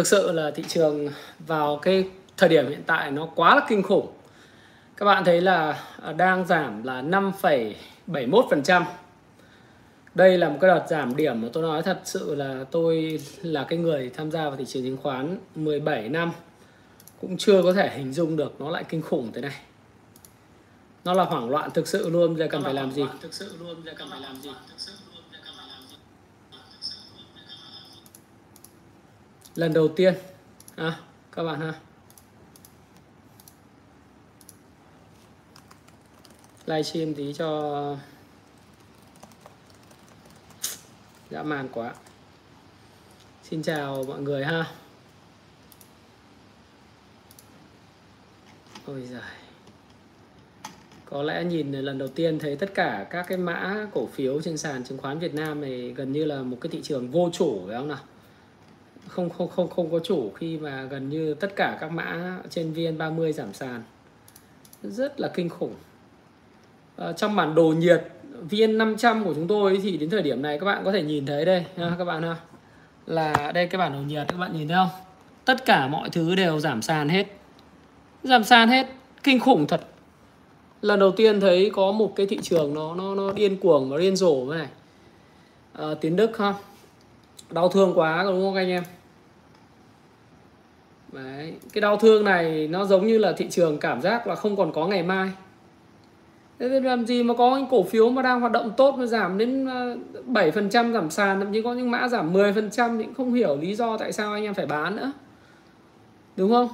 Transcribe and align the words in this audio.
thực 0.00 0.06
sự 0.06 0.32
là 0.32 0.50
thị 0.50 0.64
trường 0.68 1.08
vào 1.38 1.76
cái 1.76 2.04
thời 2.36 2.48
điểm 2.48 2.68
hiện 2.68 2.82
tại 2.86 3.10
nó 3.10 3.26
quá 3.34 3.54
là 3.54 3.66
kinh 3.68 3.82
khủng. 3.82 4.06
Các 4.96 5.06
bạn 5.06 5.24
thấy 5.24 5.40
là 5.40 5.82
à, 6.02 6.12
đang 6.12 6.46
giảm 6.46 6.82
là 6.82 7.02
5,71% 7.02 8.84
đây 10.14 10.38
là 10.38 10.48
một 10.48 10.58
cái 10.60 10.68
đợt 10.68 10.86
giảm 10.90 11.16
điểm 11.16 11.42
mà 11.42 11.48
tôi 11.52 11.62
nói 11.62 11.82
thật 11.82 12.00
sự 12.04 12.34
là 12.34 12.64
tôi 12.70 13.20
là 13.42 13.64
cái 13.64 13.78
người 13.78 14.10
tham 14.14 14.30
gia 14.30 14.48
vào 14.48 14.56
thị 14.56 14.64
trường 14.64 14.82
chứng 14.82 14.96
khoán 14.96 15.38
17 15.54 16.08
năm 16.08 16.32
cũng 17.20 17.36
chưa 17.36 17.62
có 17.62 17.72
thể 17.72 17.90
hình 17.96 18.12
dung 18.12 18.36
được 18.36 18.60
nó 18.60 18.70
lại 18.70 18.84
kinh 18.88 19.02
khủng 19.02 19.32
thế 19.34 19.40
này. 19.40 19.56
Nó 21.04 21.12
là 21.12 21.24
hoảng 21.24 21.50
loạn 21.50 21.70
thực 21.74 21.88
sự 21.88 22.10
luôn 22.10 22.36
giờ 22.36 22.48
cần 22.50 22.62
phải 22.62 22.74
làm 22.74 22.92
gì? 22.92 23.04
Thực 23.22 23.34
sự 23.34 23.56
luôn 23.60 23.82
giờ 23.84 23.92
cần 23.96 24.08
phải 24.10 24.20
làm 24.20 24.36
gì? 24.42 24.50
Lần 29.60 29.72
đầu 29.72 29.88
tiên. 29.88 30.14
À, 30.76 31.00
các 31.32 31.42
bạn 31.42 31.60
ha. 31.60 31.74
Livestream 36.66 37.14
tí 37.14 37.32
cho 37.32 37.96
dã 41.30 41.42
man 41.42 41.68
quá. 41.72 41.94
Xin 43.42 43.62
chào 43.62 44.04
mọi 44.08 44.20
người 44.20 44.44
ha. 44.44 44.64
Ôi 48.86 49.06
giời. 49.10 49.20
Có 51.04 51.22
lẽ 51.22 51.44
nhìn 51.44 51.72
lần 51.72 51.98
đầu 51.98 52.08
tiên 52.08 52.38
thấy 52.38 52.56
tất 52.56 52.74
cả 52.74 53.06
các 53.10 53.26
cái 53.28 53.38
mã 53.38 53.86
cổ 53.92 54.06
phiếu 54.06 54.40
trên 54.42 54.58
sàn 54.58 54.84
chứng 54.84 54.98
khoán 54.98 55.18
Việt 55.18 55.34
Nam 55.34 55.60
này 55.60 55.94
gần 55.96 56.12
như 56.12 56.24
là 56.24 56.42
một 56.42 56.58
cái 56.60 56.70
thị 56.70 56.80
trường 56.82 57.10
vô 57.10 57.30
chủ 57.32 57.64
phải 57.66 57.76
không 57.76 57.88
nào? 57.88 58.00
Không 59.10 59.30
không 59.30 59.48
không 59.48 59.68
không 59.68 59.92
có 59.92 59.98
chủ 59.98 60.32
khi 60.36 60.58
mà 60.58 60.84
gần 60.84 61.08
như 61.08 61.34
tất 61.34 61.56
cả 61.56 61.78
các 61.80 61.92
mã 61.92 62.38
trên 62.50 62.72
VN30 62.72 63.32
giảm 63.32 63.52
sàn. 63.52 63.82
Rất 64.82 65.20
là 65.20 65.28
kinh 65.28 65.48
khủng. 65.48 65.74
À, 66.96 67.12
trong 67.12 67.36
bản 67.36 67.54
đồ 67.54 67.74
nhiệt 67.78 68.04
VN500 68.50 69.24
của 69.24 69.34
chúng 69.34 69.48
tôi 69.48 69.80
thì 69.82 69.96
đến 69.96 70.10
thời 70.10 70.22
điểm 70.22 70.42
này 70.42 70.58
các 70.58 70.66
bạn 70.66 70.82
có 70.84 70.92
thể 70.92 71.02
nhìn 71.02 71.26
thấy 71.26 71.44
đây 71.44 71.64
ha, 71.76 71.94
các 71.98 72.04
bạn 72.04 72.22
ha. 72.22 72.36
Là 73.06 73.52
đây 73.54 73.66
cái 73.66 73.78
bản 73.78 73.92
đồ 73.92 73.98
nhiệt 73.98 74.26
các 74.28 74.38
bạn 74.38 74.52
nhìn 74.52 74.68
thấy 74.68 74.76
không? 74.76 75.00
Tất 75.44 75.64
cả 75.64 75.86
mọi 75.86 76.10
thứ 76.10 76.34
đều 76.34 76.60
giảm 76.60 76.82
sàn 76.82 77.08
hết. 77.08 77.26
Giảm 78.22 78.44
sàn 78.44 78.68
hết. 78.68 78.86
Kinh 79.22 79.40
khủng 79.40 79.66
thật. 79.66 79.80
Lần 80.82 81.00
đầu 81.00 81.10
tiên 81.10 81.40
thấy 81.40 81.70
có 81.74 81.92
một 81.92 82.12
cái 82.16 82.26
thị 82.26 82.38
trường 82.42 82.74
nó 82.74 82.94
nó 82.94 83.14
nó 83.14 83.32
điên 83.32 83.56
cuồng 83.56 83.90
và 83.90 83.98
điên 83.98 84.16
rồ 84.16 84.52
thế 84.52 84.58
này. 84.58 84.68
À, 85.72 85.86
tiến 86.00 86.16
đức 86.16 86.38
ha. 86.38 86.54
Đau 87.50 87.68
thương 87.68 87.92
quá 87.94 88.22
đúng 88.22 88.42
không 88.42 88.54
anh 88.54 88.68
em? 88.68 88.82
Đấy. 91.12 91.52
cái 91.72 91.80
đau 91.80 91.96
thương 91.96 92.24
này 92.24 92.68
nó 92.68 92.84
giống 92.84 93.06
như 93.06 93.18
là 93.18 93.32
thị 93.32 93.46
trường 93.50 93.78
cảm 93.78 94.02
giác 94.02 94.26
là 94.26 94.34
không 94.34 94.56
còn 94.56 94.72
có 94.72 94.86
ngày 94.86 95.02
mai. 95.02 95.30
Thế 96.58 96.68
nên 96.68 96.84
làm 96.84 97.06
gì 97.06 97.22
mà 97.22 97.34
có 97.34 97.56
những 97.56 97.66
cổ 97.70 97.82
phiếu 97.82 98.10
mà 98.10 98.22
đang 98.22 98.40
hoạt 98.40 98.52
động 98.52 98.70
tốt 98.76 98.94
mà 98.98 99.06
giảm 99.06 99.38
đến 99.38 99.66
ờ, 99.66 99.96
7% 100.26 100.92
giảm 100.92 101.10
sàn 101.10 101.40
thậm 101.40 101.52
chí 101.52 101.62
có 101.62 101.74
những 101.74 101.90
mã 101.90 102.08
giảm 102.08 102.32
10% 102.32 102.98
thì 102.98 103.04
cũng 103.04 103.14
không 103.14 103.34
hiểu 103.34 103.56
lý 103.56 103.74
do 103.74 103.96
tại 103.96 104.12
sao 104.12 104.32
anh 104.32 104.44
em 104.44 104.54
phải 104.54 104.66
bán 104.66 104.96
nữa. 104.96 105.12
Đúng 106.36 106.50
không? 106.50 106.68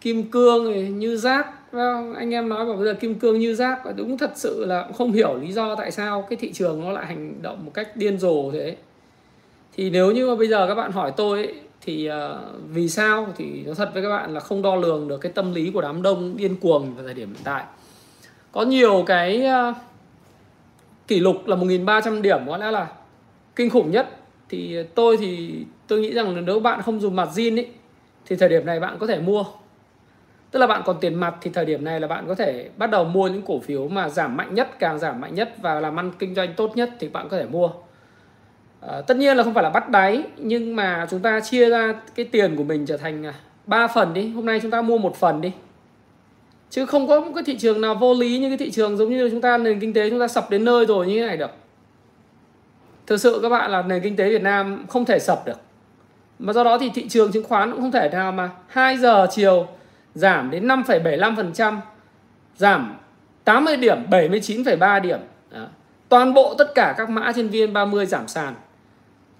Kim 0.00 0.30
cương 0.30 0.72
này, 0.72 0.82
như 0.82 1.16
rác 1.16 1.72
vâng, 1.72 2.14
anh 2.14 2.34
em 2.34 2.48
nói 2.48 2.66
bảo 2.66 2.76
bây 2.76 2.84
giờ 2.84 2.94
kim 2.94 3.14
cương 3.14 3.38
như 3.38 3.54
rác 3.54 3.96
đúng 3.96 4.18
thật 4.18 4.32
sự 4.34 4.64
là 4.64 4.82
cũng 4.82 4.92
không 4.92 5.12
hiểu 5.12 5.34
lý 5.34 5.52
do 5.52 5.74
tại 5.74 5.90
sao 5.90 6.22
cái 6.22 6.36
thị 6.36 6.52
trường 6.52 6.80
nó 6.80 6.92
lại 6.92 7.06
hành 7.06 7.42
động 7.42 7.64
một 7.64 7.70
cách 7.74 7.96
điên 7.96 8.18
rồ 8.18 8.50
thế. 8.52 8.76
Thì 9.76 9.90
nếu 9.90 10.10
như 10.10 10.28
mà 10.28 10.34
bây 10.34 10.48
giờ 10.48 10.66
các 10.68 10.74
bạn 10.74 10.92
hỏi 10.92 11.12
tôi 11.16 11.44
ấy, 11.44 11.54
thì 11.86 12.10
uh, 12.10 12.14
vì 12.70 12.88
sao? 12.88 13.26
Thì 13.36 13.62
nói 13.62 13.74
thật 13.74 13.90
với 13.94 14.02
các 14.02 14.08
bạn 14.08 14.34
là 14.34 14.40
không 14.40 14.62
đo 14.62 14.76
lường 14.76 15.08
được 15.08 15.18
cái 15.18 15.32
tâm 15.32 15.54
lý 15.54 15.70
của 15.70 15.80
đám 15.80 16.02
đông 16.02 16.36
điên 16.36 16.56
cuồng 16.56 16.94
vào 16.94 17.04
thời 17.04 17.14
điểm 17.14 17.28
hiện 17.28 17.42
tại. 17.44 17.64
Có 18.52 18.62
nhiều 18.62 19.04
cái 19.06 19.46
uh, 19.70 19.76
kỷ 21.06 21.20
lục 21.20 21.46
là 21.46 21.56
1.300 21.56 22.22
điểm 22.22 22.40
có 22.46 22.56
lẽ 22.56 22.70
là 22.70 22.88
kinh 23.56 23.70
khủng 23.70 23.90
nhất. 23.90 24.08
Thì 24.48 24.82
tôi 24.94 25.16
thì 25.16 25.58
tôi 25.86 26.00
nghĩ 26.00 26.12
rằng 26.12 26.44
nếu 26.44 26.60
bạn 26.60 26.82
không 26.82 27.00
dùng 27.00 27.16
mặt 27.16 27.28
zin 27.34 27.58
ấy 27.58 27.68
thì 28.26 28.36
thời 28.36 28.48
điểm 28.48 28.66
này 28.66 28.80
bạn 28.80 28.96
có 28.98 29.06
thể 29.06 29.20
mua. 29.20 29.44
Tức 30.50 30.58
là 30.58 30.66
bạn 30.66 30.82
còn 30.84 30.96
tiền 31.00 31.14
mặt 31.14 31.34
thì 31.40 31.50
thời 31.54 31.64
điểm 31.64 31.84
này 31.84 32.00
là 32.00 32.08
bạn 32.08 32.24
có 32.28 32.34
thể 32.34 32.70
bắt 32.76 32.90
đầu 32.90 33.04
mua 33.04 33.28
những 33.28 33.42
cổ 33.42 33.60
phiếu 33.60 33.88
mà 33.88 34.08
giảm 34.08 34.36
mạnh 34.36 34.54
nhất 34.54 34.70
càng 34.78 34.98
giảm 34.98 35.20
mạnh 35.20 35.34
nhất 35.34 35.54
và 35.62 35.80
làm 35.80 35.98
ăn 35.98 36.12
kinh 36.18 36.34
doanh 36.34 36.54
tốt 36.54 36.76
nhất 36.76 36.90
thì 37.00 37.08
bạn 37.08 37.28
có 37.28 37.36
thể 37.36 37.46
mua 37.46 37.70
à, 38.88 39.00
tất 39.00 39.16
nhiên 39.16 39.36
là 39.36 39.42
không 39.42 39.54
phải 39.54 39.64
là 39.64 39.70
bắt 39.70 39.90
đáy 39.90 40.22
nhưng 40.36 40.76
mà 40.76 41.06
chúng 41.10 41.20
ta 41.20 41.40
chia 41.40 41.70
ra 41.70 41.94
cái 42.14 42.26
tiền 42.26 42.56
của 42.56 42.64
mình 42.64 42.86
trở 42.86 42.96
thành 42.96 43.26
à, 43.26 43.34
3 43.66 43.86
phần 43.86 44.14
đi 44.14 44.28
hôm 44.28 44.46
nay 44.46 44.60
chúng 44.62 44.70
ta 44.70 44.82
mua 44.82 44.98
một 44.98 45.16
phần 45.16 45.40
đi 45.40 45.52
chứ 46.70 46.86
không 46.86 47.08
có 47.08 47.20
một 47.20 47.30
cái 47.34 47.44
thị 47.44 47.58
trường 47.58 47.80
nào 47.80 47.94
vô 47.94 48.14
lý 48.14 48.38
như 48.38 48.48
cái 48.48 48.58
thị 48.58 48.70
trường 48.70 48.96
giống 48.96 49.10
như 49.10 49.30
chúng 49.30 49.40
ta 49.40 49.58
nền 49.58 49.80
kinh 49.80 49.92
tế 49.92 50.10
chúng 50.10 50.20
ta 50.20 50.28
sập 50.28 50.50
đến 50.50 50.64
nơi 50.64 50.86
rồi 50.86 51.06
như 51.06 51.20
thế 51.20 51.26
này 51.26 51.36
được 51.36 51.50
thực 53.06 53.16
sự 53.16 53.38
các 53.42 53.48
bạn 53.48 53.70
là 53.70 53.82
nền 53.82 54.02
kinh 54.02 54.16
tế 54.16 54.28
Việt 54.28 54.42
Nam 54.42 54.84
không 54.88 55.04
thể 55.04 55.18
sập 55.18 55.46
được 55.46 55.60
mà 56.38 56.52
do 56.52 56.64
đó 56.64 56.78
thì 56.78 56.90
thị 56.94 57.08
trường 57.08 57.32
chứng 57.32 57.44
khoán 57.44 57.72
cũng 57.72 57.80
không 57.80 57.92
thể 57.92 58.08
nào 58.08 58.32
mà 58.32 58.50
2 58.68 58.98
giờ 58.98 59.26
chiều 59.30 59.66
giảm 60.14 60.50
đến 60.50 60.68
5,75%, 60.68 61.76
giảm 62.56 62.96
80 63.44 63.76
điểm, 63.76 63.98
79,3 64.10 65.00
điểm. 65.00 65.18
Đó. 65.50 65.66
Toàn 66.08 66.34
bộ 66.34 66.54
tất 66.58 66.74
cả 66.74 66.94
các 66.98 67.10
mã 67.10 67.32
trên 67.36 67.48
VN30 67.48 68.04
giảm 68.04 68.28
sàn. 68.28 68.54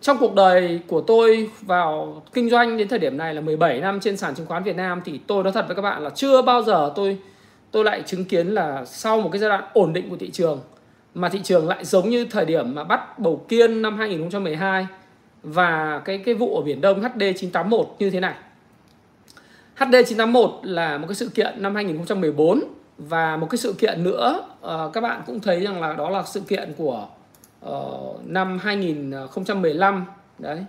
Trong 0.06 0.18
cuộc 0.18 0.34
đời 0.34 0.80
của 0.86 1.00
tôi 1.00 1.50
vào 1.60 2.22
kinh 2.32 2.50
doanh 2.50 2.76
đến 2.76 2.88
thời 2.88 2.98
điểm 2.98 3.16
này 3.16 3.34
là 3.34 3.40
17 3.40 3.80
năm 3.80 4.00
trên 4.00 4.16
sàn 4.16 4.34
chứng 4.34 4.46
khoán 4.46 4.62
Việt 4.62 4.76
Nam 4.76 5.00
thì 5.04 5.20
tôi 5.26 5.42
nói 5.42 5.52
thật 5.52 5.64
với 5.66 5.76
các 5.76 5.82
bạn 5.82 6.02
là 6.04 6.10
chưa 6.10 6.42
bao 6.42 6.62
giờ 6.62 6.92
tôi 6.96 7.18
tôi 7.70 7.84
lại 7.84 8.02
chứng 8.06 8.24
kiến 8.24 8.46
là 8.46 8.84
sau 8.84 9.20
một 9.20 9.28
cái 9.32 9.38
giai 9.38 9.50
đoạn 9.50 9.64
ổn 9.72 9.92
định 9.92 10.10
của 10.10 10.16
thị 10.16 10.30
trường, 10.30 10.60
mà 11.14 11.28
thị 11.28 11.40
trường 11.42 11.68
lại 11.68 11.84
giống 11.84 12.10
như 12.10 12.24
thời 12.24 12.44
điểm 12.44 12.74
mà 12.74 12.84
bắt 12.84 13.18
bầu 13.18 13.44
kiên 13.48 13.82
năm 13.82 13.98
2012 13.98 14.86
và 15.42 16.02
cái 16.04 16.18
cái 16.18 16.34
vụ 16.34 16.56
ở 16.56 16.62
biển 16.62 16.80
Đông 16.80 17.00
HD 17.00 17.22
981 17.36 17.96
như 17.98 18.10
thế 18.10 18.20
này. 18.20 18.34
HD 19.74 19.94
981 20.06 20.50
là 20.62 20.98
một 20.98 21.06
cái 21.08 21.14
sự 21.14 21.28
kiện 21.28 21.62
năm 21.62 21.74
2014 21.74 22.64
và 22.98 23.36
một 23.36 23.46
cái 23.50 23.58
sự 23.58 23.72
kiện 23.72 24.04
nữa 24.04 24.40
ờ, 24.60 24.90
các 24.92 25.00
bạn 25.00 25.22
cũng 25.26 25.40
thấy 25.40 25.60
rằng 25.60 25.80
là 25.80 25.92
đó 25.92 26.10
là 26.10 26.22
sự 26.22 26.40
kiện 26.40 26.72
của 26.76 27.08
uh, 27.66 28.26
năm 28.26 28.58
2015 28.62 30.04
đấy. 30.38 30.64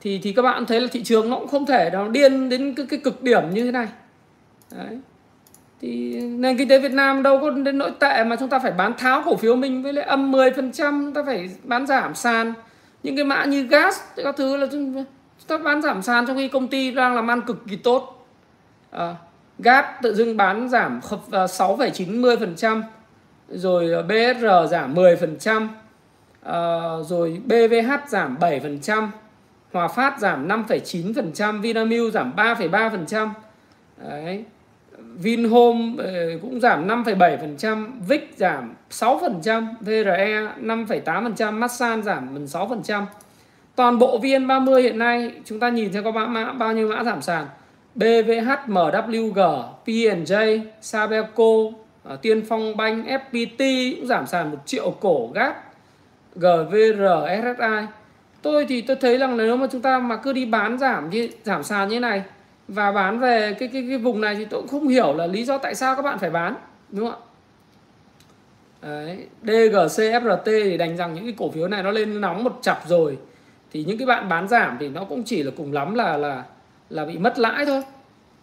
Thì 0.00 0.20
thì 0.22 0.32
các 0.32 0.42
bạn 0.42 0.66
thấy 0.66 0.80
là 0.80 0.88
thị 0.92 1.04
trường 1.04 1.30
nó 1.30 1.38
cũng 1.38 1.48
không 1.48 1.66
thể 1.66 1.90
nó 1.92 2.08
điên 2.08 2.48
đến 2.48 2.74
cái, 2.74 2.86
cái 2.86 3.00
cực 3.04 3.22
điểm 3.22 3.42
như 3.50 3.64
thế 3.64 3.72
này. 3.72 3.88
Đấy. 4.76 4.98
Thì 5.80 6.20
nền 6.20 6.56
kinh 6.58 6.68
tế 6.68 6.78
Việt 6.78 6.92
Nam 6.92 7.22
đâu 7.22 7.38
có 7.40 7.50
đến 7.50 7.78
nỗi 7.78 7.92
tệ 8.00 8.24
mà 8.24 8.36
chúng 8.36 8.48
ta 8.48 8.58
phải 8.58 8.72
bán 8.72 8.92
tháo 8.98 9.22
cổ 9.24 9.36
phiếu 9.36 9.56
mình 9.56 9.82
với 9.82 9.92
lại 9.92 10.04
âm 10.04 10.32
10% 10.32 10.52
chúng 10.76 11.12
ta 11.14 11.22
phải 11.26 11.50
bán 11.62 11.86
giảm 11.86 12.14
sàn. 12.14 12.54
Những 13.02 13.16
cái 13.16 13.24
mã 13.24 13.44
như 13.44 13.66
gas 13.66 14.00
các 14.16 14.36
thứ 14.36 14.56
là 14.56 14.66
chúng 14.72 15.04
ta 15.46 15.58
bán 15.58 15.82
giảm 15.82 16.02
sàn 16.02 16.26
trong 16.26 16.36
khi 16.36 16.48
công 16.48 16.68
ty 16.68 16.90
đang 16.90 17.14
làm 17.14 17.30
ăn 17.30 17.40
cực 17.40 17.62
kỳ 17.68 17.76
tốt. 17.76 18.26
À, 18.90 19.14
gas 19.58 19.84
tự 20.02 20.14
dưng 20.14 20.36
bán 20.36 20.68
giảm 20.68 21.00
6,90% 21.30 22.40
ờ, 22.40 22.46
trăm 22.56 22.82
rồi 23.48 23.90
ờ, 23.92 24.02
BSR 24.02 24.70
giảm 24.70 24.94
10% 24.94 25.64
uh, 25.64 25.70
ờ, 26.42 27.02
rồi 27.06 27.40
BVH 27.46 28.08
giảm 28.08 28.36
7% 28.40 29.08
Hòa 29.72 29.88
Phát 29.88 30.18
giảm 30.18 30.48
5,9% 30.48 31.60
Vinamilk 31.60 32.12
giảm 32.12 32.32
3,3% 32.36 33.28
đấy 34.08 34.44
Vinhome 35.18 36.04
ờ, 36.04 36.38
cũng 36.42 36.60
giảm 36.60 36.88
5,7%, 36.88 37.86
Vic 38.08 38.34
giảm 38.36 38.74
6%, 38.90 39.66
VRE 39.80 40.48
5,8%, 40.60 41.52
Masan 41.52 42.02
giảm 42.02 42.46
6%. 42.46 43.04
Toàn 43.76 43.98
bộ 43.98 44.20
VN30 44.20 44.82
hiện 44.82 44.98
nay 44.98 45.32
chúng 45.44 45.60
ta 45.60 45.68
nhìn 45.68 45.92
thấy 45.92 46.02
có 46.02 46.10
mã, 46.10 46.26
mã 46.26 46.52
bao 46.52 46.72
nhiêu 46.72 46.88
mã 46.88 47.04
giảm 47.04 47.22
sàn. 47.22 47.46
BVH, 47.94 48.68
MWG, 48.68 49.62
P&J, 49.86 50.60
Sabeco, 50.80 51.44
Ờ, 52.04 52.16
Tiên 52.16 52.44
Phong 52.48 52.76
Banh, 52.76 53.06
FPT 53.06 53.94
cũng 53.96 54.06
giảm 54.06 54.26
sàn 54.26 54.50
1 54.50 54.56
triệu 54.66 54.90
cổ 55.00 55.30
gáp 55.34 55.64
GVR, 56.36 57.02
SSI. 57.42 57.86
Tôi 58.42 58.66
thì 58.66 58.80
tôi 58.80 58.96
thấy 58.96 59.18
rằng 59.18 59.36
nếu 59.36 59.56
mà 59.56 59.66
chúng 59.72 59.80
ta 59.80 59.98
mà 59.98 60.16
cứ 60.16 60.32
đi 60.32 60.46
bán 60.46 60.78
giảm 60.78 61.10
như 61.10 61.28
giảm 61.44 61.62
sàn 61.62 61.88
như 61.88 61.96
thế 61.96 62.00
này 62.00 62.22
và 62.68 62.92
bán 62.92 63.18
về 63.20 63.56
cái 63.58 63.68
cái 63.72 63.86
cái 63.88 63.98
vùng 63.98 64.20
này 64.20 64.34
thì 64.34 64.44
tôi 64.44 64.60
cũng 64.60 64.68
không 64.68 64.88
hiểu 64.88 65.14
là 65.14 65.26
lý 65.26 65.44
do 65.44 65.58
tại 65.58 65.74
sao 65.74 65.96
các 65.96 66.02
bạn 66.02 66.18
phải 66.18 66.30
bán 66.30 66.54
đúng 66.90 67.10
không 67.10 67.20
ạ 67.20 67.24
Đấy, 68.82 69.26
DGC 69.42 70.02
FRT 70.02 70.44
thì 70.44 70.76
đánh 70.76 70.96
rằng 70.96 71.14
những 71.14 71.24
cái 71.24 71.34
cổ 71.38 71.50
phiếu 71.50 71.68
này 71.68 71.82
nó 71.82 71.90
lên 71.90 72.20
nóng 72.20 72.44
một 72.44 72.58
chập 72.62 72.78
rồi 72.86 73.18
thì 73.72 73.84
những 73.84 73.98
cái 73.98 74.06
bạn 74.06 74.28
bán 74.28 74.48
giảm 74.48 74.76
thì 74.80 74.88
nó 74.88 75.04
cũng 75.04 75.24
chỉ 75.24 75.42
là 75.42 75.50
cùng 75.56 75.72
lắm 75.72 75.94
là 75.94 76.16
là 76.16 76.44
là 76.90 77.04
bị 77.04 77.18
mất 77.18 77.38
lãi 77.38 77.66
thôi 77.66 77.82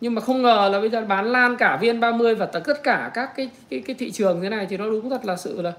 nhưng 0.01 0.15
mà 0.15 0.21
không 0.21 0.41
ngờ 0.41 0.69
là 0.71 0.79
bây 0.79 0.89
giờ 0.89 1.05
bán 1.05 1.31
lan 1.31 1.57
cả 1.57 1.77
viên 1.81 1.99
30 1.99 2.35
và 2.35 2.45
tất 2.45 2.83
cả 2.83 3.11
các 3.13 3.35
cái 3.35 3.49
cái 3.69 3.79
cái 3.79 3.95
thị 3.99 4.11
trường 4.11 4.41
thế 4.41 4.49
này 4.49 4.67
thì 4.69 4.77
nó 4.77 4.85
đúng 4.85 5.09
thật 5.09 5.25
là 5.25 5.35
sự 5.35 5.61
là 5.61 5.73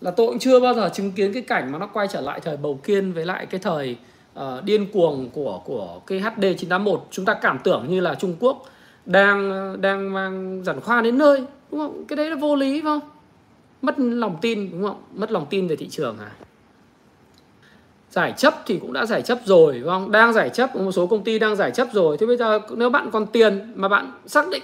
là 0.00 0.10
tôi 0.10 0.26
cũng 0.26 0.38
chưa 0.38 0.60
bao 0.60 0.74
giờ 0.74 0.90
chứng 0.94 1.12
kiến 1.12 1.32
cái 1.32 1.42
cảnh 1.42 1.72
mà 1.72 1.78
nó 1.78 1.86
quay 1.86 2.06
trở 2.08 2.20
lại 2.20 2.40
thời 2.40 2.56
bầu 2.56 2.80
kiên 2.84 3.12
với 3.12 3.26
lại 3.26 3.46
cái 3.46 3.60
thời 3.60 3.96
uh, 4.38 4.64
điên 4.64 4.86
cuồng 4.92 5.30
của 5.32 5.62
của 5.64 6.00
cái 6.06 6.20
HD 6.20 6.40
981 6.40 7.06
chúng 7.10 7.24
ta 7.24 7.34
cảm 7.34 7.58
tưởng 7.64 7.86
như 7.88 8.00
là 8.00 8.14
Trung 8.14 8.36
Quốc 8.40 8.64
đang 9.06 9.76
đang 9.80 10.12
mang 10.12 10.62
giản 10.64 10.80
khoa 10.80 11.00
đến 11.00 11.18
nơi 11.18 11.44
đúng 11.70 11.80
không? 11.80 12.04
Cái 12.04 12.16
đấy 12.16 12.30
là 12.30 12.36
vô 12.36 12.56
lý 12.56 12.72
phải 12.72 12.82
không? 12.82 13.00
Mất 13.82 13.94
lòng 13.98 14.36
tin 14.40 14.70
đúng 14.70 14.82
không? 14.82 15.02
Mất 15.14 15.30
lòng 15.32 15.46
tin 15.50 15.66
về 15.66 15.76
thị 15.76 15.88
trường 15.90 16.18
à 16.18 16.43
giải 18.14 18.34
chấp 18.36 18.54
thì 18.66 18.78
cũng 18.78 18.92
đã 18.92 19.06
giải 19.06 19.22
chấp 19.22 19.38
rồi, 19.44 19.78
đúng 19.78 19.88
không? 19.88 20.12
Đang 20.12 20.32
giải 20.32 20.50
chấp, 20.50 20.76
một 20.76 20.92
số 20.92 21.06
công 21.06 21.24
ty 21.24 21.38
đang 21.38 21.56
giải 21.56 21.70
chấp 21.70 21.88
rồi. 21.92 22.16
Thế 22.16 22.26
bây 22.26 22.36
giờ 22.36 22.60
nếu 22.76 22.90
bạn 22.90 23.10
còn 23.12 23.26
tiền 23.26 23.72
mà 23.76 23.88
bạn 23.88 24.12
xác 24.26 24.48
định 24.50 24.62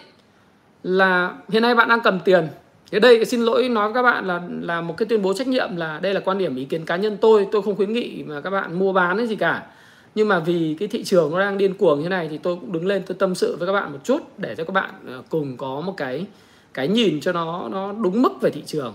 là 0.82 1.35
hiện 1.49 1.62
nay 1.62 1.75
bạn 1.75 1.88
đang 1.88 2.00
cầm 2.00 2.20
tiền, 2.25 2.49
thì 2.93 3.00
đây, 3.00 3.25
xin 3.25 3.41
lỗi 3.41 3.69
nói 3.69 3.88
với 3.88 3.94
các 3.94 4.02
bạn 4.02 4.26
là 4.26 4.41
là 4.61 4.81
một 4.81 4.94
cái 4.97 5.06
tuyên 5.06 5.23
bố 5.23 5.32
trách 5.32 5.49
nhiệm 5.49 5.76
là 5.76 5.99
đây 6.02 6.14
là 6.14 6.20
quan 6.20 6.38
điểm 6.38 6.56
ý 6.56 6.64
kiến 6.64 6.85
cá 6.85 6.97
nhân 6.97 7.17
tôi. 7.20 7.47
Tôi 7.52 7.62
không 7.62 7.76
khuyến 7.76 7.93
nghị 7.93 8.23
mà 8.26 8.41
các 8.41 8.50
bạn 8.50 8.79
mua 8.79 8.93
bán 8.93 9.19
hay 9.19 9.26
gì 9.26 9.37
cả. 9.37 9.67
Nhưng 10.14 10.29
mà 10.29 10.38
vì 10.38 10.76
cái 10.79 10.88
thị 10.88 11.05
trường 11.05 11.31
nó 11.31 11.38
đang 11.38 11.58
điên 11.58 11.75
cuồng 11.75 12.00
như 12.00 12.08
này 12.08 12.29
thì 12.31 12.38
tôi 12.38 12.56
cũng 12.56 12.73
đứng 12.73 12.87
lên, 12.87 13.02
tôi 13.06 13.17
tâm 13.19 13.35
sự 13.35 13.56
với 13.56 13.67
các 13.67 13.73
bạn 13.73 13.93
một 13.93 13.99
chút 14.05 14.23
để 14.38 14.55
cho 14.55 14.64
các 14.64 14.73
bạn 14.73 14.91
ờ, 15.06 15.23
cùng 15.29 15.56
có 15.56 15.81
một 15.81 15.94
cái 15.97 16.26
cái 16.75 16.88
nhìn 16.88 17.20
cho 17.20 17.32
nó 17.32 17.69
nó 17.69 17.93
đúng 17.93 18.23
mức 18.23 18.32
về 18.41 18.50
thị 18.50 18.62
trường. 18.67 18.94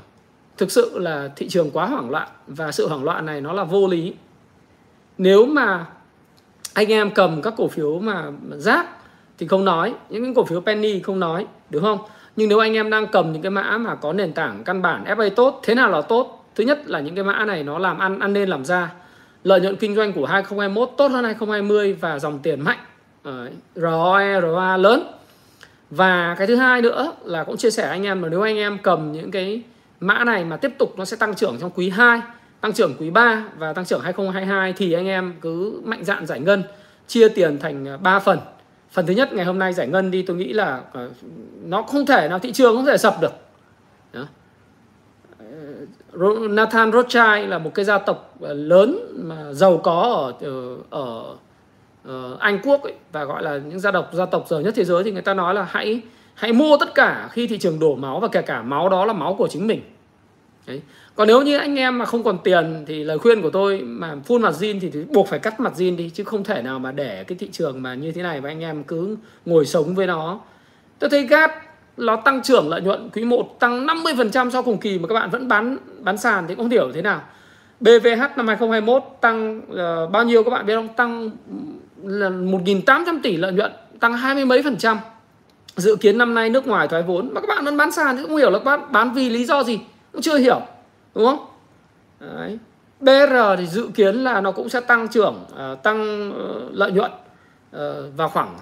Thực 0.58 0.72
sự 0.72 1.00
là 1.00 1.30
thị 1.36 1.50
trường 1.50 1.72
quá 1.72 1.86
hoảng 1.86 2.10
loạn 2.10 2.28
và 2.48 2.72
sự 2.72 2.88
hoảng 2.88 3.04
loạn 3.04 3.26
này 3.26 3.42
nó 3.42 3.54
là 3.54 3.64
vô 3.64 3.88
lý 3.88 4.14
nếu 5.18 5.46
mà 5.46 5.86
anh 6.74 6.92
em 6.92 7.12
cầm 7.12 7.42
các 7.42 7.54
cổ 7.58 7.68
phiếu 7.68 8.00
mà 8.00 8.24
rác 8.52 8.86
thì 9.38 9.48
không 9.48 9.66
nói, 9.66 9.94
những 10.10 10.24
cái 10.24 10.34
cổ 10.36 10.46
phiếu 10.46 10.62
penny 10.62 11.00
không 11.00 11.20
nói, 11.20 11.46
đúng 11.70 11.84
không? 11.84 12.00
Nhưng 12.36 12.50
nếu 12.50 12.60
anh 12.60 12.74
em 12.74 12.90
đang 12.90 13.08
cầm 13.08 13.32
những 13.32 13.42
cái 13.42 13.50
mã 13.50 13.78
mà 13.78 13.96
có 13.96 14.14
nền 14.14 14.34
tảng 14.34 14.64
căn 14.64 14.82
bản 14.82 15.04
FA 15.04 15.30
tốt, 15.30 15.60
thế 15.64 15.76
nào 15.76 15.90
là 15.90 16.02
tốt? 16.02 16.46
Thứ 16.56 16.64
nhất 16.64 16.82
là 16.86 17.00
những 17.00 17.16
cái 17.16 17.24
mã 17.24 17.46
này 17.46 17.64
nó 17.64 17.80
làm 17.80 18.00
ăn 18.00 18.20
ăn 18.20 18.34
nên 18.34 18.50
làm 18.50 18.66
ra. 18.66 18.94
Lợi 19.44 19.62
nhuận 19.62 19.76
kinh 19.76 19.96
doanh 19.96 20.14
của 20.14 20.26
2021 20.26 20.90
tốt 20.98 21.08
hơn 21.08 21.24
2020 21.24 21.94
và 21.94 22.20
dòng 22.20 22.40
tiền 22.40 22.62
mạnh 22.62 22.80
ROE 23.76 24.42
ROA 24.42 24.78
lớn. 24.78 25.08
Và 25.90 26.36
cái 26.38 26.48
thứ 26.48 26.56
hai 26.56 26.82
nữa 26.82 27.12
là 27.24 27.44
cũng 27.44 27.58
chia 27.58 27.72
sẻ 27.72 27.88
anh 27.88 28.04
em 28.04 28.24
là 28.24 28.30
nếu 28.30 28.42
anh 28.42 28.58
em 28.58 28.78
cầm 28.78 29.12
những 29.12 29.32
cái 29.32 29.62
mã 30.00 30.24
này 30.24 30.46
mà 30.46 30.58
tiếp 30.58 30.72
tục 30.80 30.94
nó 30.98 31.06
sẽ 31.06 31.18
tăng 31.18 31.36
trưởng 31.36 31.58
trong 31.62 31.72
quý 31.76 31.90
2 31.90 32.22
tăng 32.66 32.74
trưởng 32.74 32.94
quý 33.00 33.10
3 33.10 33.44
và 33.58 33.74
tăng 33.74 33.86
trưởng 33.86 34.02
2022 34.02 34.74
thì 34.74 34.94
anh 34.94 35.08
em 35.08 35.34
cứ 35.42 35.82
mạnh 35.84 36.04
dạn 36.04 36.26
giải 36.26 36.40
ngân 36.40 36.64
chia 37.08 37.30
tiền 37.30 37.60
thành 37.60 37.88
à, 37.88 37.98
3 37.98 38.20
phần. 38.20 38.40
Phần 38.92 39.06
thứ 39.06 39.14
nhất 39.14 39.34
ngày 39.34 39.46
hôm 39.46 39.60
nay 39.60 39.74
giải 39.74 39.88
ngân 39.88 40.12
đi 40.12 40.22
tôi 40.22 40.38
nghĩ 40.38 40.54
là 40.54 40.82
à, 40.94 41.08
nó 41.64 41.82
không 41.82 42.06
thể 42.06 42.28
nào 42.30 42.40
thị 42.40 42.52
trường 42.52 42.76
không 42.76 42.86
thể 42.86 42.98
sập 42.98 43.22
được. 43.22 43.34
Đó. 44.14 44.22
Ờ, 45.40 46.48
Nathan 46.50 46.92
Rothschild 46.92 47.50
là 47.50 47.58
một 47.58 47.72
cái 47.74 47.86
gia 47.86 47.98
tộc 47.98 48.36
à, 48.42 48.54
lớn 48.54 48.98
mà 49.16 49.54
giàu 49.54 49.78
có 49.78 50.02
ở 50.02 50.48
ờ, 50.50 50.78
ở, 50.90 51.24
ở, 52.04 52.32
ở 52.32 52.38
Anh 52.40 52.60
Quốc 52.64 52.84
ấy, 52.84 52.94
và 53.12 53.24
gọi 53.24 53.44
là 53.44 53.58
những 53.58 53.80
gia 53.80 53.92
tộc 53.92 54.10
gia 54.14 54.26
tộc 54.26 54.46
giàu 54.50 54.62
nhất 54.62 54.74
thế 54.78 54.84
giới 54.84 55.04
thì 55.04 55.12
người 55.12 55.22
ta 55.22 55.34
nói 55.34 55.54
là 55.54 55.68
hãy 55.70 56.02
hãy 56.34 56.54
mua 56.54 56.78
tất 56.80 56.96
cả 56.96 57.30
khi 57.32 57.48
thị 57.48 57.58
trường 57.58 57.80
đổ 57.80 57.96
máu 57.96 58.20
và 58.20 58.28
kể 58.28 58.42
cả 58.42 58.62
máu 58.62 58.90
đó 58.90 59.06
là 59.06 59.14
máu 59.14 59.36
của 59.36 59.48
chính 59.48 59.68
mình. 59.68 59.82
Đấy. 60.68 60.82
Còn 61.16 61.28
nếu 61.28 61.42
như 61.42 61.58
anh 61.58 61.76
em 61.76 61.98
mà 61.98 62.06
không 62.06 62.24
còn 62.24 62.38
tiền 62.44 62.84
thì 62.88 63.04
lời 63.04 63.20
khuyên 63.20 63.42
của 63.42 63.50
tôi 63.50 63.82
mà 63.82 64.16
full 64.28 64.40
mặt 64.40 64.54
zin 64.60 64.80
thì, 64.80 64.90
thì 64.90 65.04
buộc 65.04 65.28
phải 65.28 65.40
cắt 65.40 65.60
mặt 65.60 65.74
zin 65.78 65.96
đi 65.96 66.10
chứ 66.10 66.24
không 66.24 66.44
thể 66.44 66.62
nào 66.62 66.80
mà 66.80 66.92
để 66.92 67.24
cái 67.28 67.38
thị 67.38 67.50
trường 67.52 67.82
mà 67.82 67.94
như 67.94 68.12
thế 68.12 68.24
này 68.24 68.42
và 68.42 68.50
anh 68.50 68.60
em 68.60 68.84
cứ 68.84 69.18
ngồi 69.46 69.66
sống 69.66 69.96
với 69.96 70.08
nó. 70.08 70.40
Tôi 71.00 71.10
thấy 71.10 71.24
gap 71.24 71.52
nó 71.98 72.16
tăng 72.16 72.44
trưởng 72.44 72.70
lợi 72.70 72.82
nhuận 72.82 73.10
quý 73.14 73.26
1 73.26 73.60
tăng 73.60 73.86
50% 73.86 74.50
so 74.50 74.62
cùng 74.62 74.78
kỳ 74.78 75.00
mà 75.00 75.08
các 75.08 75.14
bạn 75.14 75.30
vẫn 75.30 75.48
bán 75.48 75.78
bán 76.00 76.18
sàn 76.18 76.46
thì 76.48 76.56
không 76.56 76.70
hiểu 76.70 76.92
thế 76.94 77.02
nào. 77.02 77.22
BVH 77.80 78.38
năm 78.38 78.48
2021 78.48 79.04
tăng 79.22 79.62
uh, 79.72 80.12
bao 80.12 80.24
nhiêu 80.24 80.44
các 80.44 80.52
bạn 80.52 80.66
biết 80.66 80.76
không? 80.76 80.88
Tăng 80.88 81.32
là 82.04 82.30
1.800 82.30 83.20
tỷ 83.24 83.38
lợi 83.38 83.54
nhuận, 83.54 83.72
tăng 84.00 84.14
hai 84.14 84.36
mươi 84.36 84.46
mấy 84.46 84.64
phần 84.64 84.78
trăm. 84.78 84.98
Dự 85.76 85.96
kiến 85.96 86.18
năm 86.18 86.34
nay 86.34 86.50
nước 86.50 86.68
ngoài 86.68 86.88
thoái 86.88 87.04
vốn 87.04 87.30
mà 87.34 87.42
các 87.42 87.48
bạn 87.48 87.66
vẫn 87.66 87.78
bán 87.78 87.92
sàn 87.92 88.18
thì 88.18 88.24
không 88.24 88.38
hiểu 88.38 88.50
là 88.50 88.60
các 88.60 88.66
bạn 88.66 88.92
bán 88.92 89.14
vì 89.14 89.30
lý 89.30 89.46
do 89.46 89.64
gì 89.64 89.80
cũng 90.16 90.22
chưa 90.22 90.38
hiểu 90.38 90.62
đúng 91.16 91.26
không 91.26 91.46
Đấy. 92.20 92.60
BR 93.00 93.34
thì 93.58 93.68
dự 93.68 93.90
kiến 93.96 94.16
là 94.16 94.42
nó 94.42 94.52
cũng 94.52 94.70
sẽ 94.70 94.80
tăng 94.80 95.08
trưởng 95.08 95.46
uh, 95.54 95.84
tăng 95.84 96.30
uh, 96.30 96.72
lợi 96.72 96.92
nhuận 96.92 97.12
uh, 97.76 97.82
vào 98.18 98.30
khoảng 98.30 98.58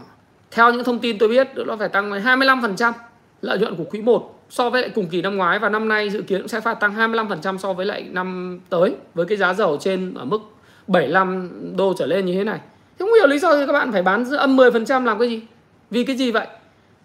theo 0.51 0.71
những 0.71 0.83
thông 0.83 0.99
tin 0.99 1.17
tôi 1.17 1.29
biết 1.29 1.47
nó 1.55 1.75
phải 1.75 1.89
tăng 1.89 2.11
25% 2.11 2.93
lợi 3.41 3.59
nhuận 3.59 3.75
của 3.75 3.83
quý 3.83 4.01
1 4.01 4.39
so 4.49 4.69
với 4.69 4.81
lại 4.81 4.91
cùng 4.95 5.07
kỳ 5.07 5.21
năm 5.21 5.37
ngoái 5.37 5.59
và 5.59 5.69
năm 5.69 5.87
nay 5.87 6.09
dự 6.09 6.21
kiến 6.21 6.41
cũng 6.41 6.47
sẽ 6.47 6.61
phải 6.61 6.75
tăng 6.75 6.95
25% 6.95 7.57
so 7.57 7.73
với 7.73 7.85
lại 7.85 8.07
năm 8.11 8.59
tới 8.69 8.95
với 9.13 9.25
cái 9.25 9.37
giá 9.37 9.53
dầu 9.53 9.77
trên 9.81 10.13
ở 10.13 10.25
mức 10.25 10.39
75 10.87 11.49
đô 11.77 11.93
trở 11.97 12.05
lên 12.05 12.25
như 12.25 12.33
thế 12.33 12.43
này. 12.43 12.59
Thế 12.99 13.05
không 13.05 13.13
hiểu 13.13 13.27
lý 13.27 13.39
do 13.39 13.57
gì 13.57 13.65
các 13.65 13.73
bạn 13.73 13.91
phải 13.91 14.03
bán 14.03 14.25
âm 14.37 14.57
10% 14.57 15.05
làm 15.05 15.19
cái 15.19 15.29
gì? 15.29 15.41
Vì 15.89 16.03
cái 16.03 16.15
gì 16.15 16.31
vậy? 16.31 16.47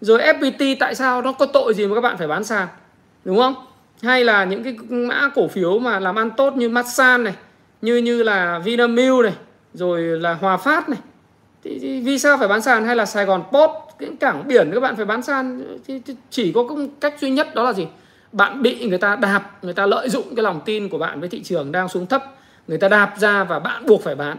Rồi 0.01 0.19
FPT 0.19 0.75
tại 0.79 0.95
sao 0.95 1.21
nó 1.21 1.31
có 1.31 1.45
tội 1.45 1.73
gì 1.73 1.87
mà 1.87 1.95
các 1.95 2.01
bạn 2.01 2.17
phải 2.17 2.27
bán 2.27 2.43
sàn? 2.43 2.67
Đúng 3.25 3.37
không? 3.37 3.55
Hay 4.01 4.23
là 4.23 4.43
những 4.43 4.63
cái 4.63 4.77
mã 4.89 5.29
cổ 5.35 5.47
phiếu 5.47 5.79
mà 5.79 5.99
làm 5.99 6.15
ăn 6.15 6.31
tốt 6.37 6.57
như 6.57 6.69
Masan 6.69 7.23
này 7.23 7.33
như 7.81 7.97
như 7.97 8.23
là 8.23 8.59
Vinamilk 8.59 9.23
này 9.23 9.33
rồi 9.73 10.01
là 10.01 10.33
Hòa 10.33 10.57
Phát 10.57 10.89
này. 10.89 10.99
Thì, 11.63 11.79
thì 11.79 12.01
vì 12.01 12.19
sao 12.19 12.37
phải 12.37 12.47
bán 12.47 12.61
sàn 12.61 12.85
hay 12.85 12.95
là 12.95 13.05
Sài 13.05 13.25
Gòn 13.25 13.43
Post 13.51 13.71
cái 13.99 14.09
cảng 14.19 14.47
biển 14.47 14.71
các 14.73 14.79
bạn 14.79 14.95
phải 14.95 15.05
bán 15.05 15.21
sàn? 15.21 15.63
Thì, 15.87 16.01
thì 16.05 16.15
chỉ 16.29 16.51
có 16.51 16.63
cách 16.99 17.15
duy 17.19 17.29
nhất 17.29 17.55
đó 17.55 17.63
là 17.63 17.73
gì? 17.73 17.87
Bạn 18.31 18.61
bị 18.61 18.87
người 18.87 18.97
ta 18.97 19.15
đạp 19.15 19.43
người 19.61 19.73
ta 19.73 19.85
lợi 19.85 20.09
dụng 20.09 20.35
cái 20.35 20.43
lòng 20.43 20.61
tin 20.65 20.89
của 20.89 20.97
bạn 20.97 21.19
với 21.19 21.29
thị 21.29 21.43
trường 21.43 21.71
đang 21.71 21.89
xuống 21.89 22.07
thấp 22.07 22.23
người 22.67 22.77
ta 22.77 22.87
đạp 22.87 23.13
ra 23.17 23.43
và 23.43 23.59
bạn 23.59 23.85
buộc 23.85 24.03
phải 24.03 24.15
bán. 24.15 24.37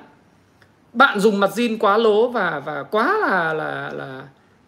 Bạn 0.93 1.21
dùng 1.21 1.41
mặt 1.41 1.51
zin 1.55 1.77
quá 1.81 1.97
lố 1.97 2.29
và 2.29 2.63
và 2.65 2.83
quá 2.83 3.19
là 3.19 3.53
là 3.53 3.91
là 3.95 4.23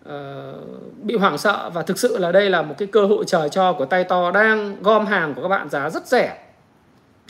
Ờ, 0.05 0.55
bị 1.03 1.17
hoảng 1.17 1.39
sợ 1.39 1.71
và 1.75 1.83
thực 1.83 1.99
sự 1.99 2.19
là 2.19 2.33
đây 2.33 2.51
là 2.51 2.63
một 2.63 2.75
cái 2.79 2.89
cơ 2.93 3.05
hội 3.05 3.25
trời 3.27 3.49
cho 3.49 3.73
của 3.73 3.85
tay 3.85 4.05
to 4.05 4.31
đang 4.31 4.83
gom 4.83 5.07
hàng 5.07 5.35
của 5.35 5.43
các 5.43 5.49
bạn 5.49 5.69
giá 5.69 5.91
rất 5.91 6.07
rẻ. 6.07 6.39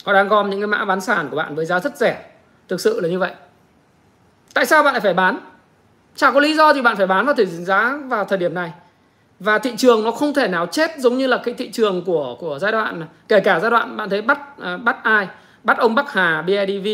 Họ 0.05 0.13
đang 0.13 0.27
gom 0.27 0.49
những 0.49 0.59
cái 0.59 0.67
mã 0.67 0.85
bán 0.85 1.01
sàn 1.01 1.29
của 1.29 1.35
bạn 1.35 1.55
với 1.55 1.65
giá 1.65 1.79
rất 1.79 1.97
rẻ. 1.97 2.25
Thực 2.67 2.81
sự 2.81 2.99
là 2.99 3.09
như 3.09 3.19
vậy. 3.19 3.31
Tại 4.53 4.65
sao 4.65 4.83
bạn 4.83 4.93
lại 4.93 5.01
phải 5.01 5.13
bán? 5.13 5.39
Chả 6.15 6.31
có 6.31 6.39
lý 6.39 6.53
do 6.53 6.73
thì 6.73 6.81
bạn 6.81 6.97
phải 6.97 7.07
bán 7.07 7.25
vào 7.25 7.35
thời 7.35 7.45
giá 7.45 7.99
vào 8.07 8.25
thời 8.25 8.37
điểm 8.37 8.53
này. 8.53 8.71
Và 9.39 9.59
thị 9.59 9.73
trường 9.77 10.03
nó 10.03 10.11
không 10.11 10.33
thể 10.33 10.47
nào 10.47 10.65
chết 10.65 10.91
giống 10.97 11.17
như 11.17 11.27
là 11.27 11.41
cái 11.43 11.53
thị 11.53 11.71
trường 11.71 12.05
của 12.05 12.35
của 12.39 12.59
giai 12.59 12.71
đoạn 12.71 13.03
kể 13.27 13.39
cả 13.39 13.59
giai 13.59 13.71
đoạn 13.71 13.97
bạn 13.97 14.09
thấy 14.09 14.21
bắt 14.21 14.39
uh, 14.61 14.81
bắt 14.83 15.03
ai? 15.03 15.27
Bắt 15.63 15.77
ông 15.77 15.95
Bắc 15.95 16.13
Hà 16.13 16.41
BIDV 16.41 16.87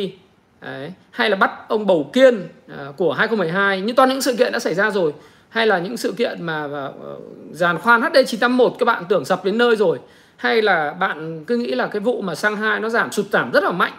Đấy. 0.62 0.94
hay 1.12 1.30
là 1.30 1.36
bắt 1.36 1.52
ông 1.68 1.88
Bầu 1.88 2.10
Kiên 2.14 2.48
uh, 2.66 2.98
của 2.98 3.14
2012 3.14 3.81
như 3.81 3.94
toàn 3.94 4.10
những 4.10 4.22
sự 4.22 4.36
kiện 4.36 4.52
đã 4.52 4.60
xảy 4.60 4.74
ra 4.74 4.92
rồi 4.92 5.14
hay 5.50 5.68
là 5.68 5.80
những 5.80 5.97
sự 5.97 6.14
kiện 6.18 6.44
mà 6.44 6.64
ờ, 6.64 7.18
giàn 7.52 7.78
khoan 7.78 8.02
HD 8.02 8.18
981 8.28 8.73
các 8.80 8.85
bạn 8.85 9.04
tưởng 9.09 9.26
sập 9.26 9.45
đến 9.45 9.57
nơi 9.57 9.76
rồi. 9.76 10.00
Hay 10.38 10.62
là 10.62 10.94
bạn 10.94 11.44
cứ 11.45 11.57
nghĩ 11.57 11.71
là 11.71 11.88
cái 11.88 12.00
vụ 12.00 12.21
mà 12.21 12.35
xăng 12.35 12.56
hai 12.56 12.80
nó 12.80 12.90
giảm, 12.90 13.12
sụt 13.12 13.26
giảm 13.31 13.52
rất 13.52 13.64
là 13.64 13.71
mạnh. 13.71 13.94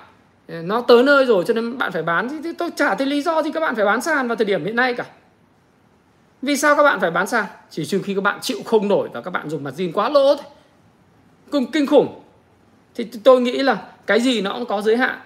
Ờ, 0.48 0.62
nó 0.62 0.80
tới 0.80 1.02
nơi 1.02 1.26
rồi 1.26 1.44
cho 1.46 1.54
nên 1.54 1.78
bạn 1.78 1.92
phải 1.92 2.02
bán. 2.02 2.42
Thì 2.44 2.52
tôi 2.58 2.70
chả 2.76 2.94
thấy 2.94 3.06
lý 3.06 3.22
do 3.22 3.42
gì 3.42 3.50
các 3.52 3.60
bạn 3.60 3.76
phải 3.76 3.84
bán 3.84 4.00
sàn 4.00 4.28
vào 4.28 4.36
thời 4.36 4.44
điểm 4.44 4.64
hiện 4.64 4.76
nay 4.76 4.94
cả. 4.94 5.04
Vì 6.42 6.56
sao 6.56 6.76
các 6.76 6.82
bạn 6.82 7.00
phải 7.00 7.10
bán 7.10 7.26
sàn? 7.26 7.44
Chỉ 7.70 7.84
trừ 7.84 8.02
khi 8.04 8.14
các 8.14 8.20
bạn 8.20 8.38
chịu 8.40 8.58
không 8.64 8.88
nổi 8.88 9.08
và 9.12 9.20
các 9.20 9.30
bạn 9.30 9.50
dùng 9.50 9.64
mặt 9.64 9.74
zin 9.76 9.92
quá 9.92 10.08
lỗ 10.08 10.34
thôi. 10.36 10.46
Cùng 11.50 11.70
kinh 11.72 11.86
khủng. 11.86 12.20
Thì 12.94 13.08
tôi 13.24 13.40
nghĩ 13.40 13.62
là 13.62 13.78
cái 14.06 14.20
gì 14.20 14.40
nó 14.40 14.54
cũng 14.54 14.66
có 14.66 14.82
giới 14.82 14.96
hạn 14.96 15.18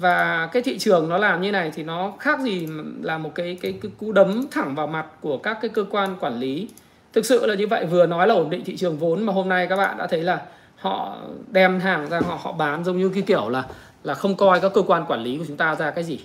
và 0.00 0.48
cái 0.52 0.62
thị 0.62 0.78
trường 0.78 1.08
nó 1.08 1.18
làm 1.18 1.40
như 1.40 1.52
này 1.52 1.70
thì 1.74 1.82
nó 1.82 2.12
khác 2.18 2.40
gì 2.40 2.68
là 3.02 3.18
một 3.18 3.34
cái 3.34 3.58
cái, 3.62 3.78
cái 3.82 3.90
cú 3.98 4.12
đấm 4.12 4.46
thẳng 4.50 4.74
vào 4.74 4.86
mặt 4.86 5.06
của 5.20 5.38
các 5.38 5.58
cái 5.60 5.68
cơ 5.68 5.84
quan 5.90 6.16
quản 6.20 6.38
lý. 6.38 6.68
Thực 7.12 7.26
sự 7.26 7.46
là 7.46 7.54
như 7.54 7.66
vậy 7.66 7.86
vừa 7.86 8.06
nói 8.06 8.26
là 8.26 8.34
ổn 8.34 8.50
định 8.50 8.64
thị 8.64 8.76
trường 8.76 8.98
vốn 8.98 9.26
mà 9.26 9.32
hôm 9.32 9.48
nay 9.48 9.66
các 9.66 9.76
bạn 9.76 9.98
đã 9.98 10.06
thấy 10.06 10.22
là 10.22 10.42
họ 10.76 11.16
đem 11.50 11.80
hàng 11.80 12.08
ra 12.10 12.20
họ 12.26 12.38
họ 12.42 12.52
bán 12.52 12.84
giống 12.84 12.98
như 12.98 13.08
cái 13.08 13.22
kiểu 13.22 13.48
là 13.48 13.64
là 14.02 14.14
không 14.14 14.34
coi 14.34 14.60
các 14.60 14.72
cơ 14.74 14.82
quan 14.82 15.04
quản 15.08 15.22
lý 15.22 15.38
của 15.38 15.44
chúng 15.48 15.56
ta 15.56 15.74
ra 15.74 15.90
cái 15.90 16.04
gì 16.04 16.20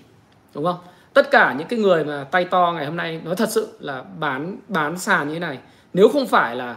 đúng 0.54 0.64
không? 0.64 0.78
Tất 1.14 1.32
cả 1.32 1.56
những 1.58 1.68
cái 1.68 1.80
người 1.80 2.04
mà 2.04 2.24
tay 2.24 2.46
to 2.46 2.74
ngày 2.76 2.86
hôm 2.86 2.96
nay 2.96 3.22
nói 3.24 3.36
thật 3.36 3.50
sự 3.50 3.78
là 3.80 4.04
bán 4.20 4.58
bán 4.68 5.00
sàn 5.00 5.28
như 5.28 5.34
thế 5.34 5.40
này 5.40 5.58
nếu 5.94 6.10
không 6.10 6.28
phải 6.28 6.56
là 6.56 6.76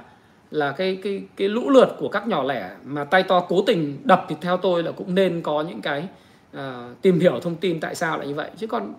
là 0.51 0.73
cái 0.73 0.99
cái 1.03 1.23
cái 1.37 1.49
lũ 1.49 1.71
lượt 1.71 1.89
của 1.99 2.09
các 2.09 2.29
nhỏ 2.29 2.43
lẻ 2.43 2.71
mà 2.85 3.05
tay 3.05 3.23
to 3.23 3.41
cố 3.41 3.63
tình 3.67 3.99
đập 4.05 4.25
thì 4.29 4.37
theo 4.41 4.57
tôi 4.57 4.83
là 4.83 4.93
cũng 4.93 5.15
nên 5.15 5.43
có 5.43 5.63
những 5.63 5.81
cái 5.81 6.09
à, 6.57 6.89
tìm 7.03 7.21
hiểu 7.21 7.41
thông 7.41 7.57
tin 7.57 7.81
tại 7.81 7.95
sao 7.95 8.19
lại 8.19 8.27
như 8.27 8.35
vậy. 8.35 8.51
Chứ 8.57 8.67
còn 8.67 8.95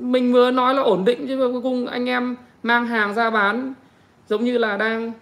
mình 0.00 0.32
vừa 0.32 0.50
nói 0.50 0.74
là 0.74 0.82
ổn 0.82 1.04
định 1.04 1.26
chứ 1.28 1.50
cuối 1.52 1.62
cùng 1.62 1.86
anh 1.86 2.08
em 2.08 2.36
mang 2.62 2.86
hàng 2.86 3.14
ra 3.14 3.30
bán 3.30 3.74
giống 4.28 4.44
như 4.44 4.58
là 4.58 4.76
đang 4.76 5.12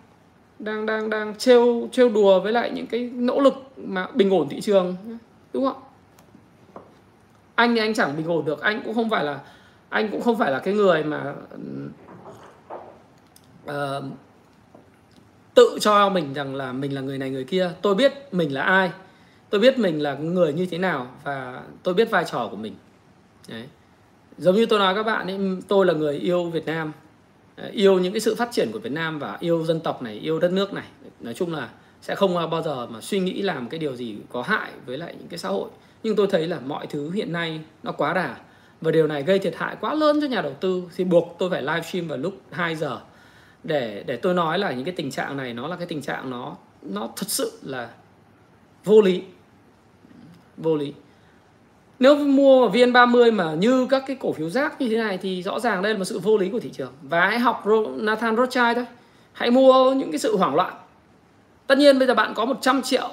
đang 0.58 0.86
đang 0.86 1.10
đang 1.10 1.34
trêu 1.38 1.88
trêu 1.92 2.08
đùa 2.08 2.40
với 2.40 2.52
lại 2.52 2.70
những 2.70 2.86
cái 2.86 3.10
nỗ 3.14 3.40
lực 3.40 3.54
mà 3.76 4.06
bình 4.14 4.30
ổn 4.30 4.48
thị 4.48 4.60
trường 4.60 4.96
đúng 5.52 5.64
không? 5.64 5.82
Anh 7.54 7.74
thì 7.74 7.80
anh 7.80 7.94
chẳng 7.94 8.16
bình 8.16 8.26
ổn 8.26 8.44
được 8.44 8.60
anh 8.60 8.82
cũng 8.84 8.94
không 8.94 9.10
phải 9.10 9.24
là 9.24 9.40
anh 9.88 10.08
cũng 10.10 10.22
không 10.22 10.38
phải 10.38 10.52
là 10.52 10.58
cái 10.58 10.74
người 10.74 11.04
mà 11.04 11.34
uh, 13.66 14.04
tự 15.54 15.78
cho 15.80 16.08
mình 16.08 16.34
rằng 16.34 16.54
là 16.54 16.72
mình 16.72 16.94
là 16.94 17.00
người 17.00 17.18
này 17.18 17.30
người 17.30 17.44
kia. 17.44 17.70
Tôi 17.82 17.94
biết 17.94 18.12
mình 18.32 18.54
là 18.54 18.62
ai 18.62 18.90
tôi 19.50 19.60
biết 19.60 19.78
mình 19.78 20.02
là 20.02 20.14
người 20.14 20.52
như 20.52 20.66
thế 20.66 20.78
nào 20.78 21.10
và 21.24 21.62
tôi 21.82 21.94
biết 21.94 22.10
vai 22.10 22.24
trò 22.24 22.48
của 22.50 22.56
mình. 22.56 22.74
Đấy. 23.48 23.64
giống 24.38 24.54
như 24.54 24.66
tôi 24.66 24.78
nói 24.78 24.94
các 24.94 25.02
bạn 25.02 25.26
ấy, 25.26 25.38
tôi 25.68 25.86
là 25.86 25.92
người 25.92 26.18
yêu 26.18 26.44
Việt 26.44 26.66
Nam. 26.66 26.92
Yêu 27.72 27.98
những 27.98 28.12
cái 28.12 28.20
sự 28.20 28.34
phát 28.34 28.48
triển 28.52 28.72
của 28.72 28.78
Việt 28.78 28.92
Nam 28.92 29.18
và 29.18 29.36
yêu 29.40 29.64
dân 29.64 29.80
tộc 29.80 30.02
này, 30.02 30.14
yêu 30.14 30.38
đất 30.38 30.52
nước 30.52 30.72
này. 30.72 30.86
Nói 31.20 31.34
chung 31.34 31.52
là 31.52 31.68
sẽ 32.00 32.14
không 32.14 32.50
bao 32.50 32.62
giờ 32.62 32.86
mà 32.86 33.00
suy 33.00 33.20
nghĩ 33.20 33.42
làm 33.42 33.68
cái 33.68 33.78
điều 33.78 33.96
gì 33.96 34.16
có 34.32 34.42
hại 34.42 34.70
với 34.86 34.98
lại 34.98 35.14
những 35.18 35.28
cái 35.28 35.38
xã 35.38 35.48
hội. 35.48 35.68
Nhưng 36.02 36.16
tôi 36.16 36.26
thấy 36.30 36.46
là 36.46 36.60
mọi 36.60 36.86
thứ 36.86 37.10
hiện 37.10 37.32
nay 37.32 37.60
nó 37.82 37.92
quá 37.92 38.12
đà 38.12 38.36
và 38.80 38.90
điều 38.90 39.06
này 39.06 39.22
gây 39.22 39.38
thiệt 39.38 39.56
hại 39.56 39.76
quá 39.80 39.94
lớn 39.94 40.20
cho 40.20 40.26
nhà 40.26 40.42
đầu 40.42 40.54
tư. 40.60 40.82
Thì 40.96 41.04
buộc 41.04 41.36
tôi 41.38 41.50
phải 41.50 41.62
livestream 41.62 42.08
vào 42.08 42.18
lúc 42.18 42.40
2 42.50 42.76
giờ 42.76 43.00
để 43.64 44.04
để 44.06 44.16
tôi 44.16 44.34
nói 44.34 44.58
là 44.58 44.72
những 44.72 44.84
cái 44.84 44.94
tình 44.96 45.10
trạng 45.10 45.36
này 45.36 45.54
nó 45.54 45.68
là 45.68 45.76
cái 45.76 45.86
tình 45.86 46.02
trạng 46.02 46.30
nó 46.30 46.56
nó 46.82 47.08
thật 47.16 47.26
sự 47.28 47.52
là 47.62 47.90
vô 48.84 49.00
lý 49.00 49.22
vô 50.56 50.76
lý. 50.76 50.92
Nếu 51.98 52.16
mua 52.16 52.68
VN30 52.68 53.32
mà 53.32 53.54
như 53.54 53.86
các 53.90 54.04
cái 54.06 54.16
cổ 54.20 54.32
phiếu 54.32 54.50
rác 54.50 54.80
như 54.80 54.88
thế 54.88 54.96
này 54.96 55.18
thì 55.18 55.42
rõ 55.42 55.60
ràng 55.60 55.82
đây 55.82 55.92
là 55.92 55.98
một 55.98 56.04
sự 56.04 56.18
vô 56.18 56.38
lý 56.38 56.48
của 56.48 56.60
thị 56.60 56.70
trường. 56.72 56.92
Và 57.02 57.26
hãy 57.26 57.38
học 57.38 57.64
Nathan 57.96 58.36
Rothschild 58.36 58.76
thôi. 58.76 58.86
Hãy 59.32 59.50
mua 59.50 59.92
những 59.92 60.12
cái 60.12 60.18
sự 60.18 60.36
hoảng 60.36 60.54
loạn. 60.54 60.74
Tất 61.66 61.78
nhiên 61.78 61.98
bây 61.98 62.08
giờ 62.08 62.14
bạn 62.14 62.34
có 62.34 62.44
100 62.44 62.82
triệu. 62.82 63.10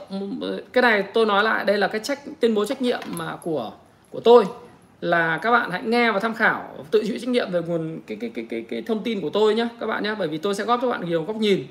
Cái 0.73 0.81
này 0.81 1.03
tôi 1.13 1.25
nói 1.25 1.43
lại 1.43 1.65
đây 1.65 1.77
là 1.77 1.88
cái 1.88 2.01
trách 2.01 2.19
tuyên 2.39 2.53
bố 2.53 2.65
trách 2.65 2.81
nhiệm 2.81 3.00
mà 3.07 3.35
của 3.43 3.71
của 4.09 4.19
tôi. 4.19 4.45
Là 5.01 5.38
các 5.38 5.51
bạn 5.51 5.71
hãy 5.71 5.81
nghe 5.83 6.12
và 6.12 6.19
tham 6.19 6.33
khảo 6.33 6.85
tự 6.91 7.03
chịu 7.07 7.17
trách 7.19 7.29
nhiệm 7.29 7.51
về 7.51 7.62
nguồn 7.62 8.00
cái 8.07 8.17
cái 8.21 8.31
cái 8.33 8.45
cái, 8.50 8.62
cái 8.69 8.81
thông 8.81 9.03
tin 9.03 9.21
của 9.21 9.29
tôi 9.29 9.55
nhé 9.55 9.67
các 9.79 9.88
bạn 9.88 10.03
nhé 10.03 10.15
bởi 10.19 10.27
vì 10.27 10.38
tôi 10.38 10.55
sẽ 10.55 10.63
góp 10.63 10.79
cho 10.81 10.89
bạn 10.89 11.05
nhiều 11.05 11.23
góc 11.23 11.35
nhìn 11.35 11.63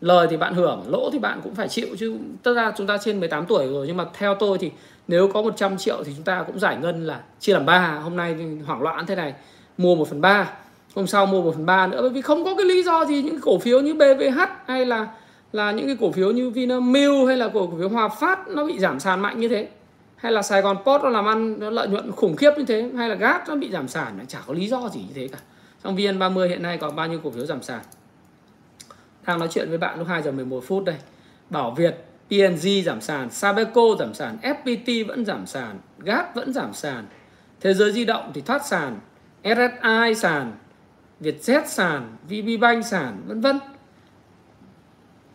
lời 0.00 0.26
thì 0.30 0.36
bạn 0.36 0.54
hưởng, 0.54 0.82
lỗ 0.88 1.10
thì 1.12 1.18
bạn 1.18 1.40
cũng 1.44 1.54
phải 1.54 1.68
chịu 1.68 1.86
chứ. 1.98 2.16
Tất 2.42 2.54
ra 2.54 2.72
chúng 2.76 2.86
ta 2.86 2.98
trên 2.98 3.20
18 3.20 3.46
tuổi 3.46 3.66
rồi, 3.66 3.86
nhưng 3.86 3.96
mà 3.96 4.04
theo 4.14 4.34
tôi 4.34 4.58
thì 4.58 4.70
nếu 5.08 5.28
có 5.28 5.42
100 5.42 5.78
triệu 5.78 6.04
thì 6.04 6.12
chúng 6.16 6.24
ta 6.24 6.42
cũng 6.46 6.58
giải 6.58 6.76
ngân 6.76 7.06
là 7.06 7.20
chia 7.40 7.52
làm 7.52 7.66
ba. 7.66 7.98
Hôm 8.02 8.16
nay 8.16 8.36
hoảng 8.66 8.82
loạn 8.82 9.06
thế 9.06 9.14
này, 9.14 9.34
mua 9.78 9.94
1 9.94 10.08
phần 10.08 10.20
ba. 10.20 10.52
Hôm 10.94 11.06
sau 11.06 11.26
mua 11.26 11.42
1 11.42 11.52
phần 11.54 11.66
ba 11.66 11.86
nữa, 11.86 11.98
bởi 12.00 12.10
vì 12.10 12.22
không 12.22 12.44
có 12.44 12.54
cái 12.54 12.66
lý 12.66 12.82
do 12.82 13.04
gì 13.04 13.22
những 13.22 13.40
cổ 13.40 13.58
phiếu 13.58 13.80
như 13.80 13.94
BVH 13.94 14.40
hay 14.66 14.86
là 14.86 15.06
là 15.52 15.70
những 15.70 15.86
cái 15.86 15.96
cổ 16.00 16.12
phiếu 16.12 16.30
như 16.30 16.50
Vinamilk 16.50 17.26
hay 17.26 17.36
là 17.36 17.48
cổ 17.48 17.72
phiếu 17.78 17.88
Hòa 17.88 18.08
Phát 18.08 18.48
nó 18.48 18.64
bị 18.64 18.78
giảm 18.78 19.00
sàn 19.00 19.20
mạnh 19.20 19.40
như 19.40 19.48
thế. 19.48 19.68
Hay 20.16 20.32
là 20.32 20.42
Sài 20.42 20.62
Gòn 20.62 20.76
Post 20.84 21.02
nó 21.02 21.08
làm 21.08 21.26
ăn, 21.26 21.60
nó 21.60 21.70
lợi 21.70 21.88
nhuận 21.88 22.12
khủng 22.12 22.36
khiếp 22.36 22.50
như 22.56 22.64
thế, 22.64 22.90
hay 22.96 23.08
là 23.08 23.14
Gap 23.14 23.48
nó 23.48 23.56
bị 23.56 23.70
giảm 23.70 23.88
sàn 23.88 24.12
nó 24.18 24.24
chả 24.28 24.38
có 24.46 24.54
lý 24.54 24.68
do 24.68 24.88
gì 24.92 25.00
như 25.00 25.14
thế 25.14 25.28
cả. 25.28 25.38
Trong 25.84 25.96
VN30 25.96 26.48
hiện 26.48 26.62
nay 26.62 26.78
còn 26.78 26.96
bao 26.96 27.06
nhiêu 27.06 27.20
cổ 27.24 27.30
phiếu 27.30 27.46
giảm 27.46 27.62
sàn? 27.62 27.80
Đang 29.26 29.38
nói 29.38 29.48
chuyện 29.52 29.68
với 29.68 29.78
bạn 29.78 29.98
lúc 29.98 30.08
2 30.08 30.22
giờ 30.22 30.32
11 30.32 30.64
phút 30.66 30.84
đây. 30.84 30.96
Bảo 31.50 31.70
Việt 31.70 31.94
PNG 32.28 32.84
giảm 32.84 33.00
sàn 33.00 33.30
Sabeco 33.30 33.82
giảm 33.98 34.14
sàn 34.14 34.38
FPT 34.42 35.06
vẫn 35.06 35.24
giảm 35.24 35.46
sàn 35.46 35.78
GAP 35.98 36.34
vẫn 36.34 36.52
giảm 36.52 36.74
sàn. 36.74 37.06
Thế 37.60 37.74
giới 37.74 37.92
di 37.92 38.04
động 38.04 38.30
thì 38.34 38.40
thoát 38.40 38.66
sàn 38.66 39.00
SSI 39.44 40.14
sàn 40.16 40.52
Vietjet 41.20 41.66
sàn 41.66 42.16
VB 42.28 42.60
Bank 42.60 42.84
sàn 42.84 43.22
vân 43.26 43.40
vân. 43.40 43.58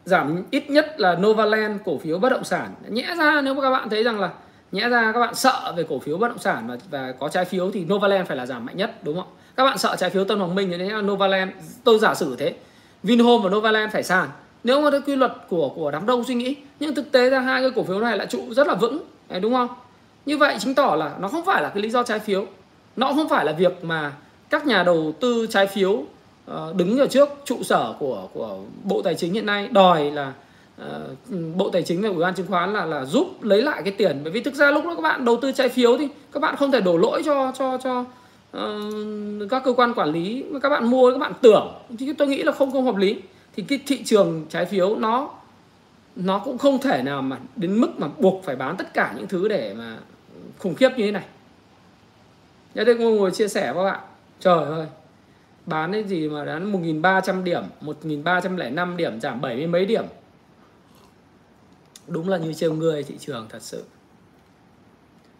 Giảm 0.05 0.43
ít 0.51 0.69
nhất 0.69 0.95
là 0.97 1.15
Novaland 1.15 1.81
cổ 1.85 1.97
phiếu 1.97 2.19
bất 2.19 2.29
động 2.29 2.43
sản. 2.43 2.73
Nhẽ 2.89 3.15
ra 3.17 3.41
nếu 3.41 3.53
mà 3.53 3.61
các 3.61 3.71
bạn 3.71 3.89
thấy 3.89 4.03
rằng 4.03 4.19
là 4.19 4.31
nhẽ 4.71 4.89
ra 4.89 5.11
các 5.11 5.19
bạn 5.19 5.35
sợ 5.35 5.73
về 5.77 5.85
cổ 5.89 5.99
phiếu 5.99 6.17
bất 6.17 6.27
động 6.27 6.39
sản 6.39 6.67
và, 6.67 6.77
và 6.89 7.11
có 7.11 7.29
trái 7.29 7.45
phiếu 7.45 7.71
thì 7.71 7.85
Novaland 7.85 8.27
phải 8.27 8.37
là 8.37 8.45
giảm 8.45 8.65
mạnh 8.65 8.77
nhất 8.77 9.03
đúng 9.03 9.15
không? 9.15 9.27
Các 9.55 9.63
bạn 9.63 9.77
sợ 9.77 9.95
trái 9.99 10.09
phiếu 10.09 10.25
Tân 10.25 10.39
Hoàng 10.39 10.55
Minh 10.55 10.69
thì 10.71 10.77
đấy 10.77 10.89
là 10.89 11.01
Novaland 11.01 11.51
tôi 11.83 11.99
giả 11.99 12.15
sử 12.15 12.35
thế. 12.39 12.55
Vinhome 13.05 13.43
và 13.43 13.50
Novaland 13.50 13.93
phải 13.93 14.03
sàn. 14.03 14.29
Nếu 14.63 14.81
mà 14.81 14.91
cái 14.91 15.01
quy 15.05 15.15
luật 15.15 15.33
của 15.50 15.69
của 15.75 15.91
đám 15.91 16.05
đông 16.05 16.24
suy 16.24 16.35
nghĩ 16.35 16.55
nhưng 16.79 16.95
thực 16.95 17.12
tế 17.12 17.29
ra 17.29 17.39
hai 17.39 17.62
cái 17.62 17.71
cổ 17.75 17.83
phiếu 17.83 18.00
này 18.00 18.17
lại 18.17 18.27
trụ 18.27 18.53
rất 18.53 18.67
là 18.67 18.75
vững 18.75 19.00
đấy, 19.29 19.39
đúng 19.39 19.53
không? 19.53 19.67
Như 20.25 20.38
vậy 20.38 20.57
chứng 20.59 20.75
tỏ 20.75 20.95
là 20.95 21.12
nó 21.19 21.27
không 21.27 21.45
phải 21.45 21.62
là 21.62 21.69
cái 21.69 21.83
lý 21.83 21.89
do 21.89 22.03
trái 22.03 22.19
phiếu. 22.19 22.45
Nó 22.95 23.13
không 23.13 23.29
phải 23.29 23.45
là 23.45 23.51
việc 23.51 23.83
mà 23.83 24.13
các 24.50 24.67
nhà 24.67 24.83
đầu 24.83 25.13
tư 25.19 25.47
trái 25.50 25.67
phiếu 25.67 26.03
ờ, 26.45 26.74
đứng 26.77 26.97
ở 26.97 27.07
trước 27.07 27.29
trụ 27.45 27.63
sở 27.63 27.93
của 28.00 28.27
của 28.33 28.57
Bộ 28.83 29.01
Tài 29.01 29.15
chính 29.15 29.33
hiện 29.33 29.45
nay 29.45 29.67
đòi 29.67 30.12
là 30.12 30.33
uh, 30.81 30.88
Bộ 31.55 31.69
Tài 31.69 31.83
chính 31.83 32.01
và 32.01 32.09
Ủy 32.09 32.17
ban 32.17 32.35
chứng 32.35 32.47
khoán 32.47 32.74
là 32.74 32.85
là 32.85 33.05
giúp 33.05 33.43
lấy 33.43 33.62
lại 33.62 33.81
cái 33.83 33.93
tiền. 33.97 34.19
Bởi 34.24 34.31
vì 34.31 34.41
thực 34.41 34.53
ra 34.53 34.71
lúc 34.71 34.85
đó 34.85 34.95
các 34.95 35.01
bạn 35.01 35.25
đầu 35.25 35.38
tư 35.41 35.51
trái 35.51 35.69
phiếu 35.69 35.97
thì 35.97 36.07
các 36.31 36.39
bạn 36.39 36.55
không 36.55 36.71
thể 36.71 36.81
đổ 36.81 36.97
lỗi 36.97 37.21
cho 37.25 37.51
cho 37.57 37.77
cho 37.83 38.05
uh, 38.55 39.50
các 39.50 39.63
cơ 39.65 39.74
quan 39.74 39.93
quản 39.93 40.09
lý 40.09 40.43
mà 40.50 40.59
các 40.59 40.69
bạn 40.69 40.89
mua 40.89 41.12
các 41.12 41.17
bạn 41.17 41.33
tưởng. 41.41 41.74
Thì 42.00 42.13
tôi 42.13 42.27
nghĩ 42.27 42.43
là 42.43 42.51
không 42.51 42.71
không 42.71 42.85
hợp 42.85 42.95
lý. 42.95 43.21
Thì 43.55 43.63
cái 43.63 43.79
thị 43.88 44.03
trường 44.03 44.45
trái 44.50 44.65
phiếu 44.65 44.95
nó 44.95 45.29
nó 46.15 46.39
cũng 46.39 46.57
không 46.57 46.81
thể 46.81 47.03
nào 47.03 47.21
mà 47.21 47.39
đến 47.55 47.81
mức 47.81 47.89
mà 47.97 48.07
buộc 48.17 48.43
phải 48.43 48.55
bán 48.55 48.77
tất 48.77 48.93
cả 48.93 49.13
những 49.17 49.27
thứ 49.27 49.47
để 49.47 49.74
mà 49.77 49.97
khủng 50.59 50.75
khiếp 50.75 50.89
như 50.97 51.05
thế 51.05 51.12
này. 51.12 51.25
Nhớ 52.75 52.83
đây 52.83 52.95
ngồi 52.95 53.31
chia 53.31 53.47
sẻ 53.47 53.74
với 53.74 53.85
các 53.85 53.91
bạn. 53.91 54.01
Trời 54.39 54.65
ơi, 54.65 54.88
bán 55.65 55.93
cái 55.93 56.03
gì 56.03 56.29
mà 56.29 56.45
bán 56.45 56.71
1.300 56.71 57.43
điểm 57.43 57.63
1.305 57.81 58.95
điểm 58.95 59.21
giảm 59.21 59.41
70 59.41 59.67
mấy 59.67 59.85
điểm. 59.85 60.05
Đúng 62.07 62.29
là 62.29 62.38
như 62.38 62.53
trêu 62.53 62.74
người 62.74 63.03
thị 63.03 63.15
trường 63.19 63.47
thật 63.50 63.62
sự. 63.62 63.83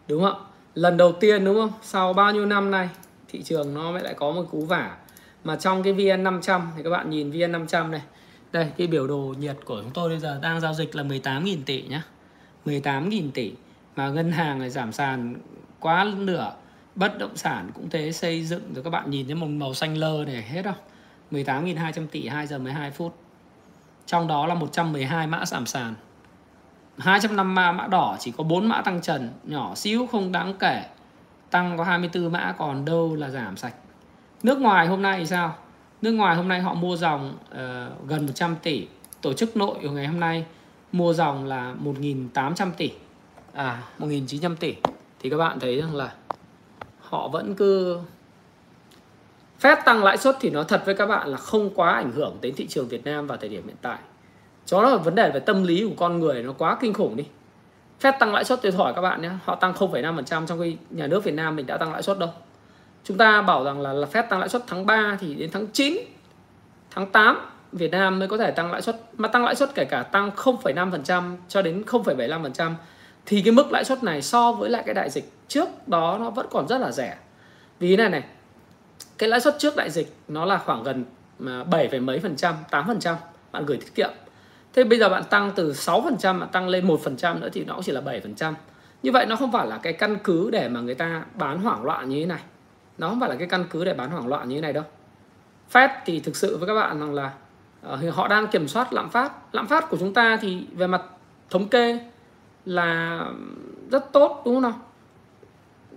Đúng 0.08 0.24
không 0.24 0.46
lần 0.76 0.98
đầu 0.98 1.12
tiên 1.12 1.46
đúng 1.46 1.56
không? 1.56 1.72
Sau 1.82 2.14
bao 2.14 2.34
nhiêu 2.34 2.46
năm 2.46 2.72
nay? 2.72 2.90
Thị 3.36 3.44
trường 3.44 3.74
nó 3.74 3.92
mới 3.92 4.04
lại 4.04 4.14
có 4.14 4.32
một 4.32 4.46
cú 4.52 4.66
vả. 4.66 4.98
Mà 5.44 5.56
trong 5.56 5.84
cái 5.84 5.94
VN 5.94 6.24
500 6.24 6.72
thì 6.78 6.84
các 6.84 6.90
bạn 6.90 7.10
nhìn 7.10 7.32
VN 7.32 7.52
500 7.52 7.92
này. 7.92 8.02
Đây, 8.52 8.68
cái 8.78 8.88
biểu 8.88 9.08
đồ 9.08 9.34
nhiệt 9.40 9.58
của 9.66 9.82
chúng 9.82 9.92
tôi 9.94 10.10
bây 10.10 10.20
giờ 10.20 10.40
đang 10.42 10.62
giao 10.62 10.74
dịch 10.74 10.96
là 10.96 11.04
18.000 11.04 11.58
tỷ 11.66 11.82
nhá. 11.82 12.04
18.000 12.66 13.32
tỷ. 13.34 13.52
Mà 13.96 14.10
ngân 14.10 14.32
hàng 14.32 14.60
này 14.60 14.70
giảm 14.70 14.92
sàn 14.92 15.36
quá 15.80 16.08
nửa, 16.18 16.54
bất 16.96 17.18
động 17.18 17.38
sản 17.38 17.72
cũng 17.74 17.90
thế, 17.90 18.12
xây 18.12 18.46
dựng 18.46 18.74
rồi 18.74 18.84
các 18.84 18.90
bạn 18.90 19.12
nhìn 19.12 19.26
thấy 19.26 19.36
một 19.36 19.48
màu 19.48 19.74
xanh 19.74 19.98
lơ 19.98 20.26
này, 20.28 20.42
hết 20.42 20.66
không? 20.66 20.78
18.200 21.32 22.08
tỷ 22.08 22.28
2 22.28 22.48
giờ 22.48 22.58
12 22.58 22.92
phút. 22.92 23.16
Trong 24.06 24.28
đó 24.28 24.48
là 24.48 24.54
112 24.54 25.28
mã 25.28 25.46
giảm 25.46 25.66
sàn. 25.66 25.94
205 26.98 27.56
mã 27.56 27.88
đỏ, 27.92 28.18
chỉ 28.20 28.34
có 28.38 28.44
4 28.44 28.70
mã 28.70 28.82
tăng 28.82 29.02
trần, 29.02 29.30
nhỏ 29.44 29.76
xíu 29.76 30.08
không 30.08 30.32
đáng 30.32 30.54
kể 30.60 30.84
tăng 31.56 31.78
có 31.78 31.84
24 31.84 32.32
mã 32.32 32.56
còn 32.58 32.86
đâu 32.86 33.16
là 33.16 33.30
giảm 33.30 33.58
sạch. 33.58 33.74
Nước 34.44 34.60
ngoài 34.60 34.88
hôm 34.88 35.02
nay 35.02 35.20
thì 35.20 35.26
sao? 35.26 35.56
Nước 36.02 36.12
ngoài 36.12 36.36
hôm 36.36 36.48
nay 36.48 36.62
họ 36.62 36.74
mua 36.74 36.98
dòng 36.98 37.38
uh, 37.52 38.08
gần 38.08 38.26
100 38.26 38.56
tỷ. 38.64 38.88
Tổ 39.22 39.34
chức 39.34 39.58
nội 39.58 39.78
của 39.82 39.90
ngày 39.90 40.08
hôm 40.08 40.20
nay 40.20 40.46
mua 40.92 41.14
dòng 41.14 41.46
là 41.46 41.76
1.800 41.84 42.72
tỷ. 42.78 42.92
À 43.54 43.84
1.900 44.00 44.56
tỷ. 44.56 44.76
Thì 45.20 45.30
các 45.30 45.38
bạn 45.38 45.60
thấy 45.60 45.82
rằng 45.82 45.96
là 45.96 46.14
họ 47.00 47.28
vẫn 47.28 47.56
cứ 47.56 48.00
phép 49.60 49.80
tăng 49.86 50.04
lãi 50.04 50.18
suất 50.18 50.38
thì 50.40 50.50
nó 50.50 50.64
thật 50.64 50.82
với 50.86 50.96
các 50.96 51.06
bạn 51.06 51.28
là 51.28 51.38
không 51.38 51.70
quá 51.76 51.92
ảnh 51.96 52.12
hưởng 52.12 52.38
đến 52.42 52.56
thị 52.56 52.68
trường 52.68 52.88
Việt 52.88 53.06
Nam 53.06 53.28
vào 53.28 53.38
thời 53.38 53.50
điểm 53.50 53.68
hiện 53.68 53.78
tại. 53.82 53.98
Đó 54.72 54.82
là 54.82 54.98
vấn 54.98 55.16
đề 55.16 55.32
về 55.32 55.40
tâm 55.40 55.64
lý 55.64 55.86
của 55.90 55.96
con 55.98 56.20
người 56.20 56.44
nó 56.44 56.54
quá 56.54 56.78
kinh 56.82 56.94
khủng 56.94 57.16
đi. 57.16 57.24
Fed 58.02 58.14
tăng 58.20 58.34
lãi 58.34 58.44
suất 58.44 58.60
tôi 58.62 58.72
hỏi 58.72 58.94
các 58.96 59.02
bạn 59.02 59.22
nhé, 59.22 59.30
họ 59.44 59.56
tăng 59.56 59.74
0,5% 59.74 60.46
trong 60.46 60.60
khi 60.60 60.78
nhà 60.90 61.08
nước 61.08 61.24
Việt 61.24 61.34
Nam 61.34 61.56
mình 61.56 61.66
đã 61.66 61.78
tăng 61.78 61.94
lãi 61.94 62.04
suất 62.04 62.20
đâu. 62.20 62.30
Chúng 63.04 63.18
ta 63.18 63.42
bảo 63.42 63.64
rằng 63.64 63.82
là, 63.82 63.94
là 63.94 64.08
Fed 64.14 64.24
tăng 64.30 64.40
lãi 64.40 64.50
suất 64.50 64.64
tháng 64.68 64.86
3 64.86 65.18
thì 65.20 65.34
đến 65.34 65.50
tháng 65.54 65.68
9, 65.68 65.98
tháng 66.92 67.12
8 67.12 67.38
Việt 67.72 67.92
Nam 67.92 68.20
mới 68.20 68.28
có 68.28 68.38
thể 68.38 68.52
tăng 68.52 68.72
lãi 68.72 68.82
suất 68.82 68.96
mà 69.18 69.28
tăng 69.28 69.46
lãi 69.46 69.56
suất 69.56 69.76
kể 69.76 69.86
cả 69.86 70.04
tăng 70.04 70.32
0,5% 70.36 71.36
cho 71.48 71.62
đến 71.62 71.84
0,75% 71.88 72.72
thì 73.26 73.42
cái 73.42 73.52
mức 73.52 73.72
lãi 73.72 73.86
suất 73.86 74.04
này 74.04 74.22
so 74.22 74.52
với 74.52 74.70
lại 74.70 74.84
cái 74.86 74.96
đại 74.96 75.10
dịch 75.10 75.32
trước 75.48 75.88
đó 75.88 76.18
nó 76.22 76.30
vẫn 76.30 76.48
còn 76.50 76.68
rất 76.68 76.78
là 76.78 76.92
rẻ. 76.92 77.18
Vì 77.80 77.96
này 77.96 78.10
này 78.10 78.24
cái 79.18 79.30
lãi 79.30 79.40
suất 79.40 79.56
trước 79.60 79.76
đại 79.76 79.90
dịch 79.90 80.16
nó 80.28 80.46
là 80.46 80.58
khoảng 80.58 80.84
gần 80.84 81.06
à, 81.48 81.64
7, 81.64 82.00
mấy 82.00 82.20
phần 82.20 82.36
trăm 82.36 82.56
8 82.72 82.88
phần 82.88 83.00
trăm. 83.00 83.16
Bạn 83.52 83.66
gửi 83.66 83.78
tiết 83.78 83.96
kiệm 83.96 84.10
thế 84.76 84.84
bây 84.84 85.00
giờ 85.00 85.10
bạn 85.10 85.24
tăng 85.30 85.52
từ 85.56 85.74
6 85.74 86.02
phần 86.02 86.18
trăm 86.18 86.40
bạn 86.40 86.50
tăng 86.50 86.68
lên 86.68 86.88
1 86.88 87.00
phần 87.04 87.18
trăm 87.18 87.40
nữa 87.40 87.50
thì 87.54 87.66
nó 87.66 87.74
cũng 87.74 87.84
chỉ 87.84 87.92
là 87.92 88.02
7 88.02 88.22
phần 88.22 88.36
trăm. 88.36 88.56
Như 89.04 89.12
vậy 89.12 89.26
nó 89.26 89.36
không 89.36 89.52
phải 89.52 89.68
là 89.68 89.78
cái 89.78 89.94
căn 89.94 90.18
cứ 90.24 90.52
để 90.52 90.70
mà 90.70 90.82
người 90.82 90.96
ta 90.96 91.24
bán 91.36 91.60
hoảng 91.60 91.84
loạn 91.84 92.10
như 92.10 92.20
thế 92.20 92.26
này. 92.26 92.40
Nó 92.98 93.10
không 93.10 93.20
phải 93.20 93.30
là 93.30 93.36
cái 93.36 93.48
căn 93.48 93.66
cứ 93.70 93.86
để 93.86 93.94
bán 93.94 94.10
hoảng 94.10 94.28
loạn 94.28 94.50
như 94.50 94.56
thế 94.56 94.62
này 94.62 94.74
đâu. 94.74 94.84
Fed 95.72 95.90
thì 96.06 96.20
thực 96.20 96.36
sự 96.36 96.58
với 96.58 96.68
các 96.68 96.74
bạn 96.74 97.00
rằng 97.00 97.14
là 97.14 97.32
uh, 97.94 98.16
họ 98.16 98.28
đang 98.28 98.48
kiểm 98.48 98.68
soát 98.68 98.94
lạm 98.94 99.10
phát. 99.10 99.32
Lạm 99.52 99.68
phát 99.68 99.90
của 99.90 99.98
chúng 99.98 100.14
ta 100.14 100.38
thì 100.42 100.66
về 100.74 100.88
mặt 100.88 101.02
thống 101.50 101.68
kê 101.68 102.00
là 102.66 103.20
rất 103.92 104.12
tốt 104.12 104.42
đúng 104.46 104.56
không 104.56 104.62
nào? 104.62 104.80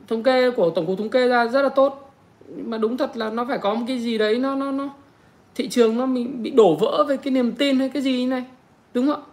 Thống 0.08 0.23
kê 0.23 0.50
của 0.50 0.70
tổng 0.70 0.87
cục 0.87 0.99
thống 0.99 1.11
kê 1.11 1.28
ra 1.28 1.47
rất 1.47 1.62
là 1.62 1.68
tốt. 1.68 2.14
Nhưng 2.49 2.70
mà 2.70 2.78
đúng 2.78 2.97
thật 2.97 3.16
là 3.16 3.30
nó 3.30 3.44
phải 3.44 3.58
có 3.58 3.75
một 3.75 3.85
cái 3.88 3.99
gì 3.99 4.18
đấy 4.18 4.38
nó 4.38 4.54
nó 4.54 4.73
nó 4.73 4.88
thị 5.54 5.68
trường 5.68 5.99
nó 5.99 6.06
mình 6.06 6.42
bị 6.42 6.50
đổ 6.50 6.76
vỡ 6.76 7.04
về 7.08 7.16
cái 7.16 7.32
niềm 7.32 7.52
tin 7.52 7.78
hay 7.78 7.88
cái 7.88 8.02
gì 8.02 8.26
này 8.26 8.44
đúng 8.98 9.14
không 9.14 9.24
ạ? 9.24 9.26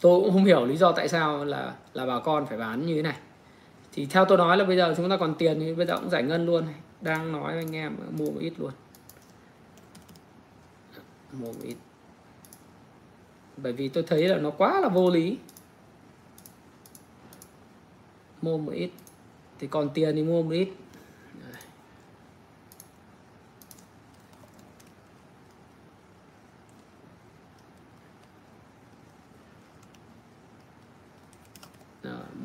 Tôi 0.00 0.20
cũng 0.20 0.32
không 0.32 0.44
hiểu 0.44 0.66
lý 0.66 0.76
do 0.76 0.92
tại 0.92 1.08
sao 1.08 1.44
là 1.44 1.74
là 1.92 2.06
bà 2.06 2.20
con 2.20 2.46
phải 2.46 2.58
bán 2.58 2.86
như 2.86 2.94
thế 2.94 3.02
này. 3.02 3.16
Thì 3.92 4.06
theo 4.06 4.24
tôi 4.24 4.38
nói 4.38 4.56
là 4.56 4.64
bây 4.64 4.76
giờ 4.76 4.94
chúng 4.96 5.10
ta 5.10 5.16
còn 5.16 5.34
tiền 5.34 5.60
thì 5.60 5.74
bây 5.74 5.86
giờ 5.86 5.96
cũng 5.96 6.10
giải 6.10 6.22
ngân 6.22 6.46
luôn 6.46 6.64
đang 7.00 7.32
nói 7.32 7.52
với 7.52 7.62
anh 7.62 7.76
em 7.76 7.96
mua 8.18 8.30
một 8.30 8.40
ít 8.40 8.52
luôn. 8.58 8.70
Mua 11.32 11.46
một 11.46 11.62
ít. 11.62 11.76
Bởi 13.56 13.72
vì 13.72 13.88
tôi 13.88 14.02
thấy 14.02 14.28
là 14.28 14.36
nó 14.38 14.50
quá 14.50 14.80
là 14.80 14.88
vô 14.88 15.10
lý. 15.10 15.38
Mua 18.42 18.58
một 18.58 18.72
ít. 18.72 18.90
Thì 19.58 19.66
còn 19.66 19.88
tiền 19.94 20.16
thì 20.16 20.22
mua 20.22 20.42
một 20.42 20.50
ít. 20.50 20.68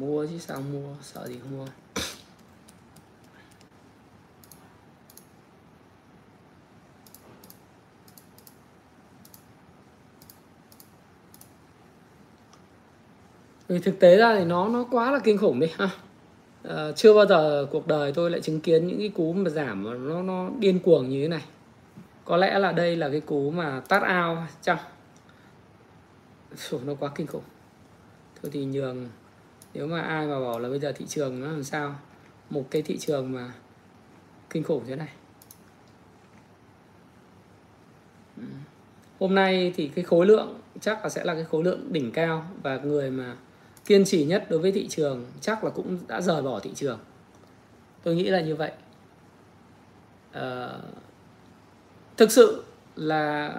Mua 0.01 0.25
chứ 0.25 0.37
sao 0.39 0.61
mua? 0.61 0.93
Sợ 1.01 1.27
gì 1.27 1.39
không 1.41 1.57
mua. 1.57 1.65
Vì 13.67 13.79
thực 13.79 13.99
tế 13.99 14.17
ra 14.17 14.35
thì 14.35 14.45
nó 14.45 14.67
nó 14.67 14.85
quá 14.91 15.11
là 15.11 15.19
kinh 15.19 15.37
khủng 15.37 15.59
đi 15.59 15.67
ha. 15.77 15.89
À, 16.63 16.91
chưa 16.95 17.13
bao 17.13 17.25
giờ 17.25 17.67
cuộc 17.71 17.87
đời 17.87 18.11
tôi 18.11 18.31
lại 18.31 18.41
chứng 18.41 18.61
kiến 18.61 18.87
những 18.87 18.99
cái 18.99 19.09
cú 19.09 19.33
mà 19.33 19.49
giảm 19.49 19.83
mà 19.83 19.93
nó 19.93 20.21
nó 20.21 20.49
điên 20.59 20.79
cuồng 20.79 21.09
như 21.09 21.21
thế 21.21 21.27
này. 21.27 21.45
Có 22.25 22.37
lẽ 22.37 22.59
là 22.59 22.71
đây 22.71 22.95
là 22.95 23.09
cái 23.09 23.21
cú 23.21 23.51
mà 23.51 23.81
tát 23.87 24.03
ao 24.03 24.47
chăng? 24.61 24.77
Nó 26.71 26.93
quá 26.99 27.11
kinh 27.15 27.27
khủng. 27.27 27.43
Thôi 28.41 28.51
thì 28.53 28.65
nhường 28.65 29.07
nếu 29.73 29.87
mà 29.87 30.01
ai 30.01 30.27
mà 30.27 30.39
bảo 30.39 30.59
là 30.59 30.69
bây 30.69 30.79
giờ 30.79 30.91
thị 30.91 31.05
trường 31.07 31.41
nó 31.41 31.47
làm 31.47 31.63
sao? 31.63 31.95
Một 32.49 32.63
cái 32.71 32.81
thị 32.81 32.97
trường 32.97 33.31
mà 33.31 33.51
kinh 34.49 34.63
khủng 34.63 34.83
thế 34.87 34.95
này. 34.95 35.09
Ừ. 38.37 38.43
Hôm 39.19 39.35
nay 39.35 39.73
thì 39.75 39.87
cái 39.87 40.03
khối 40.03 40.25
lượng 40.25 40.59
chắc 40.81 41.03
là 41.03 41.09
sẽ 41.09 41.23
là 41.23 41.33
cái 41.33 41.43
khối 41.43 41.63
lượng 41.63 41.93
đỉnh 41.93 42.11
cao 42.11 42.45
và 42.63 42.77
người 42.77 43.11
mà 43.11 43.35
kiên 43.85 44.05
trì 44.05 44.25
nhất 44.25 44.45
đối 44.49 44.59
với 44.59 44.71
thị 44.71 44.87
trường 44.87 45.25
chắc 45.41 45.63
là 45.63 45.69
cũng 45.69 45.97
đã 46.07 46.21
rời 46.21 46.41
bỏ 46.41 46.59
thị 46.59 46.71
trường. 46.75 46.99
Tôi 48.03 48.15
nghĩ 48.15 48.29
là 48.29 48.41
như 48.41 48.55
vậy. 48.55 48.71
À, 50.31 50.69
thực 52.17 52.31
sự 52.31 52.63
là 52.95 53.55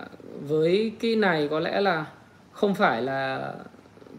với 0.49 0.93
cái 1.01 1.17
này 1.17 1.49
có 1.49 1.61
lẽ 1.61 1.81
là 1.81 2.07
không 2.53 2.75
phải 2.75 3.03
là 3.03 3.55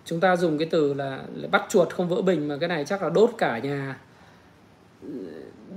chúng 0.06 0.20
ta 0.20 0.36
dùng 0.36 0.58
cái 0.58 0.68
từ 0.72 0.94
là, 0.94 1.24
là 1.36 1.48
bắt 1.48 1.66
chuột 1.70 1.90
không 1.90 2.10
vỡ 2.10 2.22
bình 2.22 2.48
mà 2.48 2.58
cái 2.58 2.70
này 2.70 2.86
chắc 2.86 3.04
là 3.04 3.10
đốt 3.10 3.30
cả 3.38 3.58
nhà. 3.58 4.00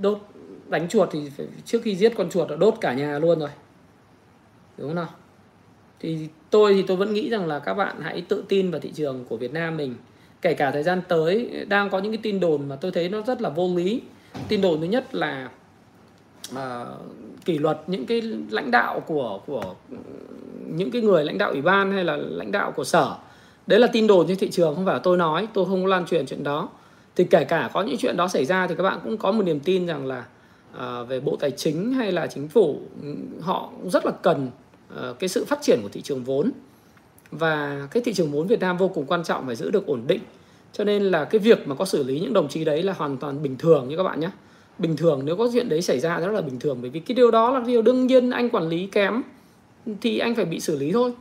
Đốt 0.01 0.19
đánh 0.67 0.87
chuột 0.87 1.09
thì 1.11 1.29
phải, 1.37 1.47
trước 1.65 1.81
khi 1.83 1.95
giết 1.95 2.13
con 2.17 2.29
chuột 2.29 2.51
là 2.51 2.57
đốt 2.57 2.75
cả 2.81 2.93
nhà 2.93 3.19
luôn 3.19 3.39
rồi. 3.39 3.49
Đúng 4.77 4.87
không 4.87 4.95
nào? 4.95 5.09
Thì 5.99 6.27
tôi 6.49 6.73
thì 6.73 6.83
tôi 6.87 6.97
vẫn 6.97 7.13
nghĩ 7.13 7.29
rằng 7.29 7.47
là 7.47 7.59
các 7.59 7.73
bạn 7.73 8.01
hãy 8.01 8.21
tự 8.21 8.43
tin 8.47 8.71
vào 8.71 8.79
thị 8.79 8.91
trường 8.95 9.25
của 9.25 9.37
Việt 9.37 9.53
Nam 9.53 9.77
mình. 9.77 9.95
Kể 10.41 10.53
cả 10.53 10.71
thời 10.71 10.83
gian 10.83 11.01
tới 11.07 11.65
đang 11.67 11.89
có 11.89 11.99
những 11.99 12.11
cái 12.11 12.19
tin 12.23 12.39
đồn 12.39 12.67
mà 12.69 12.75
tôi 12.75 12.91
thấy 12.91 13.09
nó 13.09 13.21
rất 13.21 13.41
là 13.41 13.49
vô 13.49 13.75
lý. 13.75 14.01
Tin 14.47 14.61
đồn 14.61 14.81
thứ 14.81 14.87
nhất 14.87 15.15
là 15.15 15.49
uh, 16.53 16.57
kỷ 17.45 17.57
luật 17.57 17.79
những 17.87 18.05
cái 18.05 18.21
lãnh 18.49 18.71
đạo 18.71 18.99
của 18.99 19.39
của 19.45 19.75
những 20.65 20.91
cái 20.91 21.01
người 21.01 21.25
lãnh 21.25 21.37
đạo 21.37 21.51
ủy 21.51 21.61
ban 21.61 21.91
hay 21.91 22.03
là 22.03 22.15
lãnh 22.15 22.51
đạo 22.51 22.71
của 22.71 22.83
sở 22.83 23.15
đấy 23.67 23.79
là 23.79 23.87
tin 23.87 24.07
đồn 24.07 24.27
trên 24.27 24.37
thị 24.37 24.49
trường 24.49 24.75
không 24.75 24.85
phải 24.85 24.95
là 24.95 24.99
tôi 24.99 25.17
nói 25.17 25.47
tôi 25.53 25.65
không 25.65 25.85
lan 25.85 26.05
truyền 26.05 26.25
chuyện 26.25 26.43
đó. 26.43 26.69
Thì 27.15 27.23
kể 27.23 27.43
cả 27.43 27.69
có 27.73 27.81
những 27.81 27.97
chuyện 27.97 28.17
đó 28.17 28.27
xảy 28.27 28.45
ra 28.45 28.67
thì 28.67 28.75
các 28.77 28.83
bạn 28.83 28.99
cũng 29.03 29.17
có 29.17 29.31
một 29.31 29.43
niềm 29.43 29.59
tin 29.59 29.85
rằng 29.85 30.05
là 30.05 30.25
uh, 30.75 31.07
về 31.07 31.19
bộ 31.19 31.37
tài 31.39 31.51
chính 31.51 31.93
hay 31.93 32.11
là 32.11 32.27
chính 32.27 32.47
phủ 32.47 32.79
họ 33.41 33.69
rất 33.91 34.05
là 34.05 34.11
cần 34.11 34.49
uh, 34.93 35.19
cái 35.19 35.27
sự 35.27 35.45
phát 35.45 35.59
triển 35.61 35.79
của 35.83 35.89
thị 35.89 36.01
trường 36.01 36.23
vốn. 36.23 36.51
Và 37.31 37.87
cái 37.91 38.03
thị 38.03 38.13
trường 38.13 38.31
vốn 38.31 38.47
Việt 38.47 38.59
Nam 38.59 38.77
vô 38.77 38.87
cùng 38.87 39.05
quan 39.05 39.23
trọng 39.23 39.45
phải 39.45 39.55
giữ 39.55 39.71
được 39.71 39.85
ổn 39.85 40.03
định. 40.07 40.21
Cho 40.73 40.83
nên 40.83 41.03
là 41.03 41.25
cái 41.25 41.39
việc 41.39 41.67
mà 41.67 41.75
có 41.75 41.85
xử 41.85 42.03
lý 42.03 42.19
những 42.19 42.33
đồng 42.33 42.47
chí 42.47 42.65
đấy 42.65 42.83
là 42.83 42.93
hoàn 42.93 43.17
toàn 43.17 43.43
bình 43.43 43.57
thường 43.57 43.87
như 43.89 43.97
các 43.97 44.03
bạn 44.03 44.19
nhé. 44.19 44.29
Bình 44.79 44.97
thường 44.97 45.21
nếu 45.25 45.35
có 45.35 45.49
chuyện 45.53 45.69
đấy 45.69 45.81
xảy 45.81 45.99
ra 45.99 46.19
rất 46.19 46.31
là 46.31 46.41
bình 46.41 46.59
thường 46.59 46.77
bởi 46.81 46.89
vì 46.89 46.99
cái 46.99 47.15
điều 47.15 47.31
đó 47.31 47.51
là 47.51 47.59
điều 47.67 47.81
đương 47.81 48.07
nhiên 48.07 48.31
anh 48.31 48.49
quản 48.49 48.69
lý 48.69 48.87
kém 48.87 49.21
thì 50.01 50.19
anh 50.19 50.35
phải 50.35 50.45
bị 50.45 50.59
xử 50.59 50.79
lý 50.79 50.91
thôi 50.91 51.13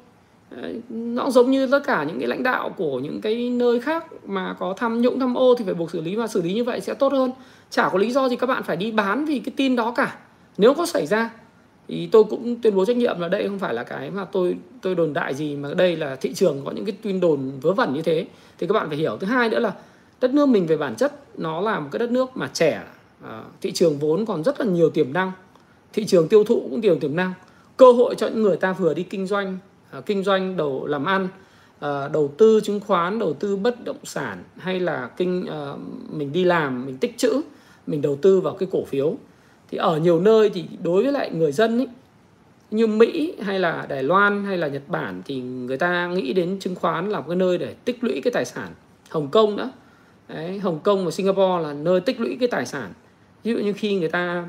nó 0.89 1.31
giống 1.31 1.51
như 1.51 1.67
tất 1.67 1.81
cả 1.87 2.05
những 2.05 2.19
cái 2.19 2.29
lãnh 2.29 2.43
đạo 2.43 2.71
của 2.77 2.99
những 2.99 3.21
cái 3.21 3.51
nơi 3.51 3.81
khác 3.81 4.07
mà 4.27 4.57
có 4.59 4.75
tham 4.77 5.01
nhũng 5.01 5.21
tham 5.21 5.35
ô 5.35 5.55
thì 5.59 5.65
phải 5.65 5.75
buộc 5.75 5.91
xử 5.91 6.01
lý 6.01 6.17
và 6.17 6.27
xử 6.27 6.43
lý 6.43 6.55
như 6.55 6.65
vậy 6.65 6.81
sẽ 6.81 6.95
tốt 6.95 7.13
hơn. 7.13 7.31
Chả 7.71 7.89
có 7.89 7.99
lý 7.99 8.13
do 8.13 8.29
gì 8.29 8.37
các 8.37 8.47
bạn 8.47 8.63
phải 8.63 8.77
đi 8.77 8.93
bán 8.93 9.25
vì 9.25 9.39
cái 9.39 9.53
tin 9.57 9.77
đó 9.77 9.93
cả. 9.97 10.19
Nếu 10.59 10.75
có 10.75 10.87
xảy 10.87 11.07
ra 11.07 11.31
thì 11.89 12.09
tôi 12.13 12.25
cũng 12.25 12.57
tuyên 12.63 12.75
bố 12.75 12.85
trách 12.85 12.97
nhiệm 12.97 13.21
là 13.21 13.29
đây 13.29 13.49
không 13.49 13.59
phải 13.59 13.75
là 13.75 13.85
cái 13.85 14.11
mà 14.11 14.25
tôi 14.25 14.57
tôi 14.83 14.95
đồn 14.95 15.13
đại 15.13 15.35
gì 15.35 15.57
mà 15.57 15.75
đây 15.75 15.97
là 15.97 16.17
thị 16.17 16.35
trường 16.35 16.63
có 16.65 16.71
những 16.71 16.85
cái 16.85 16.97
tuyên 17.03 17.21
đồn 17.21 17.53
vớ 17.61 17.73
vẩn 17.73 17.95
như 17.95 18.03
thế. 18.03 18.27
Thì 18.59 18.67
các 18.67 18.73
bạn 18.73 18.89
phải 18.89 18.97
hiểu. 18.97 19.17
Thứ 19.21 19.27
hai 19.27 19.49
nữa 19.49 19.59
là 19.59 19.73
đất 20.21 20.35
nước 20.35 20.47
mình 20.47 20.67
về 20.67 20.77
bản 20.77 20.95
chất 20.97 21.39
nó 21.39 21.61
là 21.61 21.81
một 21.81 21.89
cái 21.93 21.99
đất 21.99 22.11
nước 22.11 22.37
mà 22.37 22.51
trẻ 22.53 22.83
à, 23.25 23.43
thị 23.61 23.73
trường 23.73 23.99
vốn 23.99 24.27
còn 24.27 24.45
rất 24.45 24.61
là 24.61 24.67
nhiều 24.67 24.91
tiềm 24.91 25.13
năng. 25.13 25.33
Thị 25.93 26.05
trường 26.05 26.29
tiêu 26.29 26.45
thụ 26.45 26.61
cũng 26.71 26.81
nhiều 26.81 26.99
tiềm 27.01 27.17
năng. 27.17 27.33
Cơ 27.77 27.93
hội 27.93 28.15
cho 28.15 28.27
những 28.27 28.43
người 28.43 28.57
ta 28.57 28.73
vừa 28.73 28.95
đi 28.95 29.03
kinh 29.03 29.27
doanh 29.27 29.59
Ờ, 29.97 30.03
kinh 30.07 30.23
doanh 30.23 30.57
đầu 30.57 30.87
làm 30.87 31.05
ăn 31.05 31.29
ờ, 31.79 32.09
đầu 32.09 32.33
tư 32.39 32.61
chứng 32.65 32.81
khoán 32.81 33.19
đầu 33.19 33.33
tư 33.33 33.57
bất 33.57 33.85
động 33.85 34.05
sản 34.05 34.43
hay 34.57 34.81
là 34.81 35.11
kinh 35.17 35.47
ờ, 35.47 35.77
mình 36.13 36.33
đi 36.33 36.45
làm 36.45 36.87
mình 36.87 36.99
tích 36.99 37.15
chữ 37.17 37.41
mình 37.87 38.03
đầu 38.03 38.19
tư 38.23 38.41
vào 38.41 38.55
cái 38.55 38.69
cổ 38.73 38.85
phiếu. 38.85 39.17
Thì 39.71 39.79
ở 39.79 39.99
nhiều 39.99 40.21
nơi 40.21 40.51
thì 40.51 40.65
đối 40.83 41.03
với 41.03 41.13
lại 41.13 41.31
người 41.31 41.53
dân 41.53 41.79
ấy, 41.79 41.89
như 42.71 42.87
Mỹ 42.87 43.35
hay 43.43 43.59
là 43.59 43.87
Đài 43.89 44.03
Loan 44.03 44.45
hay 44.45 44.59
là 44.59 44.69
Nhật 44.69 44.83
Bản 44.89 45.23
thì 45.25 45.41
người 45.41 45.77
ta 45.77 46.07
nghĩ 46.07 46.33
đến 46.33 46.59
chứng 46.61 46.75
khoán 46.75 47.11
là 47.11 47.19
một 47.19 47.27
cái 47.29 47.37
nơi 47.37 47.59
để 47.59 47.75
tích 47.85 48.05
lũy 48.05 48.21
cái 48.21 48.33
tài 48.33 48.45
sản. 48.45 48.69
Hồng 49.11 49.29
Kông 49.29 49.57
nữa. 49.57 49.71
Đấy, 50.29 50.59
Hồng 50.59 50.79
Kông 50.83 51.05
và 51.05 51.11
Singapore 51.11 51.63
là 51.63 51.73
nơi 51.73 52.01
tích 52.01 52.21
lũy 52.21 52.37
cái 52.41 52.49
tài 52.49 52.67
sản 52.67 52.93
ví 53.47 53.53
dụ 53.53 53.59
như 53.59 53.73
khi 53.73 53.95
người 53.95 54.09
ta 54.09 54.45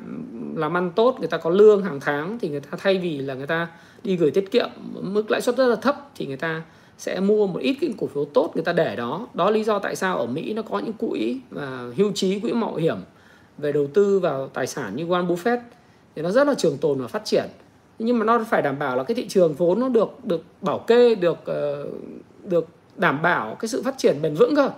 làm 0.55 0.77
ăn 0.77 0.91
tốt, 0.95 1.15
người 1.19 1.27
ta 1.27 1.37
có 1.37 1.49
lương 1.49 1.83
hàng 1.83 1.99
tháng 1.99 2.39
thì 2.39 2.49
người 2.49 2.59
ta 2.59 2.77
thay 2.77 2.97
vì 2.97 3.17
là 3.17 3.33
người 3.33 3.47
ta 3.47 3.67
đi 4.03 4.17
gửi 4.17 4.31
tiết 4.31 4.51
kiệm, 4.51 4.69
mức 5.01 5.31
lãi 5.31 5.41
suất 5.41 5.57
rất 5.57 5.67
là 5.67 5.75
thấp 5.75 6.09
thì 6.15 6.25
người 6.25 6.37
ta 6.37 6.61
sẽ 6.97 7.19
mua 7.19 7.47
một 7.47 7.59
ít 7.59 7.77
cái 7.81 7.93
cổ 7.97 8.07
phiếu 8.07 8.25
tốt 8.25 8.51
người 8.55 8.63
ta 8.63 8.73
để 8.73 8.95
đó. 8.95 9.27
Đó 9.33 9.49
lý 9.49 9.63
do 9.63 9.79
tại 9.79 9.95
sao 9.95 10.17
ở 10.17 10.25
Mỹ 10.25 10.53
nó 10.53 10.61
có 10.61 10.79
những 10.79 10.93
quỹ 10.93 11.39
và 11.49 11.91
hưu 11.97 12.11
trí, 12.11 12.39
quỹ 12.39 12.53
mạo 12.53 12.75
hiểm 12.75 12.97
về 13.57 13.71
đầu 13.71 13.87
tư 13.93 14.19
vào 14.19 14.47
tài 14.47 14.67
sản 14.67 14.95
như 14.95 15.05
Warren 15.05 15.27
Buffett 15.27 15.59
thì 16.15 16.21
nó 16.21 16.31
rất 16.31 16.47
là 16.47 16.53
trường 16.57 16.77
tồn 16.77 17.01
và 17.01 17.07
phát 17.07 17.25
triển. 17.25 17.45
Nhưng 17.99 18.19
mà 18.19 18.25
nó 18.25 18.45
phải 18.49 18.61
đảm 18.61 18.79
bảo 18.79 18.97
là 18.97 19.03
cái 19.03 19.15
thị 19.15 19.27
trường 19.27 19.53
vốn 19.53 19.79
nó 19.79 19.89
được 19.89 20.25
được 20.25 20.43
bảo 20.61 20.79
kê, 20.79 21.15
được 21.15 21.45
ờ, 21.45 21.87
được 22.43 22.67
đảm 22.95 23.21
bảo 23.21 23.55
cái 23.59 23.69
sự 23.69 23.83
phát 23.83 23.97
triển 23.97 24.21
bền 24.21 24.35
vững 24.35 24.55
cơ 24.55 24.69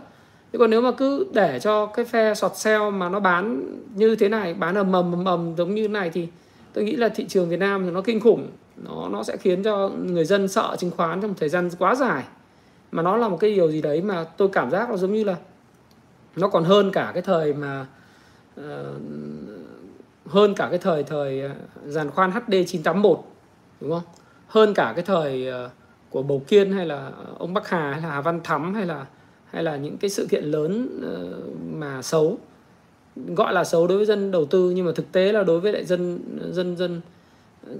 thế 0.53 0.59
còn 0.59 0.69
nếu 0.69 0.81
mà 0.81 0.91
cứ 0.91 1.27
để 1.33 1.59
cho 1.59 1.85
cái 1.85 2.05
phe 2.05 2.33
sọt 2.33 2.55
sale 2.55 2.89
mà 2.89 3.09
nó 3.09 3.19
bán 3.19 3.63
như 3.95 4.15
thế 4.15 4.29
này 4.29 4.53
bán 4.53 4.75
ầm 4.75 4.91
ầm 4.91 5.11
ầm 5.11 5.25
ầm 5.25 5.53
giống 5.57 5.75
như 5.75 5.87
này 5.87 6.09
thì 6.09 6.27
tôi 6.73 6.83
nghĩ 6.83 6.95
là 6.95 7.09
thị 7.09 7.25
trường 7.27 7.49
Việt 7.49 7.59
Nam 7.59 7.85
thì 7.85 7.91
nó 7.91 8.01
kinh 8.01 8.19
khủng 8.19 8.47
nó 8.83 9.09
nó 9.11 9.23
sẽ 9.23 9.37
khiến 9.37 9.63
cho 9.63 9.89
người 9.89 10.25
dân 10.25 10.47
sợ 10.47 10.75
chứng 10.79 10.91
khoán 10.91 11.21
trong 11.21 11.31
một 11.31 11.35
thời 11.39 11.49
gian 11.49 11.69
quá 11.79 11.95
dài 11.95 12.23
mà 12.91 13.03
nó 13.03 13.17
là 13.17 13.29
một 13.29 13.37
cái 13.37 13.55
điều 13.55 13.71
gì 13.71 13.81
đấy 13.81 14.01
mà 14.01 14.23
tôi 14.23 14.49
cảm 14.53 14.71
giác 14.71 14.89
nó 14.89 14.97
giống 14.97 15.13
như 15.13 15.23
là 15.23 15.35
nó 16.35 16.47
còn 16.47 16.63
hơn 16.63 16.91
cả 16.91 17.11
cái 17.13 17.21
thời 17.21 17.53
mà 17.53 17.85
uh, 18.59 18.65
hơn 20.25 20.53
cả 20.55 20.67
cái 20.69 20.79
thời 20.79 21.03
thời 21.03 21.41
ờ, 21.41 21.49
giàn 21.85 22.09
khoan 22.09 22.31
HD 22.31 22.53
981 22.67 23.19
đúng 23.81 23.91
không? 23.91 24.01
Hơn 24.47 24.73
cả 24.73 24.93
cái 24.95 25.05
thời 25.05 25.47
uh, 25.65 25.71
của 26.09 26.21
Bầu 26.21 26.41
Kiên 26.47 26.71
hay 26.71 26.85
là 26.85 27.11
ông 27.37 27.53
Bắc 27.53 27.69
Hà 27.69 27.91
hay 27.91 28.01
là 28.01 28.09
Hà 28.09 28.21
Văn 28.21 28.39
Thắm 28.43 28.73
hay 28.73 28.85
là 28.85 29.05
hay 29.51 29.63
là 29.63 29.77
những 29.77 29.97
cái 29.97 30.09
sự 30.09 30.27
kiện 30.29 30.43
lớn 30.43 30.99
ờ, 31.03 31.41
mà 31.77 32.01
xấu? 32.01 32.37
Gọi 33.15 33.53
là 33.53 33.63
xấu 33.63 33.87
đối 33.87 33.97
với 33.97 34.05
dân 34.05 34.31
đầu 34.31 34.45
tư 34.45 34.71
nhưng 34.75 34.85
mà 34.85 34.91
thực 34.95 35.11
tế 35.11 35.31
là 35.31 35.43
đối 35.43 35.59
với 35.59 35.73
lại 35.73 35.85
dân 35.85 36.19
dân 36.51 36.77
dân 36.77 37.01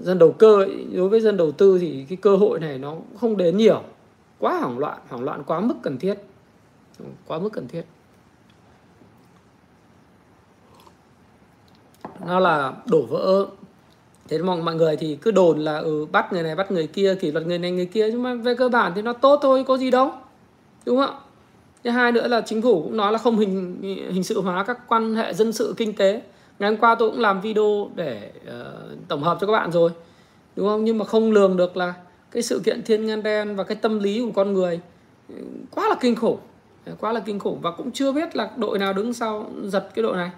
dân 0.00 0.18
đầu 0.18 0.32
cơ 0.32 0.56
ấy, 0.56 0.86
đối 0.94 1.08
với 1.08 1.20
dân 1.20 1.36
đầu 1.36 1.52
tư 1.52 1.78
thì 1.78 2.04
cái 2.08 2.16
cơ 2.16 2.36
hội 2.36 2.60
này 2.60 2.78
nó 2.78 2.96
không 3.20 3.36
đến 3.36 3.56
nhiều. 3.56 3.82
Quá 4.38 4.58
hoảng 4.58 4.78
loạn 4.78 4.98
hoảng 5.08 5.24
loạn 5.24 5.42
quá 5.46 5.60
mức 5.60 5.74
cần 5.82 5.98
thiết. 5.98 6.14
Quá 7.26 7.38
mức 7.38 7.50
cần 7.52 7.68
thiết. 7.68 7.82
Nó 12.26 12.40
là 12.40 12.72
đổ 12.86 13.02
vỡ. 13.02 13.46
Thế 14.28 14.38
mong 14.38 14.64
mọi 14.64 14.74
người 14.74 14.96
thì 14.96 15.18
cứ 15.22 15.30
đồn 15.30 15.58
là 15.58 15.78
ừ, 15.78 16.06
bắt 16.12 16.32
người 16.32 16.42
này 16.42 16.54
bắt 16.54 16.70
người 16.70 16.86
kia 16.86 17.14
kỷ 17.14 17.32
luật 17.32 17.46
người 17.46 17.58
này 17.58 17.70
người 17.70 17.86
kia 17.86 18.08
nhưng 18.10 18.22
mà 18.22 18.34
về 18.34 18.54
cơ 18.54 18.68
bản 18.68 18.92
thì 18.94 19.02
nó 19.02 19.12
tốt 19.12 19.38
thôi 19.42 19.64
có 19.66 19.76
gì 19.76 19.90
đâu. 19.90 20.10
Đúng 20.86 20.96
không 20.96 21.14
ạ? 21.14 21.20
Thứ 21.84 21.90
hai 21.90 22.12
nữa 22.12 22.28
là 22.28 22.40
chính 22.40 22.62
phủ 22.62 22.82
cũng 22.82 22.96
nói 22.96 23.12
là 23.12 23.18
không 23.18 23.38
hình 23.38 23.82
hình 24.12 24.24
sự 24.24 24.40
hóa 24.40 24.64
các 24.64 24.88
quan 24.88 25.14
hệ 25.14 25.34
dân 25.34 25.52
sự 25.52 25.74
kinh 25.76 25.96
tế. 25.96 26.22
Ngày 26.58 26.70
hôm 26.70 26.80
qua 26.80 26.94
tôi 26.94 27.10
cũng 27.10 27.20
làm 27.20 27.40
video 27.40 27.90
để 27.94 28.32
uh, 28.48 29.08
tổng 29.08 29.22
hợp 29.22 29.38
cho 29.40 29.46
các 29.46 29.52
bạn 29.52 29.72
rồi 29.72 29.90
đúng 30.56 30.66
không? 30.66 30.84
Nhưng 30.84 30.98
mà 30.98 31.04
không 31.04 31.32
lường 31.32 31.56
được 31.56 31.76
là 31.76 31.94
cái 32.30 32.42
sự 32.42 32.60
kiện 32.64 32.82
thiên 32.82 33.06
ngân 33.06 33.22
đen 33.22 33.56
và 33.56 33.64
cái 33.64 33.76
tâm 33.76 33.98
lý 33.98 34.20
của 34.20 34.32
con 34.34 34.52
người 34.52 34.80
ừ, 35.28 35.34
quá 35.70 35.88
là 35.88 35.94
kinh 36.00 36.16
khủng 36.16 36.38
quá 37.00 37.12
là 37.12 37.20
kinh 37.20 37.38
khủng. 37.38 37.60
Và 37.60 37.70
cũng 37.70 37.90
chưa 37.90 38.12
biết 38.12 38.36
là 38.36 38.50
đội 38.56 38.78
nào 38.78 38.92
đứng 38.92 39.12
sau 39.12 39.50
giật 39.64 39.88
cái 39.94 40.02
đội 40.02 40.16
này. 40.16 40.30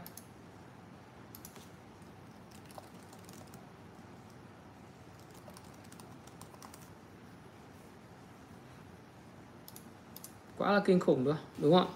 Quá 10.62 10.72
là 10.72 10.81
kinh 10.85 11.01
khủng 11.01 11.25
nữa 11.25 11.37
đúng 11.59 11.75
không 11.75 11.90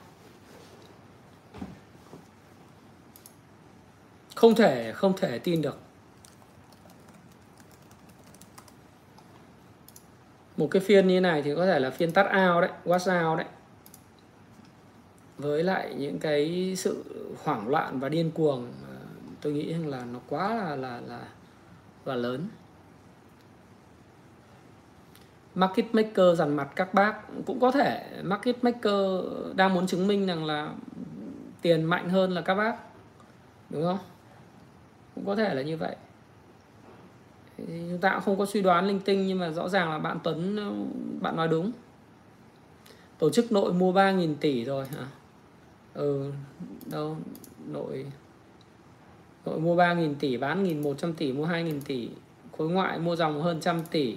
không 4.35 4.55
thể 4.55 4.92
không 4.92 5.16
thể 5.16 5.38
tin 5.38 5.62
được. 5.62 5.79
Một 10.57 10.68
cái 10.70 10.83
phiên 10.83 11.09
như 11.09 11.20
này 11.20 11.42
thì 11.42 11.55
có 11.55 11.66
thể 11.66 11.79
là 11.79 11.90
phiên 11.90 12.12
tắt 12.12 12.26
ao 12.26 12.61
đấy, 12.61 12.70
wash 12.85 13.31
out 13.31 13.38
đấy. 13.38 13.46
Với 15.38 15.62
lại 15.62 15.94
những 15.94 16.18
cái 16.18 16.74
sự 16.76 17.05
hoảng 17.44 17.68
loạn 17.68 18.00
và 18.00 18.09
điên 18.09 18.31
cuồng 18.31 18.72
tôi 19.40 19.52
nghĩ 19.52 19.72
rằng 19.72 19.88
là 19.88 20.05
nó 20.05 20.18
quá 20.29 20.55
là 20.55 20.76
là 20.76 21.00
là 21.00 21.20
là 22.05 22.14
lớn 22.14 22.48
market 25.57 25.95
maker 25.95 26.38
dằn 26.38 26.57
mặt 26.57 26.69
các 26.77 26.95
bác. 26.95 27.14
Cũng 27.47 27.61
có 27.61 27.71
thể 27.71 28.07
market 28.23 28.64
maker 28.64 29.25
đang 29.55 29.75
muốn 29.75 29.87
chứng 29.87 30.07
minh 30.07 30.27
rằng 30.27 30.45
là 30.45 30.71
tiền 31.62 31.85
mạnh 31.85 32.09
hơn 32.09 32.33
là 32.33 32.40
các 32.40 32.55
bác. 32.55 32.77
Đúng 33.71 33.83
không? 33.83 33.99
Cũng 35.14 35.27
có 35.27 35.37
thể 35.37 35.55
là 35.55 35.62
như 35.62 35.77
vậy. 35.77 35.97
Chúng 37.59 37.99
ta 38.01 38.11
cũng 38.11 38.21
không 38.21 38.38
có 38.38 38.47
suy 38.47 38.62
đoán 38.62 38.87
linh 38.87 39.01
tinh 39.01 39.27
nhưng 39.27 39.38
mà 39.38 39.51
rõ 39.51 39.69
ràng 39.69 39.90
là 39.90 39.99
bạn 39.99 40.19
Tuấn 40.23 40.57
ờ, 40.57 40.73
bạn 41.21 41.37
nói 41.37 41.49
đúng. 41.49 41.73
Tổ 43.19 43.31
chức 43.31 43.53
nội 43.53 43.73
mua 43.73 43.92
3.000 43.92 44.35
tỷ 44.40 44.64
rồi 44.64 44.87
hả? 44.87 45.07
Ừ 45.95 46.33
đâu? 46.87 47.16
Nội 47.66 48.07
nội 49.47 49.61
mua 49.61 49.77
3.000 49.77 50.14
tỷ, 50.21 50.37
bán 50.37 50.83
1.100 50.83 51.12
tỷ, 51.12 51.33
mua 51.33 51.47
2.000 51.47 51.81
tỷ. 51.87 52.09
Khối 52.59 52.69
ngoại 52.69 52.99
mua 52.99 53.16
dòng 53.16 53.42
hơn 53.42 53.61
trăm 53.61 53.81
tỷ. 53.90 54.16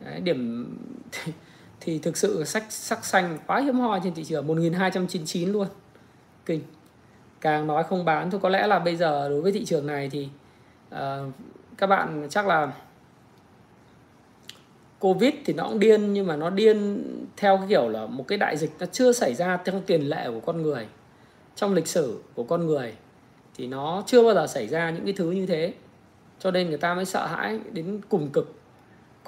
Đấy, 0.00 0.20
điểm 0.20 0.72
thì, 1.12 1.32
thì 1.80 1.98
thực 1.98 2.16
sự 2.16 2.44
sắc 2.44 2.64
sắc 2.68 3.04
xanh 3.04 3.38
quá 3.46 3.60
hiếm 3.60 3.80
hoi 3.80 4.00
trên 4.04 4.14
thị 4.14 4.24
trường 4.24 4.46
1299 4.46 5.52
luôn. 5.52 5.66
Kinh. 6.46 6.60
Càng 7.40 7.66
nói 7.66 7.84
không 7.84 8.04
bán 8.04 8.30
thôi 8.30 8.40
có 8.42 8.48
lẽ 8.48 8.66
là 8.66 8.78
bây 8.78 8.96
giờ 8.96 9.28
đối 9.28 9.40
với 9.40 9.52
thị 9.52 9.64
trường 9.64 9.86
này 9.86 10.10
thì 10.10 10.28
uh, 10.94 10.98
các 11.78 11.86
bạn 11.86 12.26
chắc 12.30 12.46
là 12.46 12.72
covid 14.98 15.34
thì 15.44 15.52
nó 15.52 15.64
cũng 15.68 15.78
điên 15.78 16.12
nhưng 16.12 16.26
mà 16.26 16.36
nó 16.36 16.50
điên 16.50 17.04
theo 17.36 17.56
cái 17.56 17.66
kiểu 17.68 17.88
là 17.88 18.06
một 18.06 18.24
cái 18.28 18.38
đại 18.38 18.56
dịch 18.56 18.70
nó 18.78 18.86
chưa 18.86 19.12
xảy 19.12 19.34
ra 19.34 19.56
trong 19.56 19.82
tiền 19.86 20.02
lệ 20.02 20.28
của 20.28 20.40
con 20.40 20.62
người. 20.62 20.86
Trong 21.56 21.74
lịch 21.74 21.88
sử 21.88 22.22
của 22.34 22.42
con 22.42 22.66
người 22.66 22.94
thì 23.56 23.66
nó 23.66 24.02
chưa 24.06 24.22
bao 24.22 24.34
giờ 24.34 24.46
xảy 24.46 24.66
ra 24.66 24.90
những 24.90 25.04
cái 25.04 25.12
thứ 25.12 25.30
như 25.30 25.46
thế. 25.46 25.72
Cho 26.38 26.50
nên 26.50 26.68
người 26.68 26.78
ta 26.78 26.94
mới 26.94 27.04
sợ 27.04 27.26
hãi 27.26 27.60
đến 27.72 28.00
cùng 28.08 28.30
cực 28.30 28.57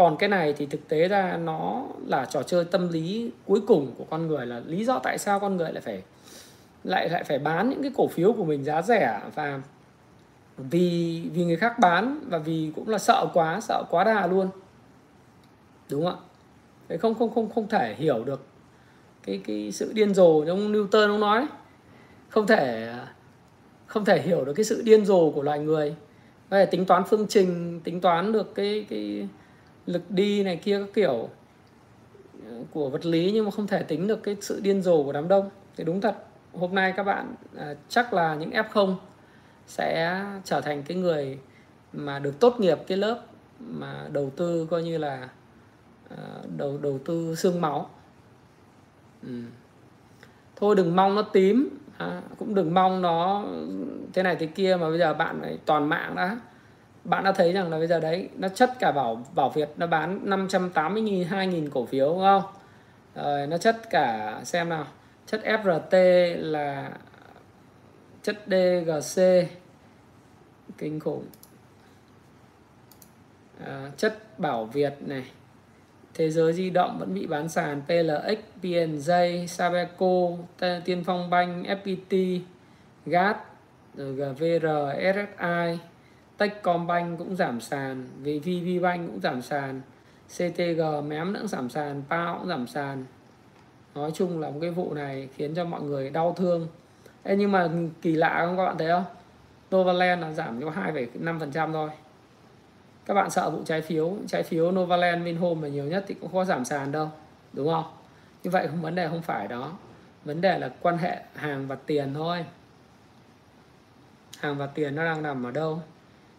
còn 0.00 0.16
cái 0.16 0.28
này 0.28 0.52
thì 0.52 0.66
thực 0.66 0.88
tế 0.88 1.08
ra 1.08 1.36
nó 1.36 1.84
là 2.06 2.24
trò 2.24 2.42
chơi 2.42 2.64
tâm 2.64 2.88
lý 2.88 3.30
cuối 3.46 3.60
cùng 3.66 3.92
của 3.98 4.04
con 4.10 4.26
người, 4.26 4.46
là 4.46 4.60
lý 4.66 4.84
do 4.84 4.98
tại 4.98 5.18
sao 5.18 5.40
con 5.40 5.56
người 5.56 5.72
lại 5.72 5.80
phải, 5.80 6.02
lại 6.84 7.08
lại 7.08 7.24
phải 7.24 7.38
bán 7.38 7.70
những 7.70 7.82
cái 7.82 7.92
cổ 7.96 8.08
phiếu 8.08 8.32
của 8.32 8.44
mình 8.44 8.64
giá 8.64 8.82
rẻ. 8.82 9.20
Và 9.34 9.60
vì 10.56 11.22
vì 11.34 11.44
người 11.44 11.56
khác 11.56 11.78
bán 11.78 12.20
và 12.28 12.38
vì 12.38 12.72
cũng 12.76 12.88
là 12.88 12.98
sợ 12.98 13.26
quá 13.34 13.60
sợ 13.60 13.82
quá 13.90 14.04
đà 14.04 14.26
luôn. 14.26 14.48
Đúng 15.90 16.04
không 16.04 16.14
ạ? 16.14 16.20
Thế 16.88 16.96
không 16.96 17.14
không 17.14 17.34
không 17.34 17.50
không 17.50 17.68
thể 17.68 17.94
hiểu 17.98 18.24
được 18.24 18.46
cái 19.22 19.40
cái 19.46 19.72
sự 19.72 19.92
điên 19.92 20.14
rồ 20.14 20.44
giống 20.44 20.72
Newton 20.72 21.08
ông 21.08 21.20
nói. 21.20 21.46
Không 22.28 22.46
thể 22.46 22.94
không 23.86 24.04
thể 24.04 24.22
hiểu 24.22 24.44
được 24.44 24.52
cái 24.52 24.64
sự 24.64 24.82
điên 24.82 25.04
rồ 25.04 25.30
của 25.30 25.42
loài 25.42 25.58
người. 25.58 25.94
Về 26.50 26.66
tính 26.66 26.84
toán 26.84 27.02
phương 27.08 27.26
trình, 27.28 27.80
tính 27.84 28.00
toán 28.00 28.32
được 28.32 28.54
cái 28.54 28.86
cái 28.90 29.28
lực 29.86 30.10
đi 30.10 30.42
này 30.42 30.56
kia 30.56 30.78
các 30.78 30.88
kiểu 30.94 31.28
ờ, 32.46 32.52
của 32.70 32.90
vật 32.90 33.06
lý 33.06 33.30
nhưng 33.34 33.44
mà 33.44 33.50
không 33.50 33.66
thể 33.66 33.82
tính 33.82 34.06
được 34.06 34.22
cái 34.22 34.36
sự 34.40 34.60
điên 34.60 34.82
rồ 34.82 35.02
của 35.02 35.12
đám 35.12 35.28
đông. 35.28 35.50
Thì 35.76 35.84
đúng 35.84 36.00
thật 36.00 36.16
hôm 36.52 36.74
nay 36.74 36.92
các 36.96 37.02
bạn 37.02 37.34
à, 37.56 37.74
chắc 37.88 38.12
là 38.12 38.34
những 38.34 38.50
F0 38.50 38.94
sẽ 39.66 40.24
trở 40.44 40.60
thành 40.60 40.82
cái 40.82 40.96
người 40.96 41.38
mà 41.92 42.18
được 42.18 42.40
tốt 42.40 42.60
nghiệp 42.60 42.78
cái 42.86 42.98
lớp 42.98 43.20
mà 43.60 44.08
đầu 44.12 44.30
tư 44.36 44.66
coi 44.70 44.82
như 44.82 44.98
là 44.98 45.28
à, 46.08 46.16
đầu 46.56 46.78
đầu 46.82 46.98
tư 47.04 47.34
xương 47.34 47.60
máu. 47.60 47.90
Ừ. 49.22 49.42
thôi 50.56 50.74
đừng 50.76 50.96
mong 50.96 51.14
nó 51.14 51.22
tím 51.22 51.68
à, 51.98 52.22
cũng 52.38 52.54
đừng 52.54 52.74
mong 52.74 53.02
nó 53.02 53.44
thế 54.12 54.22
này 54.22 54.36
thế 54.36 54.46
kia 54.46 54.76
mà 54.80 54.88
bây 54.88 54.98
giờ 54.98 55.14
bạn 55.14 55.42
này 55.42 55.58
toàn 55.66 55.88
mạng 55.88 56.14
đã 56.16 56.36
bạn 57.04 57.24
đã 57.24 57.32
thấy 57.32 57.52
rằng 57.52 57.70
là 57.70 57.78
bây 57.78 57.86
giờ 57.86 58.00
đấy 58.00 58.28
nó 58.36 58.48
chất 58.48 58.70
cả 58.78 58.92
bảo 58.92 59.24
bảo 59.34 59.50
Việt 59.50 59.68
nó 59.76 59.86
bán 59.86 60.20
580 60.22 61.02
nghìn 61.02 61.28
2 61.28 61.46
nghìn 61.46 61.70
cổ 61.70 61.86
phiếu 61.86 62.08
đúng 62.08 62.20
không? 62.20 62.42
Rồi 63.14 63.46
nó 63.46 63.58
chất 63.58 63.90
cả 63.90 64.40
xem 64.44 64.68
nào 64.68 64.86
chất 65.26 65.40
FRT 65.44 66.34
là 66.36 66.90
chất 68.22 68.36
DGC 68.46 69.22
kinh 70.78 71.00
khủng. 71.00 71.24
À, 73.66 73.90
chất 73.96 74.38
bảo 74.38 74.64
Việt 74.64 74.94
này 75.00 75.24
thế 76.14 76.30
giới 76.30 76.52
di 76.52 76.70
động 76.70 76.98
vẫn 76.98 77.14
bị 77.14 77.26
bán 77.26 77.48
sàn 77.48 77.82
PLX, 77.86 78.38
PNJ, 78.62 79.46
Sabeco, 79.46 80.30
Tiên 80.84 81.04
Phong 81.04 81.30
Banh, 81.30 81.62
FPT, 81.62 82.40
GAT, 83.06 83.36
GVR, 83.94 84.66
SSI, 85.14 85.78
Techcombank 86.40 87.18
cũng 87.18 87.36
giảm 87.36 87.60
sàn, 87.60 88.06
VPBank 88.22 89.06
cũng 89.06 89.20
giảm 89.20 89.42
sàn, 89.42 89.80
CTG 90.28 91.08
mém 91.08 91.34
cũng 91.38 91.48
giảm 91.48 91.70
sàn, 91.70 92.02
PAO 92.08 92.38
cũng 92.38 92.48
giảm 92.48 92.66
sàn. 92.66 93.04
Nói 93.94 94.10
chung 94.14 94.40
là 94.40 94.50
một 94.50 94.58
cái 94.60 94.70
vụ 94.70 94.94
này 94.94 95.28
khiến 95.36 95.54
cho 95.54 95.64
mọi 95.64 95.82
người 95.82 96.10
đau 96.10 96.34
thương. 96.36 96.68
Ê, 97.22 97.36
nhưng 97.36 97.52
mà 97.52 97.68
kỳ 98.02 98.12
lạ 98.12 98.42
không 98.46 98.56
các 98.56 98.64
bạn 98.64 98.78
thấy 98.78 98.88
không? 98.88 99.04
Novaland 99.70 100.22
là 100.22 100.32
giảm 100.32 100.60
có 100.62 100.70
2,5% 100.70 101.72
thôi. 101.72 101.90
Các 103.06 103.14
bạn 103.14 103.30
sợ 103.30 103.50
vụ 103.50 103.62
trái 103.64 103.82
phiếu, 103.82 104.16
trái 104.26 104.42
phiếu 104.42 104.72
Novaland 104.72 105.24
Vinhome 105.24 105.62
là 105.62 105.68
nhiều 105.68 105.84
nhất 105.84 106.04
thì 106.08 106.14
cũng 106.14 106.32
có 106.32 106.44
giảm 106.44 106.64
sàn 106.64 106.92
đâu, 106.92 107.10
đúng 107.52 107.68
không? 107.68 107.84
Như 108.42 108.50
vậy 108.50 108.68
không 108.68 108.82
vấn 108.82 108.94
đề 108.94 109.08
không 109.08 109.22
phải 109.22 109.48
đó. 109.48 109.72
Vấn 110.24 110.40
đề 110.40 110.58
là 110.58 110.70
quan 110.80 110.98
hệ 110.98 111.22
hàng 111.34 111.66
và 111.66 111.74
tiền 111.74 112.14
thôi. 112.14 112.44
Hàng 114.38 114.56
và 114.58 114.66
tiền 114.66 114.94
nó 114.94 115.04
đang 115.04 115.22
nằm 115.22 115.46
ở 115.46 115.50
đâu? 115.50 115.82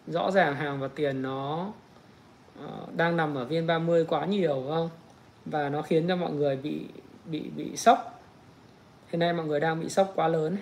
Rõ 0.06 0.30
ràng 0.30 0.56
hàng 0.56 0.80
và 0.80 0.88
tiền 0.88 1.22
nó 1.22 1.72
uh, 2.64 2.96
đang 2.96 3.16
nằm 3.16 3.34
ở 3.34 3.44
viên 3.44 3.66
30 3.66 4.04
quá 4.04 4.26
nhiều 4.26 4.64
không? 4.68 4.90
Và 5.44 5.68
nó 5.68 5.82
khiến 5.82 6.08
cho 6.08 6.16
mọi 6.16 6.32
người 6.32 6.56
bị 6.56 6.86
bị 7.24 7.50
bị 7.56 7.76
sốc. 7.76 8.22
Hiện 9.08 9.18
nay 9.18 9.32
mọi 9.32 9.46
người 9.46 9.60
đang 9.60 9.80
bị 9.80 9.88
sốc 9.88 10.12
quá 10.14 10.28
lớn. 10.28 10.56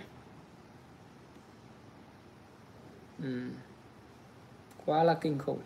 Ừ. 3.23 3.49
quá 4.87 5.03
là 5.03 5.15
kinh 5.15 5.39
khủng. 5.39 5.61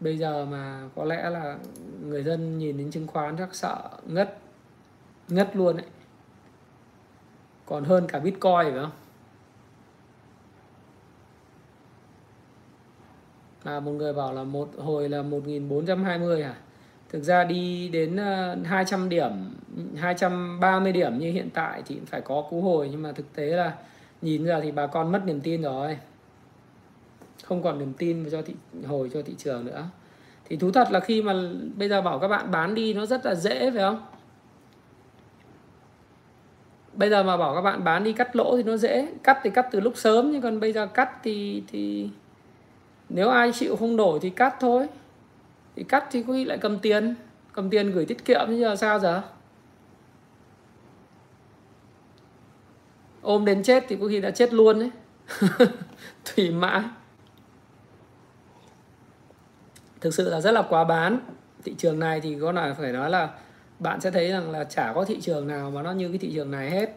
Bây 0.00 0.18
giờ 0.18 0.44
mà 0.44 0.88
có 0.96 1.04
lẽ 1.04 1.30
là 1.30 1.58
người 2.02 2.22
dân 2.22 2.58
nhìn 2.58 2.78
đến 2.78 2.90
chứng 2.90 3.06
khoán 3.06 3.36
chắc 3.36 3.54
sợ 3.54 3.90
ngất 4.06 4.38
ngất 5.28 5.56
luôn 5.56 5.76
ấy. 5.76 5.86
Còn 7.66 7.84
hơn 7.84 8.06
cả 8.08 8.18
bitcoin 8.18 8.62
phải 8.62 8.80
không? 8.80 9.01
Là 13.64 13.80
một 13.80 13.92
người 13.92 14.12
bảo 14.12 14.32
là 14.32 14.44
một 14.44 14.68
hồi 14.78 15.08
là 15.08 15.22
1420 15.22 16.42
à? 16.42 16.54
Thực 17.08 17.22
ra 17.22 17.44
đi 17.44 17.88
đến 17.88 18.16
ờ, 18.16 18.56
200 18.64 19.08
điểm 19.08 19.30
230 19.96 20.92
điểm 20.92 21.18
như 21.18 21.32
hiện 21.32 21.48
tại 21.54 21.82
thì 21.86 22.00
phải 22.06 22.20
có 22.20 22.42
cú 22.50 22.60
hồi. 22.60 22.88
Nhưng 22.90 23.02
mà 23.02 23.12
thực 23.12 23.32
tế 23.34 23.46
là 23.46 23.74
nhìn 24.22 24.44
ra 24.44 24.60
thì 24.60 24.70
bà 24.70 24.86
con 24.86 25.12
mất 25.12 25.22
niềm 25.26 25.40
tin 25.40 25.62
rồi. 25.62 25.98
Không 27.44 27.62
còn 27.62 27.78
niềm 27.78 27.92
tin 27.98 28.30
cho 28.30 28.42
thị, 28.42 28.54
hồi 28.86 29.10
cho 29.14 29.22
thị 29.22 29.34
trường 29.38 29.64
nữa. 29.64 29.84
Thì 30.44 30.56
thú 30.56 30.70
thật 30.70 30.88
là 30.90 31.00
khi 31.00 31.22
mà 31.22 31.34
bây 31.76 31.88
giờ 31.88 32.02
bảo 32.02 32.18
các 32.18 32.28
bạn 32.28 32.50
bán 32.50 32.74
đi 32.74 32.94
nó 32.94 33.06
rất 33.06 33.26
là 33.26 33.34
dễ, 33.34 33.70
phải 33.70 33.80
không? 33.80 34.02
Bây 36.92 37.10
giờ 37.10 37.22
mà 37.22 37.36
bảo 37.36 37.54
các 37.54 37.60
bạn 37.60 37.84
bán 37.84 38.04
đi 38.04 38.12
cắt 38.12 38.36
lỗ 38.36 38.56
thì 38.56 38.62
nó 38.62 38.76
dễ. 38.76 39.08
Cắt 39.22 39.38
thì 39.42 39.50
cắt 39.50 39.68
từ 39.70 39.80
lúc 39.80 39.92
sớm, 39.96 40.32
nhưng 40.32 40.42
còn 40.42 40.60
bây 40.60 40.72
giờ 40.72 40.86
cắt 40.86 41.10
thì 41.22 41.62
thì 41.68 42.08
nếu 43.14 43.28
ai 43.28 43.52
chịu 43.52 43.76
không 43.76 43.96
đổi 43.96 44.18
thì 44.20 44.30
cắt 44.30 44.54
thôi. 44.60 44.86
Thì 45.76 45.84
cắt 45.84 46.04
thì 46.10 46.22
quý 46.22 46.44
lại 46.44 46.58
cầm 46.58 46.78
tiền. 46.78 47.14
Cầm 47.52 47.70
tiền 47.70 47.90
gửi 47.90 48.06
tiết 48.06 48.24
kiệm 48.24 48.46
bây 48.46 48.60
giờ 48.60 48.76
sao 48.76 48.98
giờ? 48.98 49.22
Ôm 53.22 53.44
đến 53.44 53.62
chết 53.62 53.84
thì 53.88 53.96
có 54.00 54.06
khi 54.08 54.20
đã 54.20 54.30
chết 54.30 54.52
luôn 54.52 54.78
đấy 54.78 54.90
tùy 56.36 56.50
mãi. 56.50 56.82
Thực 60.00 60.14
sự 60.14 60.30
là 60.30 60.40
rất 60.40 60.50
là 60.50 60.62
quá 60.62 60.84
bán. 60.84 61.18
Thị 61.64 61.74
trường 61.78 61.98
này 61.98 62.20
thì 62.20 62.36
có 62.40 62.52
là 62.52 62.74
phải 62.74 62.92
nói 62.92 63.10
là 63.10 63.28
bạn 63.78 64.00
sẽ 64.00 64.10
thấy 64.10 64.28
rằng 64.28 64.50
là 64.50 64.64
chả 64.64 64.92
có 64.94 65.04
thị 65.04 65.20
trường 65.20 65.46
nào 65.46 65.70
mà 65.70 65.82
nó 65.82 65.92
như 65.92 66.08
cái 66.08 66.18
thị 66.18 66.32
trường 66.34 66.50
này 66.50 66.70
hết. 66.70 66.96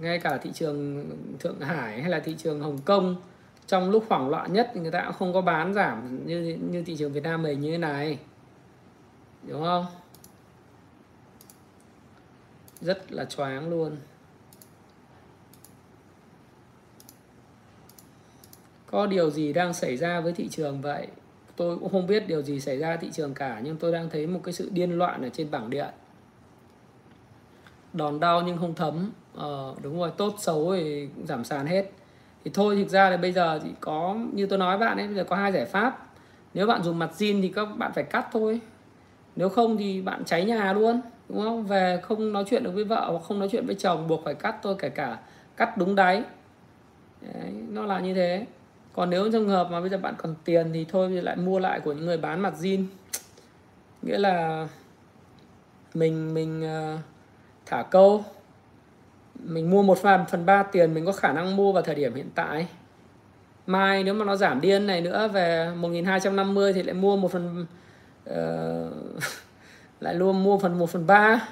Ngay 0.00 0.18
cả 0.18 0.38
thị 0.38 0.50
trường 0.54 1.10
Thượng 1.40 1.60
Hải 1.60 2.00
hay 2.00 2.10
là 2.10 2.20
thị 2.20 2.34
trường 2.38 2.60
Hồng 2.60 2.78
Kông, 2.84 3.16
trong 3.66 3.90
lúc 3.90 4.04
hoảng 4.08 4.28
loạn 4.28 4.52
nhất 4.52 4.70
thì 4.74 4.80
người 4.80 4.90
ta 4.90 5.02
cũng 5.04 5.12
không 5.12 5.32
có 5.32 5.40
bán 5.40 5.74
giảm 5.74 6.26
như 6.26 6.58
như 6.70 6.82
thị 6.82 6.96
trường 6.96 7.12
Việt 7.12 7.22
Nam 7.22 7.42
mình 7.42 7.60
như 7.60 7.70
thế 7.70 7.78
này. 7.78 8.18
Đúng 9.42 9.62
không? 9.62 9.86
Rất 12.80 13.12
là 13.12 13.24
choáng 13.24 13.70
luôn. 13.70 13.96
Có 18.86 19.06
điều 19.06 19.30
gì 19.30 19.52
đang 19.52 19.74
xảy 19.74 19.96
ra 19.96 20.20
với 20.20 20.32
thị 20.32 20.48
trường 20.48 20.80
vậy? 20.80 21.06
Tôi 21.56 21.78
cũng 21.78 21.92
không 21.92 22.06
biết 22.06 22.28
điều 22.28 22.42
gì 22.42 22.60
xảy 22.60 22.78
ra 22.78 22.96
thị 22.96 23.10
trường 23.12 23.34
cả, 23.34 23.60
nhưng 23.64 23.76
tôi 23.76 23.92
đang 23.92 24.10
thấy 24.10 24.26
một 24.26 24.40
cái 24.44 24.52
sự 24.52 24.68
điên 24.72 24.98
loạn 24.98 25.22
ở 25.22 25.28
trên 25.28 25.50
bảng 25.50 25.70
điện 25.70 25.88
đòn 27.96 28.20
đau 28.20 28.42
nhưng 28.42 28.58
không 28.58 28.74
thấm. 28.74 29.10
Ờ, 29.34 29.74
đúng 29.82 29.98
rồi 29.98 30.10
tốt 30.16 30.34
xấu 30.38 30.72
thì 30.76 31.08
giảm 31.24 31.44
sàn 31.44 31.66
hết. 31.66 31.90
Thì 32.44 32.50
thôi 32.54 32.76
thực 32.76 32.88
ra 32.88 33.10
là 33.10 33.16
bây 33.16 33.32
giờ 33.32 33.60
thì 33.64 33.70
có 33.80 34.16
như 34.32 34.46
tôi 34.46 34.58
nói 34.58 34.78
bạn 34.78 34.96
ấy 34.96 35.06
bây 35.06 35.16
giờ 35.16 35.24
có 35.24 35.36
hai 35.36 35.52
giải 35.52 35.64
pháp. 35.64 36.06
Nếu 36.54 36.66
bạn 36.66 36.82
dùng 36.82 36.98
mặt 36.98 37.10
zin 37.18 37.42
thì 37.42 37.48
các 37.48 37.64
bạn 37.64 37.92
phải 37.94 38.04
cắt 38.04 38.28
thôi. 38.32 38.60
Nếu 39.36 39.48
không 39.48 39.76
thì 39.76 40.02
bạn 40.02 40.24
cháy 40.24 40.44
nhà 40.44 40.72
luôn 40.72 41.00
đúng 41.28 41.42
không? 41.42 41.66
Về 41.66 42.00
không 42.02 42.32
nói 42.32 42.44
chuyện 42.50 42.64
được 42.64 42.70
với 42.74 42.84
vợ 42.84 43.10
hoặc 43.10 43.22
không 43.22 43.38
nói 43.38 43.48
chuyện 43.52 43.66
với 43.66 43.74
chồng 43.74 44.08
buộc 44.08 44.24
phải 44.24 44.34
cắt 44.34 44.56
thôi 44.62 44.76
kể 44.78 44.88
cả 44.88 45.18
cắt 45.56 45.76
đúng 45.76 45.94
đáy. 45.94 46.22
Đấy, 47.20 47.52
nó 47.68 47.86
là 47.86 48.00
như 48.00 48.14
thế. 48.14 48.46
Còn 48.92 49.10
nếu 49.10 49.32
trường 49.32 49.48
hợp 49.48 49.70
mà 49.70 49.80
bây 49.80 49.88
giờ 49.88 49.98
bạn 49.98 50.14
còn 50.18 50.34
tiền 50.44 50.70
thì 50.72 50.86
thôi 50.88 51.08
thì 51.08 51.20
lại 51.20 51.36
mua 51.36 51.58
lại 51.58 51.80
của 51.80 51.92
những 51.92 52.06
người 52.06 52.18
bán 52.18 52.40
mặt 52.40 52.54
zin. 52.60 52.84
Nghĩa 54.02 54.18
là 54.18 54.68
mình 55.94 56.34
mình 56.34 56.62
uh, 56.94 57.00
thả 57.66 57.82
câu. 57.82 58.24
Mình 59.34 59.70
mua 59.70 59.82
một 59.82 59.98
phần 59.98 60.24
phần 60.30 60.46
ba 60.46 60.62
tiền 60.62 60.94
mình 60.94 61.06
có 61.06 61.12
khả 61.12 61.32
năng 61.32 61.56
mua 61.56 61.72
vào 61.72 61.82
thời 61.82 61.94
điểm 61.94 62.14
hiện 62.14 62.30
tại. 62.34 62.66
Mai 63.66 64.04
nếu 64.04 64.14
mà 64.14 64.24
nó 64.24 64.36
giảm 64.36 64.60
điên 64.60 64.86
này 64.86 65.00
nữa 65.00 65.28
về 65.28 65.70
1250 65.76 66.72
thì 66.72 66.82
lại 66.82 66.94
mua 66.94 67.16
một 67.16 67.32
phần 67.32 67.66
uh, 68.30 69.22
lại 70.00 70.14
luôn 70.14 70.44
mua 70.44 70.58
phần 70.58 70.78
1 70.78 70.90
phần 70.90 71.06
3 71.06 71.48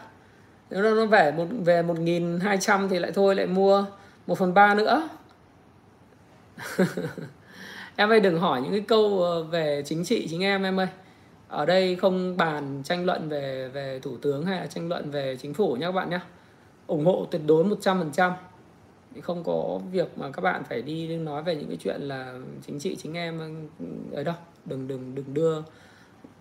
nếu 0.70 0.94
nó 0.94 1.06
về 1.06 1.32
một 1.32 1.46
về 1.64 1.82
1200 1.82 2.88
thì 2.88 2.98
lại 2.98 3.12
thôi 3.14 3.34
lại 3.34 3.46
mua 3.46 3.84
1 4.26 4.38
phần 4.38 4.54
3 4.54 4.74
nữa. 4.74 5.08
Em 7.96 8.08
ơi 8.08 8.20
đừng 8.20 8.40
hỏi 8.40 8.60
những 8.60 8.70
cái 8.70 8.80
câu 8.80 9.22
ờ, 9.22 9.42
về 9.42 9.82
chính 9.86 10.04
trị 10.04 10.26
chính 10.30 10.42
em 10.42 10.62
em 10.62 10.80
ơi 10.80 10.86
ở 11.54 11.66
đây 11.66 11.96
không 11.96 12.36
bàn 12.36 12.82
tranh 12.84 13.04
luận 13.04 13.28
về 13.28 13.68
về 13.68 14.00
thủ 14.02 14.16
tướng 14.22 14.46
hay 14.46 14.60
là 14.60 14.66
tranh 14.66 14.88
luận 14.88 15.10
về 15.10 15.36
chính 15.36 15.54
phủ 15.54 15.74
nhé 15.74 15.86
các 15.86 15.92
bạn 15.92 16.10
nhé. 16.10 16.20
Ủng 16.86 17.06
hộ 17.06 17.26
tuyệt 17.30 17.42
đối 17.46 17.64
100% 17.64 18.32
không 19.22 19.44
có 19.44 19.80
việc 19.92 20.18
mà 20.18 20.30
các 20.30 20.40
bạn 20.40 20.64
phải 20.64 20.82
đi 20.82 21.16
nói 21.16 21.42
về 21.42 21.56
những 21.56 21.68
cái 21.68 21.76
chuyện 21.76 22.00
là 22.00 22.34
chính 22.66 22.78
trị 22.78 22.96
chính 22.96 23.14
em 23.14 23.68
ở 24.12 24.24
đâu. 24.24 24.34
Đừng 24.64 24.88
đừng 24.88 25.14
đừng 25.14 25.34
đưa 25.34 25.62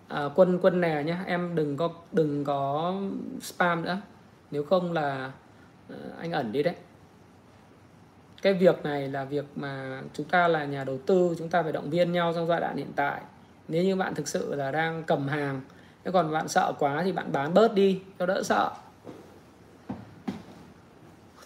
à, 0.08 0.28
quân 0.34 0.58
quân 0.62 0.80
nè 0.80 1.02
nhé. 1.06 1.16
Em 1.26 1.54
đừng 1.54 1.76
có 1.76 1.90
đừng 2.12 2.44
có 2.44 2.94
spam 3.40 3.84
nữa. 3.84 4.00
Nếu 4.50 4.64
không 4.64 4.92
là 4.92 5.32
à, 5.88 5.96
anh 6.18 6.32
ẩn 6.32 6.52
đi 6.52 6.62
đấy. 6.62 6.74
Cái 8.42 8.54
việc 8.54 8.84
này 8.84 9.08
là 9.08 9.24
việc 9.24 9.44
mà 9.56 10.02
chúng 10.12 10.26
ta 10.26 10.48
là 10.48 10.64
nhà 10.64 10.84
đầu 10.84 10.98
tư 11.06 11.34
chúng 11.38 11.48
ta 11.48 11.62
phải 11.62 11.72
động 11.72 11.90
viên 11.90 12.12
nhau 12.12 12.32
trong 12.34 12.46
giai 12.46 12.60
đoạn 12.60 12.76
hiện 12.76 12.92
tại 12.96 13.20
nếu 13.68 13.84
như 13.84 13.96
bạn 13.96 14.14
thực 14.14 14.28
sự 14.28 14.54
là 14.54 14.70
đang 14.70 15.02
cầm 15.06 15.28
hàng 15.28 15.60
nếu 16.04 16.12
còn 16.12 16.32
bạn 16.32 16.48
sợ 16.48 16.72
quá 16.78 17.02
thì 17.04 17.12
bạn 17.12 17.32
bán 17.32 17.54
bớt 17.54 17.74
đi, 17.74 18.00
cho 18.18 18.26
đỡ 18.26 18.42
sợ. 18.42 18.70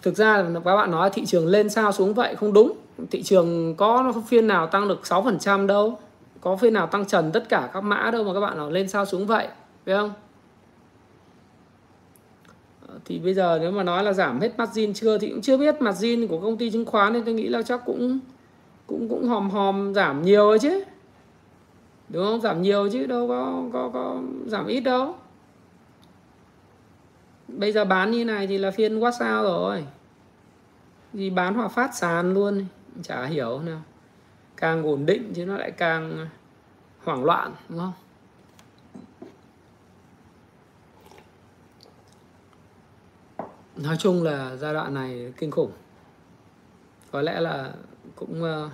Thực 0.01 0.15
ra 0.15 0.45
các 0.65 0.75
bạn 0.75 0.91
nói 0.91 1.09
thị 1.09 1.25
trường 1.25 1.47
lên 1.47 1.69
sao 1.69 1.91
xuống 1.91 2.13
vậy 2.13 2.35
không 2.35 2.53
đúng. 2.53 2.71
Thị 3.11 3.23
trường 3.23 3.75
có 3.75 4.13
phiên 4.27 4.47
nào 4.47 4.67
tăng 4.67 4.87
được 4.87 5.01
6% 5.03 5.67
đâu, 5.67 5.99
có 6.41 6.55
phiên 6.55 6.73
nào 6.73 6.87
tăng 6.87 7.05
trần 7.05 7.31
tất 7.31 7.49
cả 7.49 7.69
các 7.73 7.83
mã 7.83 8.11
đâu 8.11 8.23
mà 8.23 8.33
các 8.33 8.39
bạn 8.39 8.57
nói 8.57 8.71
lên 8.71 8.87
sao 8.87 9.05
xuống 9.05 9.25
vậy 9.25 9.47
phải 9.85 9.95
không? 9.95 10.13
Ờ, 12.87 12.93
thì 13.05 13.19
bây 13.19 13.33
giờ 13.33 13.57
nếu 13.61 13.71
mà 13.71 13.83
nói 13.83 14.03
là 14.03 14.13
giảm 14.13 14.39
hết 14.39 14.57
margin 14.57 14.93
chưa 14.93 15.17
thì 15.17 15.29
cũng 15.29 15.41
chưa 15.41 15.57
biết, 15.57 15.81
margin 15.81 16.27
của 16.27 16.39
công 16.39 16.57
ty 16.57 16.69
chứng 16.69 16.85
khoán 16.85 17.13
nên 17.13 17.23
tôi 17.25 17.33
nghĩ 17.33 17.47
là 17.47 17.61
chắc 17.61 17.81
cũng 17.85 18.19
cũng 18.87 19.09
cũng 19.09 19.27
hòm 19.27 19.49
hòm 19.49 19.93
giảm 19.93 20.21
nhiều 20.21 20.47
rồi 20.47 20.59
chứ 20.59 20.83
đúng 22.09 22.25
không? 22.25 22.41
Giảm 22.41 22.61
nhiều 22.61 22.89
chứ 22.91 23.05
đâu 23.05 23.27
có 23.27 23.63
có 23.73 23.89
có 23.93 24.21
giảm 24.45 24.67
ít 24.67 24.79
đâu. 24.79 25.15
Bây 27.47 27.71
giờ 27.71 27.85
bán 27.85 28.11
như 28.11 28.25
này 28.25 28.47
thì 28.47 28.57
là 28.57 28.71
phiên 28.71 28.99
quát 28.99 29.11
sao 29.19 29.43
rồi. 29.43 29.85
Gì 31.13 31.29
bán 31.29 31.53
hòa 31.53 31.67
phát 31.67 31.95
sàn 31.95 32.33
luôn 32.33 32.65
chả 33.03 33.25
hiểu 33.25 33.59
nào. 33.59 33.81
Càng 34.57 34.83
ổn 34.83 35.05
định 35.05 35.33
chứ 35.35 35.45
nó 35.45 35.57
lại 35.57 35.71
càng 35.71 36.27
hoảng 37.03 37.23
loạn 37.23 37.53
đúng 37.69 37.79
không? 37.79 37.93
Nói 43.75 43.97
chung 43.99 44.23
là 44.23 44.55
giai 44.55 44.73
đoạn 44.73 44.93
này 44.93 45.33
kinh 45.37 45.51
khủng. 45.51 45.71
Có 47.11 47.21
lẽ 47.21 47.39
là 47.39 47.73
cũng 48.15 48.43
uh, 48.43 48.71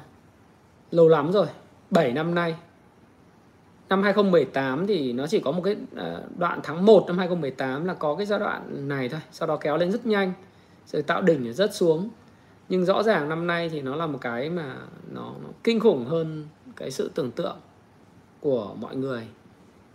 lâu 0.92 1.08
lắm 1.08 1.32
rồi 1.32 1.48
7 1.92 2.12
năm 2.12 2.36
nay 2.36 2.56
năm 3.96 4.04
2018 4.04 4.88
thì 4.88 5.14
nó 5.14 5.28
chỉ 5.28 5.40
có 5.40 5.52
một 5.52 5.62
cái 5.62 5.76
ờ, 5.96 6.24
đoạn 6.38 6.60
tháng 6.64 6.86
1 6.86 7.04
năm 7.08 7.18
2018 7.18 7.86
là 7.86 7.94
có 7.94 8.16
cái 8.16 8.26
giai 8.26 8.40
đoạn 8.40 8.88
này 8.88 9.10
thôi 9.10 9.20
sau 9.32 9.48
đó 9.48 9.58
kéo 9.58 9.78
lên 9.78 9.92
rất 9.92 10.06
nhanh 10.06 10.34
rồi 10.88 11.02
tạo 11.02 11.22
đỉnh 11.22 11.54
rất 11.54 11.76
xuống. 11.76 12.10
Nhưng 12.70 12.86
rõ 12.86 13.04
ràng 13.04 13.30
năm 13.30 13.48
nay 13.48 13.70
thì 13.70 13.82
nó 13.82 13.96
là 13.96 14.08
một 14.08 14.18
cái 14.22 14.50
mà 14.50 14.76
nó, 15.12 15.34
nó 15.44 15.50
kinh 15.64 15.80
khủng 15.80 16.06
hơn 16.06 16.48
cái 16.76 16.92
sự 16.92 17.12
tưởng 17.16 17.32
tượng 17.32 17.58
của 18.40 18.76
mọi 18.80 18.96
người 18.96 19.28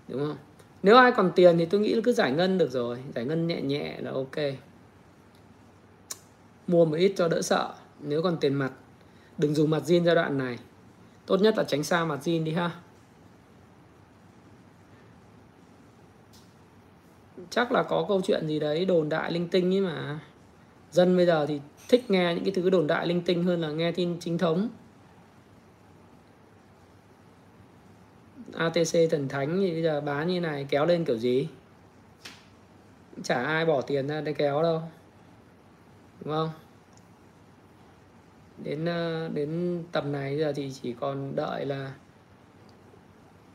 đúng 0.09 0.21
không? 0.21 0.37
Nếu 0.83 0.97
ai 0.97 1.13
còn 1.13 1.33
tiền 1.35 1.59
thì 1.59 1.67
tôi 1.67 1.81
nghĩ 1.81 1.95
là 1.95 2.01
cứ 2.05 2.13
giải 2.13 2.33
ngân 2.33 2.59
được 2.59 2.71
rồi 2.71 2.99
giải 3.15 3.25
ngân 3.25 3.47
nhẹ 3.47 3.63
nhẹ 3.63 3.97
là 4.01 4.11
ok. 4.11 4.55
Mua 6.67 6.85
một 6.85 6.97
ít 6.97 7.13
cho 7.17 7.29
đỡ 7.29 7.43
sợ 7.43 7.75
nếu 8.01 8.23
còn 8.23 8.37
tiền 8.37 8.55
mặt 8.55 8.73
đừng 9.39 9.55
dùng 9.55 9.71
mặt 9.71 9.83
zin 9.87 10.05
giai 10.05 10.15
đoạn 10.15 10.39
này. 10.39 10.59
Tốt 11.27 11.41
nhất 11.41 11.55
là 11.59 11.65
tránh 11.65 11.83
xa 11.83 12.05
mặt 12.05 12.19
zin 12.25 12.45
đi 12.45 12.53
ha. 12.53 12.71
Chắc 17.51 17.73
là 17.73 17.83
có 17.83 18.05
câu 18.09 18.21
chuyện 18.21 18.47
gì 18.47 18.59
đấy 18.59 18.85
đồn 18.85 19.09
đại 19.09 19.33
linh 19.33 19.49
tinh 19.49 19.75
ấy 19.75 19.81
mà. 19.81 20.19
Dân 20.91 21.17
bây 21.17 21.27
giờ 21.27 21.47
thì 21.47 21.61
thích 21.89 22.11
nghe 22.11 22.35
những 22.35 22.45
cái 22.45 22.53
thứ 22.55 22.71
đồn 22.71 22.87
đại 22.87 23.07
linh 23.07 23.23
tinh 23.23 23.45
hơn 23.45 23.61
là 23.61 23.69
nghe 23.69 23.93
tin 23.93 24.21
chính 24.21 24.39
thống. 24.39 24.69
ATC 28.55 29.11
thần 29.11 29.29
thánh 29.29 29.57
thì 29.61 29.73
bây 29.73 29.83
giờ 29.83 30.01
bán 30.01 30.29
như 30.29 30.41
này, 30.41 30.67
kéo 30.71 30.87
lên 30.87 31.05
kiểu 31.05 31.19
gì? 31.19 31.49
Chả 33.23 33.43
ai 33.45 33.67
bỏ 33.67 33.81
tiền 33.81 34.07
ra 34.07 34.21
để 34.21 34.33
kéo 34.33 34.63
đâu, 34.63 34.83
đúng 36.25 36.35
không? 36.35 36.51
Đến 38.65 38.85
ờ, 38.85 39.29
đến 39.29 39.83
tầm 39.93 40.13
này 40.13 40.39
giờ 40.39 40.53
thì 40.57 40.73
chỉ 40.83 40.95
còn 41.01 41.37
đợi 41.37 41.67
là 41.67 41.93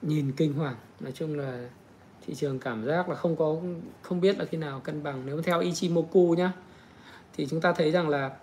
nhìn 0.01 0.31
kinh 0.31 0.53
hoàng. 0.53 0.75
Nói 0.99 1.11
chung 1.11 1.39
là 1.39 1.69
thị 2.25 2.35
trường 2.35 2.59
cảm 2.59 2.85
giác 2.85 3.09
là 3.09 3.15
không 3.15 3.35
có 3.35 3.55
không 4.01 4.21
biết 4.21 4.37
là 4.37 4.45
khi 4.45 4.57
nào 4.57 4.79
cân 4.79 5.03
bằng. 5.03 5.25
Nếu 5.25 5.41
theo 5.41 5.59
Ichimoku 5.59 6.35
nhá 6.37 6.53
thì 7.33 7.47
chúng 7.47 7.61
ta 7.61 7.73
thấy 7.73 7.91
rằng 7.91 8.09
là 8.09 8.37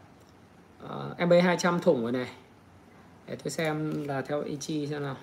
uh, 0.85 1.29
MA 1.29 1.40
200 1.40 1.81
thủng 1.81 2.03
rồi 2.03 2.12
này. 2.12 2.31
Để 3.27 3.37
tôi 3.37 3.51
xem 3.51 4.05
là 4.05 4.23
theo 4.23 4.42
Ichi 4.42 4.87
xem 4.87 5.03
nào. 5.03 5.16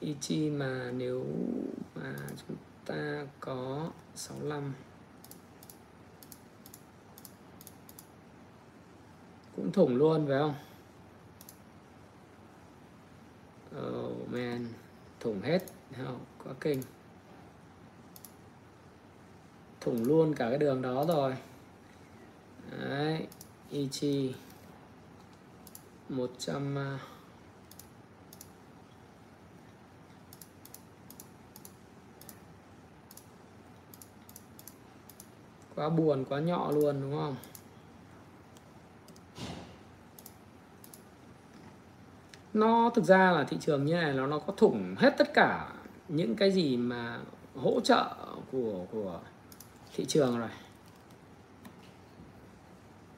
Ichi 0.00 0.50
mà 0.50 0.90
nếu 0.96 1.24
mà 1.94 2.14
chúng 2.46 2.56
ta 2.86 3.26
có 3.40 3.90
65 4.14 4.72
cũng 9.56 9.72
thủng 9.72 9.96
luôn 9.96 10.26
phải 10.28 10.38
không? 10.38 10.54
Oh 13.78 14.28
man 14.28 14.68
thủng 15.24 15.40
hết 15.42 15.58
không? 15.96 16.24
quá 16.44 16.52
kinh. 16.60 16.82
Thủng 19.80 20.04
luôn 20.04 20.34
cả 20.34 20.48
cái 20.48 20.58
đường 20.58 20.82
đó 20.82 21.04
rồi. 21.08 21.36
Đấy, 22.70 23.26
Ichi. 23.70 24.34
100 26.08 26.78
à, 26.78 26.98
quá 35.74 35.88
buồn, 35.88 36.24
quá 36.28 36.40
nhọ 36.40 36.70
luôn, 36.70 37.00
đúng 37.00 37.16
không? 37.16 37.36
Nó 42.54 42.90
thực 42.94 43.04
ra 43.04 43.30
là 43.30 43.44
thị 43.44 43.56
trường 43.60 43.84
như 43.84 43.94
này, 43.94 44.12
nó 44.12 44.26
nó 44.26 44.38
có 44.38 44.52
thủng 44.56 44.94
hết 44.98 45.14
tất 45.18 45.34
cả 45.34 45.72
những 46.08 46.36
cái 46.36 46.50
gì 46.50 46.76
mà 46.76 47.18
hỗ 47.54 47.80
trợ 47.80 48.14
của 48.52 48.86
của 48.92 49.20
thị 49.96 50.04
trường 50.04 50.38
rồi. 50.38 50.48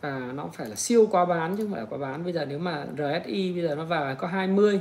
Và 0.00 0.32
nó 0.34 0.48
phải 0.52 0.68
là 0.68 0.74
siêu 0.74 1.06
quá 1.10 1.24
bán 1.24 1.56
chứ 1.56 1.64
không 1.64 1.72
phải 1.72 1.80
là 1.80 1.86
quá 1.90 1.98
bán. 1.98 2.24
Bây 2.24 2.32
giờ 2.32 2.44
nếu 2.44 2.58
mà 2.58 2.86
RSI 2.96 3.52
bây 3.52 3.62
giờ 3.62 3.74
nó 3.74 3.84
vào 3.84 4.14
có 4.14 4.26
20 4.26 4.80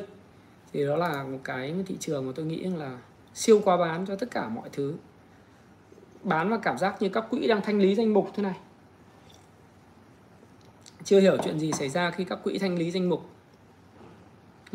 thì 0.74 0.86
đó 0.86 0.96
là 0.96 1.24
một 1.24 1.40
cái 1.44 1.76
thị 1.86 1.96
trường 2.00 2.28
mà 2.28 2.32
tôi 2.36 2.46
nghĩ 2.46 2.64
là 2.64 2.98
siêu 3.34 3.62
quá 3.66 3.78
bán 3.78 4.06
cho 4.06 4.16
tất 4.16 4.32
cả 4.32 4.50
mọi 4.50 4.70
thứ. 4.72 4.96
Bán 6.24 6.50
và 6.50 6.58
cảm 6.58 6.78
giác 6.78 7.02
như 7.02 7.10
các 7.10 7.26
quỹ 7.30 7.48
đang 7.48 7.62
thanh 7.62 7.80
lý 7.80 7.96
danh 7.96 8.14
mục 8.14 8.30
thế 8.34 8.44
này. 8.44 8.56
Chưa 11.04 11.20
hiểu 11.20 11.38
chuyện 11.44 11.60
gì 11.60 11.72
xảy 11.72 11.90
ra 11.90 12.12
khi 12.12 12.24
các 12.24 12.40
quỹ 12.44 12.58
thanh 12.58 12.78
lý 12.78 12.92
danh 12.92 13.10
mục 13.10 13.30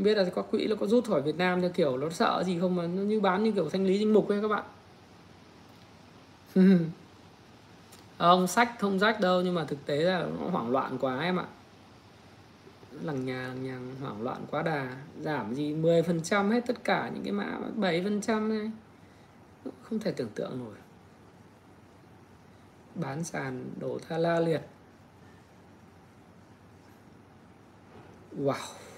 không 0.00 0.04
biết 0.04 0.16
là 0.16 0.24
có 0.24 0.42
quỹ 0.42 0.66
nó 0.66 0.76
có 0.80 0.86
rút 0.86 1.08
khỏi 1.08 1.22
Việt 1.22 1.36
Nam 1.36 1.60
theo 1.60 1.70
kiểu 1.70 1.96
nó 1.96 2.10
sợ 2.10 2.42
gì 2.46 2.58
không 2.60 2.76
mà 2.76 2.86
nó 2.86 3.02
như 3.02 3.20
bán 3.20 3.44
như 3.44 3.52
kiểu 3.52 3.68
thanh 3.68 3.86
lý 3.86 3.98
danh 3.98 4.12
mục 4.12 4.28
ấy 4.28 4.40
các 4.42 4.48
bạn. 4.48 4.64
Không 8.18 8.46
sách 8.46 8.76
không 8.78 8.98
rách 8.98 9.20
đâu 9.20 9.42
nhưng 9.42 9.54
mà 9.54 9.64
thực 9.64 9.86
tế 9.86 9.96
là 9.96 10.26
nó 10.38 10.50
hoảng 10.50 10.70
loạn 10.70 10.98
quá 11.00 11.20
em 11.20 11.36
ạ. 11.36 11.44
Lằng 13.02 13.26
nhà, 13.26 13.48
lằng 13.48 13.64
nhằng 13.64 13.94
hoảng 14.00 14.22
loạn 14.22 14.46
quá 14.50 14.62
đà. 14.62 14.96
Giảm 15.20 15.54
gì 15.54 15.74
10% 15.74 16.50
hết 16.50 16.66
tất 16.66 16.84
cả 16.84 17.10
những 17.14 17.22
cái 17.22 17.32
mã 17.32 17.58
7% 17.76 18.48
này. 18.48 18.70
Không 19.82 19.98
thể 19.98 20.12
tưởng 20.12 20.30
tượng 20.34 20.58
nổi. 20.58 20.74
Bán 22.94 23.24
sàn 23.24 23.70
đổ 23.80 23.98
tha 24.08 24.18
la 24.18 24.40
liệt. 24.40 24.62
Wow 28.38 28.89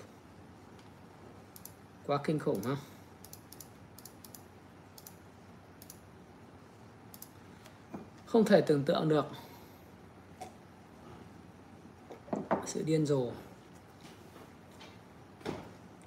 quá 2.12 2.20
kinh 2.24 2.38
khủng 2.38 2.62
không 2.62 2.76
không 8.26 8.44
thể 8.44 8.60
tưởng 8.60 8.84
tượng 8.84 9.08
được. 9.08 9.26
Sự 12.66 12.82
điên 12.82 13.06
rồ. 13.06 13.30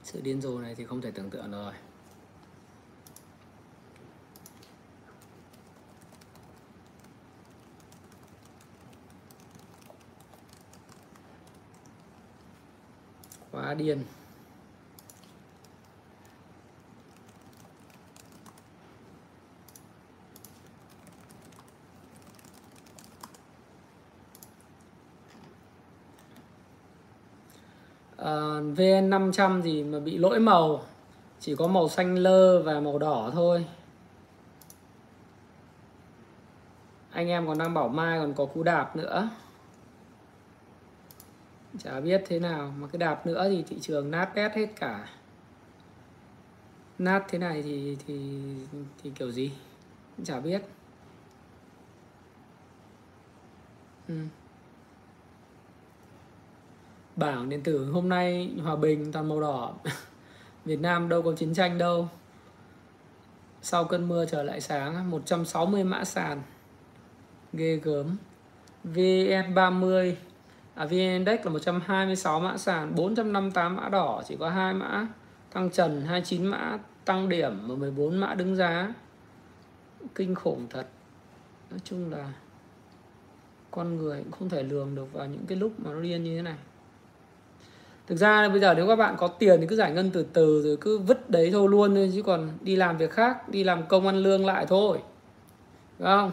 Sự 0.04 0.22
điên 0.22 0.42
rồ 0.42 0.60
này 0.60 0.76
thì 0.76 0.86
không 0.86 1.02
thể 1.02 1.12
tưởng 1.12 1.30
tượng 1.30 1.52
rồi. 1.52 1.74
Quá 13.52 13.74
điên. 13.74 14.04
Uh, 28.26 28.78
VN500 28.78 29.62
gì 29.62 29.84
mà 29.84 30.00
bị 30.00 30.18
lỗi 30.18 30.40
màu 30.40 30.82
chỉ 31.40 31.56
có 31.56 31.68
màu 31.68 31.90
xanh 31.90 32.16
lơ 32.16 32.62
và 32.62 32.80
màu 32.80 33.00
đỏ 33.00 33.30
thôi. 33.34 33.66
Anh 37.12 37.28
em 37.28 37.48
còn 37.48 37.58
đang 37.58 37.74
bảo 37.74 37.88
mai 37.88 38.20
còn 38.20 38.34
có 38.34 38.46
cú 38.46 38.64
đạp 38.64 38.96
nữa. 38.96 39.30
Chả 41.78 42.00
biết 42.00 42.24
thế 42.28 42.40
nào 42.40 42.74
mà 42.78 42.88
cái 42.88 42.98
đạp 42.98 43.26
nữa 43.26 43.48
thì 43.50 43.64
thị 43.64 43.78
trường 43.82 44.12
nát 44.12 44.36
bét 44.36 44.52
hết 44.54 44.68
cả. 44.80 45.10
Nát 47.00 47.24
thế 47.28 47.38
này 47.38 47.62
thì 47.64 47.98
thì 48.08 48.40
thì 49.04 49.12
kiểu 49.16 49.32
gì? 49.32 49.52
Chả 50.24 50.40
biết. 50.40 50.62
Ừ 54.08 54.16
bảng 57.16 57.50
điện 57.50 57.64
tử 57.64 57.92
hôm 57.92 58.10
nay 58.10 58.52
hòa 58.64 58.76
bình 58.76 59.12
toàn 59.12 59.30
màu 59.30 59.42
đỏ. 59.42 59.74
Việt 60.66 60.80
Nam 60.80 61.10
đâu 61.10 61.22
có 61.22 61.34
chiến 61.34 61.54
tranh 61.54 61.78
đâu. 61.78 62.10
Sau 63.62 63.86
cơn 63.86 64.08
mưa 64.08 64.26
trở 64.26 64.44
lại 64.44 64.62
sáng 64.62 65.12
160 65.12 65.84
mã 65.84 66.04
sàn. 66.04 66.42
Ghê 67.54 67.76
gớm. 67.84 68.18
VN30 68.94 70.14
à, 70.76 70.86
VN 70.86 70.92
Index 70.92 71.40
là 71.46 71.52
126 71.52 72.40
mã 72.40 72.58
sàn 72.58 72.96
458 72.96 73.76
mã 73.76 73.90
đỏ 73.90 74.24
chỉ 74.28 74.36
có 74.40 74.50
hai 74.50 74.74
mã 74.74 75.08
tăng 75.54 75.70
trần 75.70 76.02
29 76.02 76.46
mã 76.46 76.78
tăng 77.06 77.30
điểm 77.30 77.68
và 77.68 77.76
14 77.76 78.18
mã 78.18 78.34
đứng 78.34 78.56
giá. 78.56 78.94
Kinh 80.16 80.36
khủng 80.36 80.68
thật. 80.70 80.88
Nói 81.70 81.80
chung 81.84 82.12
là 82.12 82.34
con 83.72 83.98
người 83.98 84.24
cũng 84.24 84.32
không 84.32 84.50
thể 84.50 84.64
lường 84.64 84.96
được 84.96 85.14
vào 85.14 85.28
những 85.28 85.46
cái 85.48 85.58
lúc 85.58 85.80
mà 85.80 85.92
nó 85.94 86.02
điên 86.02 86.24
như 86.24 86.36
thế 86.36 86.42
này 86.42 86.58
thực 88.08 88.16
ra 88.16 88.50
bây 88.50 88.60
giờ 88.60 88.74
nếu 88.74 88.88
các 88.88 88.96
bạn 88.96 89.16
có 89.18 89.28
tiền 89.28 89.62
thì 89.62 89.68
cứ 89.68 89.76
giải 89.76 89.92
ngân 89.92 90.12
từ 90.12 90.26
từ 90.34 90.62
rồi 90.62 90.78
cứ 90.82 90.98
vứt 90.98 91.30
đấy 91.30 91.50
thôi 91.52 91.70
luôn 91.70 91.96
thôi 91.96 92.12
chứ 92.16 92.22
còn 92.22 92.50
đi 92.62 92.76
làm 92.76 92.98
việc 92.98 93.12
khác 93.12 93.50
đi 93.50 93.64
làm 93.64 93.88
công 93.88 94.08
ăn 94.08 94.18
lương 94.18 94.46
lại 94.46 94.66
thôi. 94.66 94.98
Đúng 96.00 96.08
không? 96.08 96.32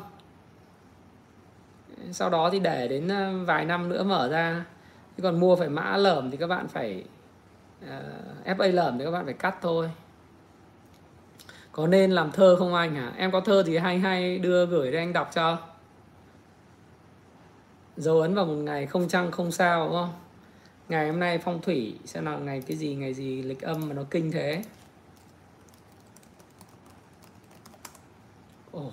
Sau 2.13 2.31
đó 2.31 2.51
thì 2.53 2.59
để 2.59 2.89
đến 2.89 3.09
ờ, 3.09 3.33
vài 3.45 3.65
năm 3.65 3.89
nữa 3.89 4.03
mở 4.03 4.29
ra. 4.29 4.65
Chứ 5.17 5.23
còn 5.23 5.41
mua 5.41 5.57
phải 5.57 5.69
mã 5.69 5.97
lởm 5.97 6.31
thì 6.31 6.37
các 6.37 6.47
bạn 6.47 6.69
phải 6.69 7.05
ờ, 7.89 8.03
uh, 8.51 8.59
FA 8.59 8.73
lởm 8.73 8.99
thì 8.99 9.05
các 9.05 9.11
bạn 9.11 9.25
phải 9.25 9.35
cắt 9.35 9.57
thôi. 9.63 9.91
Có 11.73 11.87
nên 11.87 12.11
làm 12.11 12.33
thơ 12.33 12.57
không 12.59 12.75
anh 12.75 12.95
hả? 12.95 13.13
Em 13.17 13.31
có 13.31 13.41
thơ 13.41 13.63
thì 13.67 13.79
hay 13.79 13.99
hay 13.99 14.39
đưa 14.39 14.67
gửi 14.67 14.93
cho 14.93 14.99
anh 14.99 15.13
đọc 15.13 15.31
cho? 15.35 15.59
Dấu 17.97 18.21
ấn 18.21 18.35
vào 18.35 18.45
một 18.45 18.55
ngày 18.55 18.87
không 18.87 19.09
trăng 19.09 19.31
không 19.31 19.53
sao 19.53 19.87
đúng 19.87 19.97
không? 19.97 20.22
Ngày 20.93 21.09
hôm 21.09 21.21
nay 21.21 21.39
phong 21.39 21.63
thủy 21.63 21.99
sẽ 22.05 22.23
là 22.23 22.39
ngày 22.39 22.63
cái 22.67 22.77
gì, 22.77 22.95
ngày 22.95 23.15
gì 23.15 23.43
lịch 23.43 23.61
âm 23.61 23.89
mà 23.89 23.95
nó 23.95 24.03
kinh 24.11 24.33
thế 24.33 24.65
oh. 28.77 28.93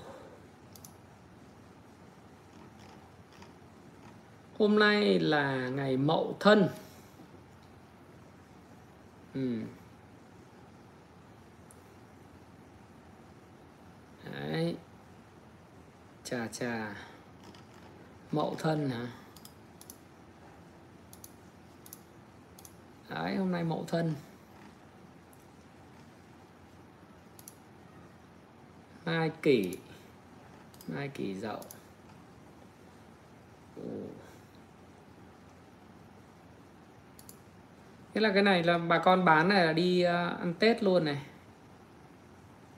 hôm 4.57 4.79
nay 4.79 5.19
là 5.19 5.69
ngày 5.69 5.97
mậu 5.97 6.35
thân 6.39 6.69
ừ. 9.33 9.62
Đấy. 14.31 14.75
Chà 16.23 16.47
chà 16.47 16.95
Mậu 18.31 18.55
thân 18.59 18.89
hả 18.89 19.18
Đấy 23.10 23.36
hôm 23.36 23.52
nay 23.52 23.63
mậu 23.63 23.86
thân. 23.88 24.13
Mai 29.06 29.32
kỷ. 29.41 29.78
Mai 30.88 31.08
kỷ 31.08 31.36
dậu. 31.36 31.60
Thế 38.13 38.22
là 38.22 38.32
cái 38.34 38.43
này 38.43 38.63
là 38.63 38.78
bà 38.78 39.00
con 39.00 39.26
bán 39.26 39.50
này 39.50 39.65
là 39.65 39.74
đi 39.74 40.02
ờ, 40.02 40.28
ăn 40.39 40.54
Tết 40.60 40.84
luôn 40.84 41.06
này. 41.06 41.22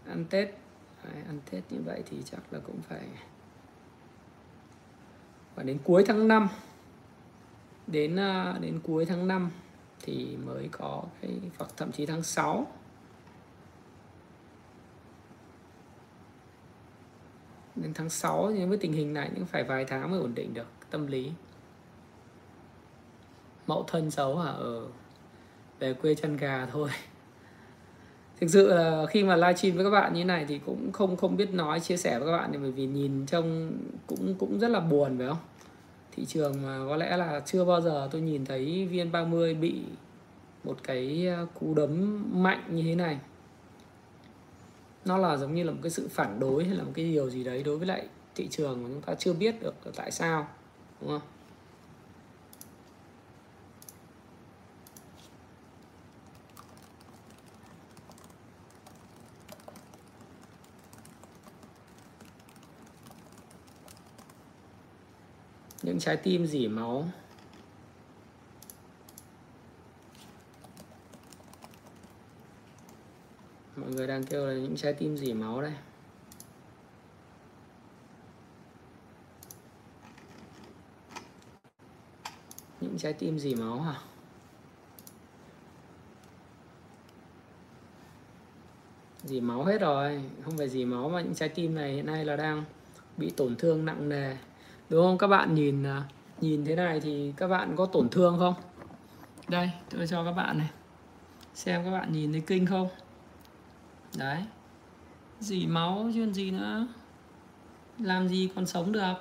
Ăn 0.08 0.26
Tết. 0.30 0.48
Đấy, 1.04 1.24
Ăn 1.28 1.40
Tết 1.52 1.64
như 1.70 1.82
vậy 1.86 2.04
thì 2.10 2.18
chắc 2.26 2.40
là 2.52 2.60
cũng 2.60 2.82
phải 2.82 3.02
Và 5.56 5.64
đến 5.64 5.78
cuối 5.84 6.04
tháng 6.08 6.28
5 6.28 6.48
Đến 7.88 8.16
ờ, 8.16 8.58
đến 8.62 8.80
cuối 8.84 9.06
tháng 9.06 9.28
5 9.28 9.52
thì 10.04 10.38
mới 10.46 10.70
có 10.72 11.04
cái 11.22 11.32
Hoặc 11.58 11.72
thậm 11.78 11.92
chí 11.92 12.06
tháng 12.06 12.24
6 12.24 12.68
Đến 17.76 17.94
tháng 17.94 18.10
6 18.10 18.52
thì 18.52 18.66
với 18.66 18.78
tình 18.78 18.94
hình 18.94 19.14
này 19.14 19.32
cũng 19.36 19.46
phải 19.46 19.64
vài 19.64 19.86
tháng 19.86 20.12
mới 20.12 20.20
ổn 20.20 20.36
định 20.36 20.54
được 20.54 20.68
tâm 20.90 21.08
lý. 21.08 21.32
Mẫu 23.68 23.84
thân 23.88 24.12
xấu 24.12 24.38
hả? 24.38 24.52
ở 24.52 24.88
về 25.80 25.94
quê 25.94 26.16
chăn 26.16 26.38
gà 26.38 26.66
thôi. 26.72 26.90
Thực 28.40 28.50
sự 28.50 28.74
là 28.74 29.06
khi 29.10 29.24
mà 29.24 29.36
livestream 29.36 29.76
với 29.76 29.86
các 29.86 29.90
bạn 29.90 30.14
như 30.14 30.26
này 30.26 30.46
thì 30.48 30.60
cũng 30.66 30.92
không 30.92 31.18
không 31.18 31.38
biết 31.38 31.54
nói, 31.54 31.80
chia 31.80 31.98
sẻ 31.98 32.20
với 32.20 32.28
các 32.28 32.38
bạn 32.38 32.52
bởi 32.62 32.72
vì 32.72 32.86
nhìn 32.86 33.26
trông 33.26 33.72
cũng 34.08 34.36
cũng 34.40 34.60
rất 34.60 34.68
là 34.68 34.80
buồn, 34.80 35.18
phải 35.18 35.28
không? 35.28 35.38
Thị 36.16 36.26
trường 36.26 36.64
mà 36.64 36.80
có 36.88 36.96
lẽ 36.96 37.18
là 37.18 37.42
chưa 37.46 37.66
bao 37.66 37.82
giờ 37.82 38.10
tôi 38.12 38.22
nhìn 38.22 38.46
thấy 38.46 38.88
VN30 38.92 39.60
bị 39.60 39.82
một 40.64 40.78
cái 40.84 41.28
à, 41.28 41.46
cú 41.60 41.74
đấm 41.74 42.24
mạnh 42.44 42.64
như 42.70 42.84
thế 42.84 42.96
này. 42.96 43.20
Nó 45.06 45.18
là 45.18 45.38
giống 45.38 45.56
như 45.56 45.64
là 45.64 45.72
một 45.72 45.80
cái 45.84 45.90
sự 45.90 46.08
phản 46.12 46.40
đối 46.40 46.64
hay 46.64 46.76
là 46.76 46.84
một 46.84 46.92
cái 46.96 47.06
điều 47.06 47.30
gì 47.30 47.44
đấy 47.44 47.64
đối 47.64 47.78
với 47.78 47.88
lại 47.88 48.08
thị 48.36 48.48
trường 48.52 48.84
mà 48.84 48.90
chúng 48.90 49.02
ta 49.02 49.16
chưa 49.16 49.34
biết 49.34 49.62
được 49.62 49.76
tại 49.96 50.12
sao, 50.12 50.48
đúng 51.02 51.10
không? 51.10 51.22
Những 65.84 66.00
trái 66.00 66.18
tim 66.18 66.46
dỉ 66.46 66.68
máu. 66.68 67.06
Mọi 73.76 73.90
người 73.92 74.08
đang 74.08 74.24
kêu 74.24 74.48
là 74.48 74.54
những 74.54 74.76
trái 74.76 74.94
tim 74.94 75.18
dỉ 75.18 75.34
máu 75.34 75.62
đây. 75.62 75.74
Những 82.82 82.98
trái 82.98 83.14
tim 83.14 83.40
dỉ 83.40 83.56
máu 83.56 83.82
hả? 83.82 83.96
Dì 89.24 89.42
máu 89.42 89.64
hết 89.64 89.82
rồi. 89.82 90.24
Không 90.44 90.58
phải 90.58 90.70
dì 90.70 90.86
máu 90.86 91.10
mà 91.10 91.22
những 91.22 91.36
trái 91.36 91.50
tim 91.50 91.76
này 91.76 91.94
hiện 91.94 92.06
nay 92.06 92.26
là 92.26 92.36
đang 92.36 92.64
bị 93.18 93.32
tổn 93.38 93.56
thương 93.56 93.86
nặng 93.86 94.10
nề 94.10 94.38
đúng 94.92 95.06
không? 95.06 95.18
Các 95.18 95.28
bạn 95.28 95.56
nhìn 95.56 95.84
à, 95.84 96.04
nhìn 96.42 96.66
thế 96.66 96.76
này 96.76 97.00
thì 97.00 97.34
các 97.38 97.48
bạn 97.48 97.76
có 97.76 97.86
tổn 97.86 98.10
thương 98.10 98.40
không? 98.40 98.54
Đây, 99.48 99.72
tôi 99.90 100.08
cho 100.08 100.24
các 100.24 100.32
bạn 100.32 100.58
này. 100.58 100.70
Xem 101.54 101.84
các 101.84 101.92
bạn 101.92 102.12
nhìn 102.12 102.32
thấy 102.32 102.42
kinh 102.42 102.66
không? 102.66 102.88
Đấy. 104.18 104.44
Dì 105.40 105.68
máu 105.68 106.10
chứ 106.14 106.32
gì 106.34 106.52
nữa. 106.52 106.88
Làm 108.00 108.30
gì 108.30 108.50
còn 108.56 108.66
sống 108.66 108.92
được? 108.92 109.14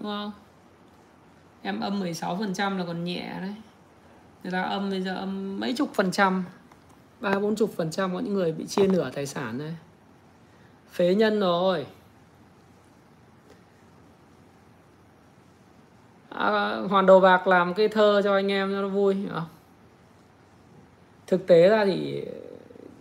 Đúng 0.00 0.08
không? 0.08 0.32
Em 1.62 1.80
âm 1.80 2.00
16 2.00 2.36
phần 2.36 2.54
trăm 2.54 2.78
là 2.78 2.84
còn 2.84 3.04
nhẹ 3.04 3.38
đấy. 3.40 3.54
Người 4.42 4.52
ta 4.52 4.62
âm 4.62 4.90
bây 4.90 5.02
giờ 5.02 5.14
âm 5.14 5.60
mấy 5.60 5.74
chục 5.76 5.90
phần 5.94 6.10
trăm? 6.10 6.44
Ba 7.20 7.38
bốn 7.38 7.56
chục 7.56 7.72
phần 7.76 7.90
trăm 7.90 8.14
có 8.14 8.20
những 8.20 8.34
người 8.34 8.52
bị 8.52 8.66
chia 8.66 8.86
nửa 8.86 9.10
tài 9.10 9.26
sản 9.26 9.58
đấy. 9.58 9.74
Phế 10.90 11.14
nhân 11.14 11.40
rồi. 11.40 11.86
À, 16.34 16.76
hoàn 16.90 17.06
đầu 17.06 17.20
bạc 17.20 17.46
làm 17.46 17.74
cái 17.74 17.88
thơ 17.88 18.20
cho 18.24 18.34
anh 18.34 18.52
em 18.52 18.72
cho 18.72 18.82
nó 18.82 18.88
vui. 18.88 19.16
Không? 19.32 19.44
thực 21.26 21.46
tế 21.46 21.68
ra 21.68 21.84
thì 21.84 22.24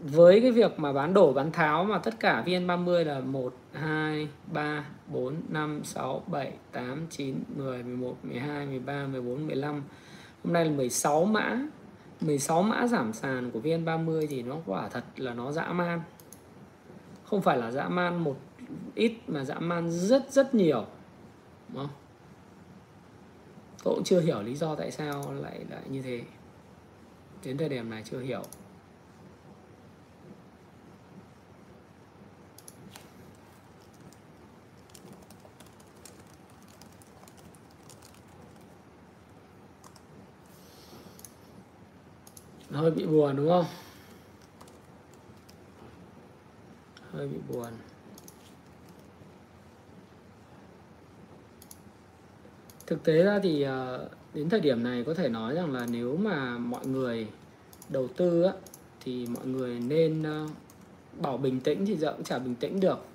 với 0.03 0.41
cái 0.41 0.51
việc 0.51 0.79
mà 0.79 0.93
bán 0.93 1.13
đổ 1.13 1.33
bán 1.33 1.51
tháo 1.51 1.83
mà 1.83 1.97
tất 1.97 2.19
cả 2.19 2.43
VN30 2.45 3.03
là 3.03 3.19
1 3.19 3.53
2 3.73 4.27
3 4.51 4.85
4 5.07 5.35
5 5.49 5.81
6 5.83 6.23
7 6.27 6.51
8 6.71 7.07
9 7.09 7.35
10 7.55 7.83
11 7.83 8.15
12 8.23 8.65
13 8.65 9.05
14 9.05 9.47
15 9.47 9.83
hôm 10.43 10.53
nay 10.53 10.65
là 10.65 10.71
16 10.71 11.25
mã. 11.25 11.61
16 12.21 12.63
mã 12.63 12.87
giảm 12.87 13.13
sàn 13.13 13.51
của 13.51 13.59
VN30 13.59 14.27
thì 14.29 14.41
nó 14.41 14.55
quả 14.65 14.89
thật 14.89 15.03
là 15.17 15.33
nó 15.33 15.51
dã 15.51 15.65
man. 15.65 16.01
Không 17.23 17.41
phải 17.41 17.57
là 17.57 17.71
dã 17.71 17.89
man 17.89 18.23
một 18.23 18.35
ít 18.95 19.13
mà 19.27 19.43
dã 19.43 19.55
man 19.59 19.91
rất 19.91 20.31
rất 20.31 20.55
nhiều. 20.55 20.85
Đúng 21.69 21.77
không? 21.77 22.00
Tôi 23.83 23.95
cũng 23.95 24.03
chưa 24.03 24.21
hiểu 24.21 24.41
lý 24.41 24.55
do 24.55 24.75
tại 24.75 24.91
sao 24.91 25.33
lại 25.33 25.65
lại 25.69 25.81
như 25.89 26.01
thế. 26.01 26.23
Đến 27.43 27.57
thời 27.57 27.69
điểm 27.69 27.89
này 27.89 28.03
chưa 28.05 28.19
hiểu. 28.19 28.43
Hơi 42.71 42.91
bị 42.91 43.05
buồn, 43.05 43.35
đúng 43.35 43.49
không? 43.49 43.65
Hơi 47.11 47.27
bị 47.27 47.37
buồn. 47.47 47.73
Thực 52.91 53.03
tế 53.03 53.23
ra 53.23 53.39
thì 53.43 53.61
ờ, 53.61 54.09
đến 54.33 54.49
thời 54.49 54.59
điểm 54.59 54.83
này 54.83 55.03
có 55.03 55.13
thể 55.13 55.29
nói 55.29 55.55
rằng 55.55 55.73
là 55.73 55.85
nếu 55.91 56.17
mà 56.17 56.57
mọi 56.57 56.87
người 56.87 57.27
đầu 57.89 58.07
tư 58.07 58.43
á, 58.43 58.53
thì 59.03 59.27
mọi 59.35 59.45
người 59.45 59.79
nên 59.79 60.23
ờ, 60.23 60.47
bảo 61.21 61.37
bình 61.37 61.59
tĩnh 61.59 61.85
thì 61.85 61.95
giờ 61.95 62.13
cũng 62.13 62.23
chả 62.23 62.39
bình 62.39 62.55
tĩnh 62.55 62.79
được. 62.79 63.05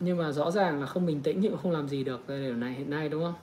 Nhưng 0.00 0.18
mà 0.18 0.32
rõ 0.32 0.50
ràng 0.50 0.80
là 0.80 0.86
không 0.86 1.06
bình 1.06 1.20
tĩnh 1.20 1.42
thì 1.42 1.48
cũng 1.48 1.58
không 1.62 1.72
làm 1.72 1.88
gì 1.88 2.04
được 2.04 2.26
về 2.26 2.42
điều 2.42 2.54
này 2.54 2.72
hiện 2.72 2.90
nay, 2.90 3.08
đúng 3.08 3.22
không? 3.22 3.34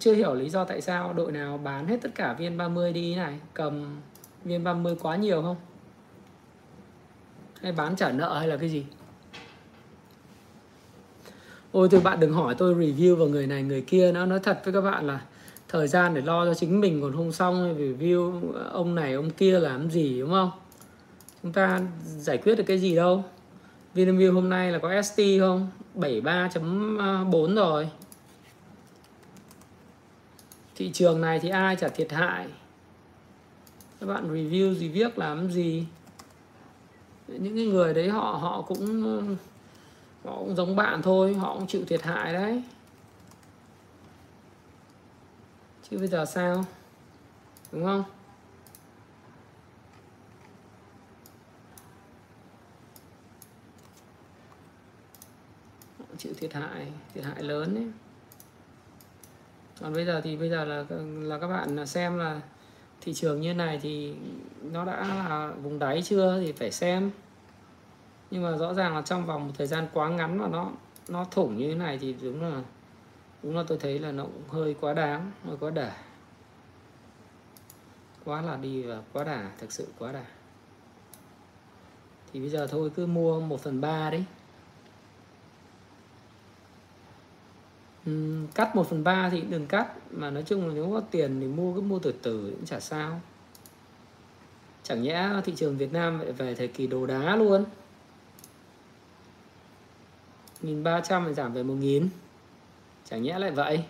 Chưa 0.00 0.14
hiểu 0.14 0.34
lý 0.34 0.50
do 0.50 0.64
tại 0.64 0.80
sao 0.80 1.12
đội 1.12 1.32
nào 1.32 1.58
bán 1.58 1.86
hết 1.86 1.96
tất 2.02 2.10
cả 2.14 2.32
viên 2.32 2.56
30 2.56 2.92
đi 2.92 3.14
này, 3.14 3.40
cầm 3.54 3.96
viên 4.44 4.64
30 4.64 4.96
quá 5.00 5.16
nhiều 5.16 5.42
không? 5.42 5.56
Hay 7.62 7.72
bán 7.72 7.96
trả 7.96 8.12
nợ 8.12 8.38
hay 8.38 8.48
là 8.48 8.56
cái 8.56 8.68
gì? 8.68 8.86
Ôi 11.72 11.88
tôi 11.90 12.00
bạn 12.00 12.20
đừng 12.20 12.32
hỏi 12.32 12.54
tôi 12.58 12.74
review 12.74 13.16
vào 13.16 13.28
người 13.28 13.46
này, 13.46 13.62
người 13.62 13.82
kia 13.82 14.12
nó 14.12 14.26
nói 14.26 14.40
thật 14.42 14.60
với 14.64 14.74
các 14.74 14.80
bạn 14.80 15.06
là 15.06 15.20
thời 15.68 15.88
gian 15.88 16.14
để 16.14 16.20
lo 16.20 16.44
cho 16.44 16.54
chính 16.54 16.80
mình 16.80 17.02
còn 17.02 17.16
không 17.16 17.32
xong 17.32 17.78
review 17.78 18.52
ông 18.72 18.94
này, 18.94 19.14
ông 19.14 19.30
kia 19.30 19.60
làm 19.60 19.90
gì, 19.90 20.20
đúng 20.20 20.30
không? 20.30 20.50
Chúng 21.42 21.52
ta 21.52 21.80
giải 22.04 22.38
quyết 22.38 22.54
được 22.54 22.64
cái 22.66 22.78
gì 22.78 22.96
đâu. 22.96 23.24
Vinamilk 23.94 24.34
hôm 24.34 24.48
nay 24.48 24.72
là 24.72 24.78
có 24.78 25.02
ST 25.02 25.20
không? 25.40 25.68
73.4 25.94 27.54
rồi. 27.54 27.90
Thị 30.74 30.90
trường 30.92 31.20
này 31.20 31.38
thì 31.38 31.48
ai 31.48 31.76
chả 31.76 31.88
thiệt 31.88 32.12
hại. 32.12 32.46
Các 34.00 34.06
bạn 34.06 34.34
review 34.34 34.74
gì 34.74 34.88
viết 34.88 35.18
làm 35.18 35.50
gì? 35.50 35.86
Những 37.28 37.56
cái 37.56 37.66
người 37.66 37.94
đấy 37.94 38.08
họ 38.08 38.38
họ 38.40 38.62
cũng 38.62 39.36
họ 40.24 40.36
cũng 40.36 40.56
giống 40.56 40.76
bạn 40.76 41.02
thôi, 41.02 41.34
họ 41.34 41.54
cũng 41.54 41.66
chịu 41.66 41.84
thiệt 41.86 42.02
hại 42.02 42.32
đấy. 42.32 42.62
Chứ 45.90 45.98
bây 45.98 46.08
giờ 46.08 46.24
sao? 46.24 46.64
Đúng 47.72 47.84
không? 47.84 48.04
Chịu 56.20 56.32
thiệt 56.36 56.52
hại 56.52 56.92
thiệt 57.14 57.24
hại 57.24 57.42
lớn 57.42 57.74
ấy. 57.74 57.86
Còn 59.80 59.92
bây 59.92 60.06
giờ 60.06 60.20
thì 60.20 60.36
bây 60.36 60.50
giờ 60.50 60.64
là 60.64 60.84
là 61.20 61.38
các 61.38 61.48
bạn 61.48 61.86
xem 61.86 62.18
là 62.18 62.40
thị 63.00 63.14
trường 63.14 63.40
như 63.40 63.54
này 63.54 63.78
thì 63.82 64.14
nó 64.62 64.84
đã 64.84 65.08
là 65.08 65.52
vùng 65.62 65.78
đáy 65.78 66.02
chưa 66.02 66.40
thì 66.40 66.52
phải 66.52 66.70
xem. 66.70 67.10
Nhưng 68.30 68.42
mà 68.42 68.56
rõ 68.56 68.74
ràng 68.74 68.94
là 68.94 69.02
trong 69.02 69.26
vòng 69.26 69.46
một 69.46 69.52
thời 69.58 69.66
gian 69.66 69.86
quá 69.92 70.08
ngắn 70.08 70.38
mà 70.38 70.48
nó 70.48 70.70
nó 71.08 71.24
thủng 71.30 71.56
như 71.58 71.68
thế 71.68 71.74
này 71.74 71.98
thì 71.98 72.14
đúng 72.22 72.42
là 72.42 72.62
đúng 73.42 73.56
là 73.56 73.64
tôi 73.66 73.78
thấy 73.78 73.98
là 73.98 74.12
nó 74.12 74.24
cũng 74.24 74.48
hơi 74.48 74.76
quá 74.80 74.92
đáng, 74.92 75.32
hơi 75.44 75.56
quá 75.60 75.70
đà 75.70 75.96
quá 78.24 78.42
là 78.42 78.56
đi 78.56 78.82
và 78.82 79.02
quá 79.12 79.24
đà 79.24 79.50
thực 79.58 79.72
sự 79.72 79.88
quá 79.98 80.12
đà 80.12 80.24
thì 82.32 82.40
bây 82.40 82.48
giờ 82.48 82.66
thôi 82.66 82.90
cứ 82.96 83.06
mua 83.06 83.40
một 83.40 83.60
phần 83.60 83.80
ba 83.80 84.10
đấy 84.10 84.24
Ừ, 88.06 88.12
cắt 88.54 88.76
1 88.76 88.88
phần 88.90 89.04
ba 89.04 89.28
thì 89.28 89.40
đừng 89.40 89.66
cắt, 89.66 89.86
mà 90.10 90.30
nói 90.30 90.42
chung 90.46 90.68
là 90.68 90.74
nếu 90.74 90.90
có 90.92 91.00
tiền 91.10 91.40
thì 91.40 91.46
mua, 91.46 91.74
cứ 91.74 91.80
mua 91.80 91.98
từ 91.98 92.14
từ 92.22 92.50
cũng 92.50 92.66
chả 92.66 92.80
sao. 92.80 93.20
Chẳng 94.82 95.02
nhẽ 95.02 95.30
thị 95.44 95.52
trường 95.56 95.76
Việt 95.76 95.92
Nam 95.92 96.18
lại 96.18 96.32
về 96.32 96.54
thời 96.54 96.68
kỳ 96.68 96.86
đồ 96.86 97.06
đá 97.06 97.36
luôn. 97.36 97.64
1300 100.62 101.24
thì 101.26 101.34
giảm 101.34 101.52
về 101.52 101.62
1000 101.62 102.08
chẳng 103.10 103.22
nhẽ 103.22 103.38
lại 103.38 103.50
vậy. 103.50 103.84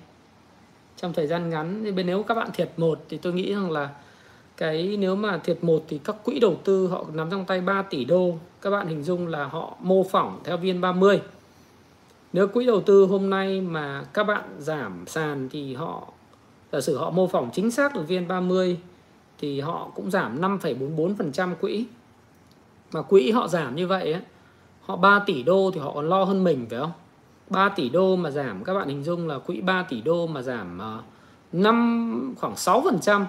Trong 0.96 1.12
thời 1.12 1.26
gian 1.26 1.50
ngắn, 1.50 1.84
thì 1.84 1.92
bên 1.92 2.06
nếu 2.06 2.22
các 2.22 2.34
bạn 2.34 2.50
thiệt 2.54 2.70
một 2.76 3.04
thì 3.08 3.16
tôi 3.16 3.32
nghĩ 3.32 3.54
rằng 3.54 3.70
là 3.70 3.90
cái 4.56 4.96
nếu 4.96 5.16
mà 5.16 5.38
thiệt 5.38 5.64
một 5.64 5.84
thì 5.88 6.00
các 6.04 6.16
quỹ 6.24 6.38
đầu 6.40 6.56
tư 6.64 6.86
họ 6.86 7.04
nắm 7.12 7.30
trong 7.30 7.44
tay 7.44 7.60
3 7.60 7.82
tỷ 7.82 8.04
đô. 8.04 8.38
Các 8.60 8.70
bạn 8.70 8.88
hình 8.88 9.02
dung 9.02 9.26
là 9.26 9.44
họ 9.44 9.76
mô 9.80 10.04
phỏng 10.04 10.40
theo 10.44 10.56
viên 10.56 10.80
30 10.80 11.20
nếu 12.32 12.48
quỹ 12.48 12.66
đầu 12.66 12.80
tư 12.80 13.04
hôm 13.04 13.30
nay 13.30 13.60
mà 13.60 14.04
các 14.12 14.24
bạn 14.24 14.44
giảm 14.58 15.04
sàn 15.06 15.48
thì 15.48 15.74
họ 15.74 16.12
giả 16.72 16.80
sử 16.80 16.98
họ 16.98 17.10
mô 17.10 17.26
phỏng 17.26 17.50
chính 17.52 17.70
xác 17.70 17.94
được 17.94 18.04
VN30 18.08 18.76
thì 19.38 19.60
họ 19.60 19.90
cũng 19.94 20.10
giảm 20.10 20.40
5,44% 20.40 21.54
quỹ. 21.54 21.86
Mà 22.92 23.02
quỹ 23.02 23.30
họ 23.30 23.48
giảm 23.48 23.76
như 23.76 23.86
vậy 23.86 24.12
ấy, 24.12 24.22
họ 24.80 24.96
3 24.96 25.22
tỷ 25.26 25.42
đô 25.42 25.70
thì 25.74 25.80
họ 25.80 25.92
còn 25.94 26.08
lo 26.08 26.24
hơn 26.24 26.44
mình 26.44 26.66
phải 26.70 26.78
không? 26.78 26.92
3 27.50 27.68
tỷ 27.68 27.88
đô 27.88 28.16
mà 28.16 28.30
giảm 28.30 28.64
các 28.64 28.74
bạn 28.74 28.88
hình 28.88 29.04
dung 29.04 29.28
là 29.28 29.38
quỹ 29.38 29.60
3 29.60 29.82
tỷ 29.82 30.00
đô 30.00 30.26
mà 30.26 30.42
giảm 30.42 30.78
ờ, 30.78 31.02
5 31.52 32.34
khoảng 32.38 32.54
6% 32.54 33.24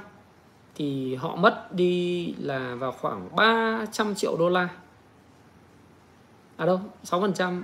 thì 0.75 1.15
họ 1.15 1.35
mất 1.35 1.73
đi 1.73 2.33
là 2.39 2.75
vào 2.75 2.91
khoảng 2.91 3.35
300 3.35 4.15
triệu 4.15 4.37
đô 4.37 4.49
la. 4.49 4.69
À 6.57 6.65
đâu 6.65 6.81
6% 7.03 7.61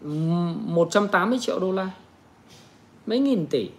180 0.00 1.38
triệu 1.38 1.58
đô 1.58 1.72
la. 1.72 1.90
Mấy 3.06 3.18
nghìn 3.18 3.46
tỷ. 3.46 3.70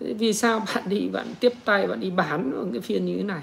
Vì 0.00 0.32
sao 0.32 0.62
bạn 0.74 0.88
đi 0.88 1.08
bạn 1.08 1.26
tiếp 1.40 1.52
tay 1.64 1.86
bạn 1.86 2.00
đi 2.00 2.10
bán 2.10 2.52
ở 2.52 2.66
cái 2.72 2.80
phiên 2.80 3.04
như 3.04 3.16
thế 3.16 3.22
này? 3.22 3.42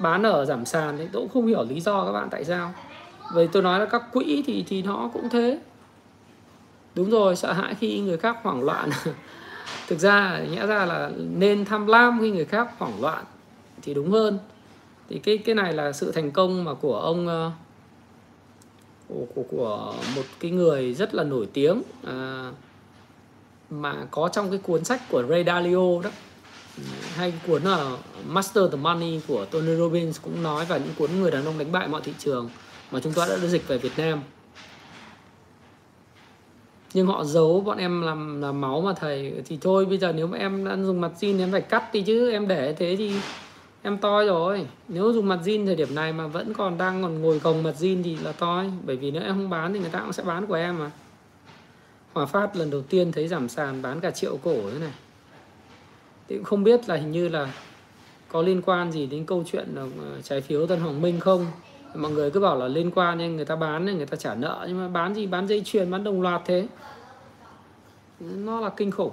Bán 0.00 0.22
ở 0.22 0.44
giảm 0.44 0.64
sàn 0.64 0.94
thì 0.98 1.04
tôi 1.12 1.22
cũng 1.22 1.28
không 1.28 1.46
hiểu 1.46 1.64
lý 1.64 1.80
do 1.80 2.06
các 2.06 2.12
bạn 2.12 2.28
tại 2.30 2.44
sao. 2.44 2.74
Vậy 3.32 3.48
tôi 3.52 3.62
nói 3.62 3.78
là 3.78 3.86
các 3.86 4.02
quỹ 4.12 4.42
thì 4.46 4.64
thì 4.68 4.82
nó 4.82 5.10
cũng 5.12 5.28
thế. 5.28 5.58
Đúng 6.94 7.10
rồi 7.10 7.36
sợ 7.36 7.52
hãi 7.52 7.74
khi 7.74 8.00
người 8.00 8.16
khác 8.16 8.36
hoảng 8.42 8.62
loạn. 8.62 8.90
Thực 9.88 9.98
ra 9.98 10.40
nhẽ 10.50 10.66
ra 10.66 10.84
là 10.84 11.10
nên 11.18 11.64
tham 11.64 11.86
lam 11.86 12.18
khi 12.20 12.30
người 12.30 12.44
khác 12.44 12.68
hoảng 12.78 13.00
loạn 13.00 13.24
thì 13.82 13.94
đúng 13.94 14.10
hơn. 14.10 14.38
Thì 15.08 15.18
cái 15.18 15.38
cái 15.38 15.54
này 15.54 15.72
là 15.72 15.92
sự 15.92 16.12
thành 16.12 16.30
công 16.30 16.64
mà 16.64 16.74
của 16.74 16.96
ông 16.96 17.26
uh, 17.26 17.52
của, 19.08 19.42
của 19.50 19.94
một 20.16 20.22
cái 20.40 20.50
người 20.50 20.94
rất 20.94 21.14
là 21.14 21.24
nổi 21.24 21.48
tiếng 21.52 21.82
à, 22.06 22.50
mà 23.70 24.06
có 24.10 24.28
trong 24.28 24.50
cái 24.50 24.58
cuốn 24.58 24.84
sách 24.84 25.02
của 25.10 25.22
Ray 25.28 25.44
Dalio 25.44 26.02
đó. 26.02 26.10
Hay 27.14 27.32
cuốn 27.46 27.62
là 27.62 27.96
Master 28.26 28.64
the 28.70 28.76
Money 28.76 29.20
của 29.28 29.44
Tony 29.44 29.76
Robbins 29.76 30.20
cũng 30.22 30.42
nói 30.42 30.64
và 30.64 30.78
những 30.78 30.94
cuốn 30.98 31.10
người 31.20 31.30
đàn 31.30 31.44
ông 31.44 31.58
đánh 31.58 31.72
bại 31.72 31.88
mọi 31.88 32.00
thị 32.04 32.12
trường 32.18 32.50
mà 32.90 33.00
chúng 33.00 33.12
ta 33.12 33.26
đã 33.26 33.36
dịch 33.36 33.68
về 33.68 33.78
Việt 33.78 33.92
Nam. 33.96 34.22
Nhưng 36.94 37.06
họ 37.06 37.24
giấu 37.24 37.60
bọn 37.60 37.78
em 37.78 38.02
làm 38.02 38.40
làm 38.42 38.60
máu 38.60 38.80
mà 38.80 38.92
thầy 38.92 39.32
thì 39.46 39.58
thôi 39.60 39.86
bây 39.86 39.98
giờ 39.98 40.12
nếu 40.12 40.26
mà 40.26 40.38
em 40.38 40.64
đang 40.64 40.86
dùng 40.86 41.00
mặt 41.00 41.10
xin 41.18 41.38
em 41.38 41.52
phải 41.52 41.60
cắt 41.60 41.92
đi 41.92 42.02
chứ 42.02 42.30
em 42.30 42.48
để 42.48 42.74
thế 42.78 42.96
thì 42.98 43.12
em 43.88 43.98
toi 43.98 44.26
rồi. 44.26 44.66
Nếu 44.88 45.12
dùng 45.12 45.28
mặt 45.28 45.38
zin 45.44 45.66
thời 45.66 45.76
điểm 45.76 45.94
này 45.94 46.12
mà 46.12 46.26
vẫn 46.26 46.54
còn 46.54 46.78
đang 46.78 47.02
còn 47.02 47.22
ngồi 47.22 47.38
gồng 47.38 47.62
mặt 47.62 47.74
zin 47.78 48.02
thì 48.02 48.16
là 48.16 48.32
toi 48.32 48.70
bởi 48.84 48.96
vì 48.96 49.10
nếu 49.10 49.22
em 49.22 49.34
không 49.34 49.50
bán 49.50 49.72
thì 49.72 49.78
người 49.78 49.90
ta 49.90 50.00
cũng 50.00 50.12
sẽ 50.12 50.22
bán 50.22 50.46
của 50.46 50.54
em 50.54 50.78
mà. 50.78 50.90
Hòa 52.12 52.26
Phát 52.26 52.56
lần 52.56 52.70
đầu 52.70 52.82
tiên 52.82 53.12
thấy 53.12 53.28
giảm 53.28 53.48
sàn 53.48 53.82
bán 53.82 54.00
cả 54.00 54.10
triệu 54.10 54.36
cổ 54.36 54.70
thế 54.72 54.78
này. 54.78 54.92
Thì 56.28 56.36
cũng 56.36 56.44
không 56.44 56.64
biết 56.64 56.88
là 56.88 56.96
hình 56.96 57.12
như 57.12 57.28
là 57.28 57.52
có 58.28 58.42
liên 58.42 58.62
quan 58.62 58.92
gì 58.92 59.06
đến 59.06 59.24
câu 59.24 59.44
chuyện 59.52 59.68
là 59.74 59.82
ờ, 59.82 60.20
trái 60.22 60.40
phiếu 60.40 60.66
Tân 60.66 60.80
Hoàng 60.80 61.02
Minh 61.02 61.20
không? 61.20 61.46
Mọi 61.94 62.12
người 62.12 62.30
cứ 62.30 62.40
bảo 62.40 62.58
là 62.58 62.68
liên 62.68 62.90
quan 62.90 63.18
nên 63.18 63.36
người 63.36 63.44
ta 63.44 63.56
bán 63.56 63.84
nên 63.84 63.96
người 63.96 64.06
ta 64.06 64.16
trả 64.16 64.34
nợ. 64.34 64.64
Nhưng 64.68 64.78
mà 64.78 64.88
bán 64.88 65.14
gì? 65.14 65.26
Bán 65.26 65.46
dây 65.46 65.62
chuyền, 65.64 65.90
bán 65.90 66.04
đồng 66.04 66.22
loạt 66.22 66.42
thế. 66.44 66.66
Nó 68.20 68.60
là 68.60 68.70
kinh 68.76 68.90
khủng. 68.90 69.12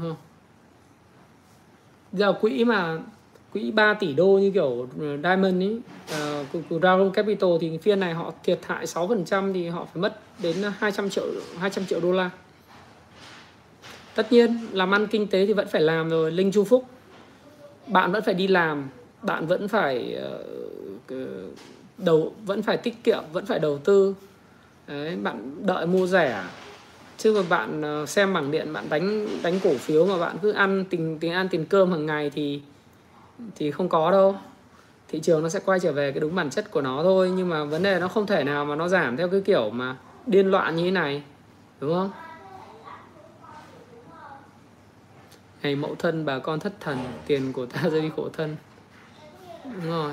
Đúng 0.00 0.10
không? 0.10 0.16
Giờ 2.12 2.32
quỹ 2.32 2.64
mà 2.64 2.98
quỹ 3.52 3.70
3 3.70 3.94
tỷ 3.94 4.12
đô 4.12 4.26
như 4.26 4.50
kiểu 4.50 4.88
ừ, 4.98 5.18
Diamond 5.22 5.62
ấy 5.62 5.80
uh, 6.42 6.64
của 6.68 6.78
Dragon 6.78 7.10
Capital 7.10 7.50
thì 7.60 7.78
phiên 7.78 8.00
này 8.00 8.14
họ 8.14 8.32
thiệt 8.44 8.60
hại 8.66 8.84
6% 8.84 9.52
thì 9.52 9.68
họ 9.68 9.84
phải 9.84 10.02
mất 10.02 10.20
đến 10.42 10.62
ờ, 10.62 10.72
200 10.78 11.10
triệu 11.10 11.24
200 11.58 11.86
triệu 11.86 12.00
đô 12.00 12.12
la. 12.12 12.30
Tất 14.14 14.32
nhiên 14.32 14.58
làm 14.72 14.94
ăn 14.94 15.06
kinh 15.06 15.26
tế 15.26 15.46
thì 15.46 15.52
vẫn 15.52 15.68
phải 15.68 15.80
làm 15.80 16.08
rồi 16.08 16.30
Linh 16.30 16.52
Chu 16.52 16.64
Phúc 16.64 16.84
bạn 17.86 18.12
vẫn 18.12 18.22
phải 18.24 18.34
đi 18.34 18.46
làm 18.46 18.88
bạn 19.22 19.46
vẫn 19.46 19.68
phải 19.68 20.18
uh, 21.12 21.18
đầu 21.98 22.34
vẫn 22.46 22.62
phải 22.62 22.76
tiết 22.76 23.04
kiệm 23.04 23.24
vẫn 23.32 23.46
phải 23.46 23.58
đầu 23.58 23.78
tư. 23.78 24.14
Đấy, 24.86 25.16
bạn 25.16 25.66
đợi 25.66 25.86
mua 25.86 26.06
rẻ 26.06 26.42
chứ 27.18 27.32
mà 27.32 27.42
bạn 27.48 27.82
ờ, 27.82 28.06
xem 28.06 28.32
bảng 28.32 28.50
điện, 28.50 28.72
bạn 28.72 28.88
đánh 28.88 29.26
đánh 29.42 29.60
cổ 29.64 29.74
phiếu 29.74 30.06
mà 30.06 30.18
bạn 30.18 30.36
cứ 30.42 30.52
ăn 30.52 30.84
tiền 30.90 31.18
tiền 31.20 31.32
ăn 31.32 31.48
tiền 31.48 31.64
cơm 31.64 31.90
hàng 31.90 32.06
ngày 32.06 32.30
thì 32.30 32.60
thì 33.56 33.70
không 33.70 33.88
có 33.88 34.10
đâu. 34.10 34.36
Thị 35.08 35.20
trường 35.20 35.42
nó 35.42 35.48
sẽ 35.48 35.60
quay 35.64 35.80
trở 35.80 35.92
về 35.92 36.12
cái 36.12 36.20
đúng 36.20 36.34
bản 36.34 36.50
chất 36.50 36.70
của 36.70 36.80
nó 36.80 37.02
thôi, 37.02 37.32
nhưng 37.36 37.48
mà 37.48 37.64
vấn 37.64 37.82
đề 37.82 38.00
nó 38.00 38.08
không 38.08 38.26
thể 38.26 38.44
nào 38.44 38.64
mà 38.64 38.76
nó 38.76 38.88
giảm 38.88 39.16
theo 39.16 39.28
cái 39.28 39.40
kiểu 39.40 39.70
mà 39.70 39.96
điên 40.26 40.50
loạn 40.50 40.76
như 40.76 40.84
thế 40.84 40.90
này, 40.90 41.22
đúng 41.80 41.94
không? 41.94 42.10
Ngày 45.62 45.76
mẫu 45.76 45.94
thân, 45.98 46.24
bà 46.24 46.38
con 46.38 46.60
thất 46.60 46.72
thần, 46.80 46.98
tiền 47.26 47.52
của 47.52 47.66
ta 47.66 47.88
rơi 47.90 48.00
đi 48.00 48.10
khổ 48.16 48.28
thân. 48.32 48.56
Đúng 49.64 49.90
rồi. 49.90 50.12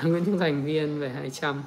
Nguyễn 0.02 0.24
Trung 0.24 0.38
Thành 0.38 0.64
viên 0.64 1.00
về 1.00 1.08
200 1.08 1.62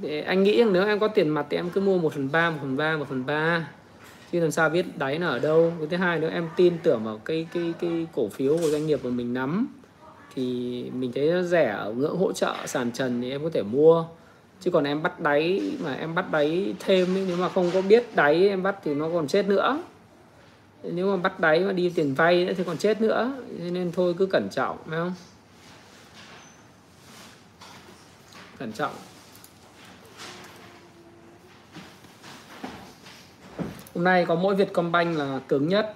để 0.00 0.22
anh 0.22 0.42
nghĩ 0.42 0.58
rằng 0.58 0.72
nếu 0.72 0.86
em 0.86 0.98
có 0.98 1.08
tiền 1.08 1.28
mặt 1.28 1.46
thì 1.50 1.56
em 1.56 1.70
cứ 1.70 1.80
mua 1.80 1.98
1 1.98 2.12
phần 2.12 2.32
3, 2.32 2.50
1 2.50 2.56
phần 2.60 2.76
3, 2.76 2.96
1 2.96 3.04
phần 3.08 3.26
3 3.26 3.68
chứ 4.32 4.40
làm 4.40 4.50
sao 4.50 4.70
biết 4.70 4.98
đáy 4.98 5.18
nó 5.18 5.28
ở 5.28 5.38
đâu. 5.38 5.72
Cái 5.78 5.88
thứ 5.90 5.96
hai 5.96 6.18
nữa 6.18 6.30
em 6.32 6.48
tin 6.56 6.78
tưởng 6.82 7.04
vào 7.04 7.18
cái 7.18 7.46
cái 7.52 7.74
cái 7.80 8.06
cổ 8.14 8.28
phiếu 8.28 8.58
của 8.58 8.68
doanh 8.68 8.86
nghiệp 8.86 9.00
mà 9.04 9.10
mình 9.10 9.34
nắm 9.34 9.68
thì 10.34 10.42
mình 10.94 11.12
thấy 11.14 11.30
nó 11.30 11.42
rẻ 11.42 11.68
ở 11.78 11.92
ngưỡng 11.92 12.16
hỗ 12.16 12.32
trợ 12.32 12.54
sàn 12.66 12.92
trần 12.92 13.22
thì 13.22 13.30
em 13.30 13.42
có 13.42 13.50
thể 13.52 13.62
mua. 13.62 14.04
Chứ 14.60 14.70
còn 14.70 14.84
em 14.84 15.02
bắt 15.02 15.20
đáy 15.20 15.72
mà 15.84 15.94
em 15.94 16.14
bắt 16.14 16.30
đáy 16.30 16.74
thêm 16.80 17.16
ấy, 17.16 17.24
nếu 17.28 17.36
mà 17.36 17.48
không 17.48 17.70
có 17.74 17.82
biết 17.82 18.16
đáy 18.16 18.48
em 18.48 18.62
bắt 18.62 18.76
thì 18.84 18.94
nó 18.94 19.08
còn 19.14 19.28
chết 19.28 19.48
nữa. 19.48 19.82
Nếu 20.82 21.10
mà 21.10 21.16
bắt 21.16 21.40
đáy 21.40 21.60
mà 21.60 21.72
đi 21.72 21.92
tiền 21.94 22.14
vay 22.14 22.44
nữa 22.44 22.52
thì 22.56 22.64
còn 22.64 22.78
chết 22.78 23.00
nữa. 23.00 23.32
Nên 23.58 23.92
thôi 23.92 24.14
cứ 24.18 24.26
cẩn 24.26 24.48
trọng 24.50 24.76
phải 24.86 24.98
không? 24.98 25.14
Cẩn 28.58 28.72
trọng. 28.72 28.92
Hôm 33.96 34.04
nay 34.04 34.24
có 34.24 34.34
mỗi 34.34 34.54
Vietcombank 34.54 35.18
là 35.18 35.40
cứng 35.48 35.68
nhất. 35.68 35.94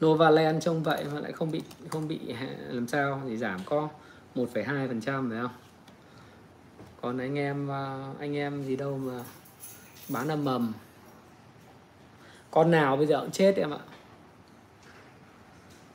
Novaland 0.00 0.64
trông 0.64 0.82
vậy 0.82 1.04
mà 1.12 1.20
lại 1.20 1.32
không 1.32 1.50
bị 1.50 1.62
không 1.90 2.08
bị 2.08 2.20
à, 2.28 2.46
làm 2.68 2.88
sao 2.88 3.22
thì 3.28 3.36
giảm 3.36 3.60
có 3.64 3.88
1,2% 4.34 5.30
phải 5.30 5.40
không? 5.42 5.65
Còn 7.06 7.18
anh 7.18 7.38
em 7.38 7.70
à, 7.70 8.12
anh 8.18 8.36
em 8.36 8.62
gì 8.64 8.76
đâu 8.76 8.98
mà 8.98 9.24
bán 10.08 10.28
là 10.28 10.36
mầm 10.36 10.72
con 12.50 12.70
nào 12.70 12.96
bây 12.96 13.06
giờ 13.06 13.20
cũng 13.20 13.30
chết 13.30 13.56
em 13.56 13.70
ạ. 13.70 13.78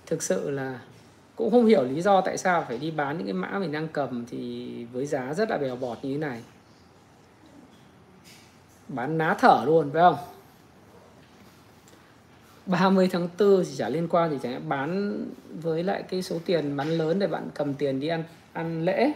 Thực 0.06 0.24
sự 0.24 0.50
là 0.50 0.80
cũng 1.36 1.52
không 1.52 1.66
hiểu 1.66 1.84
lý 1.84 2.02
do 2.02 2.22
tại 2.22 2.38
sao 2.38 2.66
phải 2.68 2.78
đi 2.78 2.92
bán 2.92 3.18
những 3.18 3.28
cái 3.28 3.34
mã 3.34 3.60
mình 3.60 3.72
đang 3.72 3.88
cầm 3.88 4.26
thì 4.26 4.86
với 4.86 5.06
giá 5.06 5.34
rất 5.34 5.50
là 5.50 5.58
bèo 5.58 5.76
bọt 5.76 5.98
như 6.02 6.12
thế 6.12 6.18
này. 6.18 6.44
Bán 8.88 9.18
ná 9.18 9.36
thở 9.40 9.64
luôn, 9.66 9.90
phải 9.94 10.02
không? 10.02 10.18
30 12.66 13.10
tháng 13.12 13.28
4 13.40 13.64
thì 13.66 13.76
chả 13.78 13.90
liên 13.90 14.08
quan 14.08 14.30
thì 14.30 14.38
chẳng 14.44 14.70
bán 14.70 15.20
với 15.62 15.84
lại 15.84 16.04
cái 16.04 16.22
số 16.22 16.40
tiền 16.46 16.78
bán 16.78 16.88
lớn 16.88 17.20
để 17.20 17.28
bạn 17.28 17.50
cầm 17.54 17.74
tiền 17.74 18.00
đi 18.00 18.08
ăn 18.08 18.24
ăn 18.54 18.86
lễ 18.86 19.14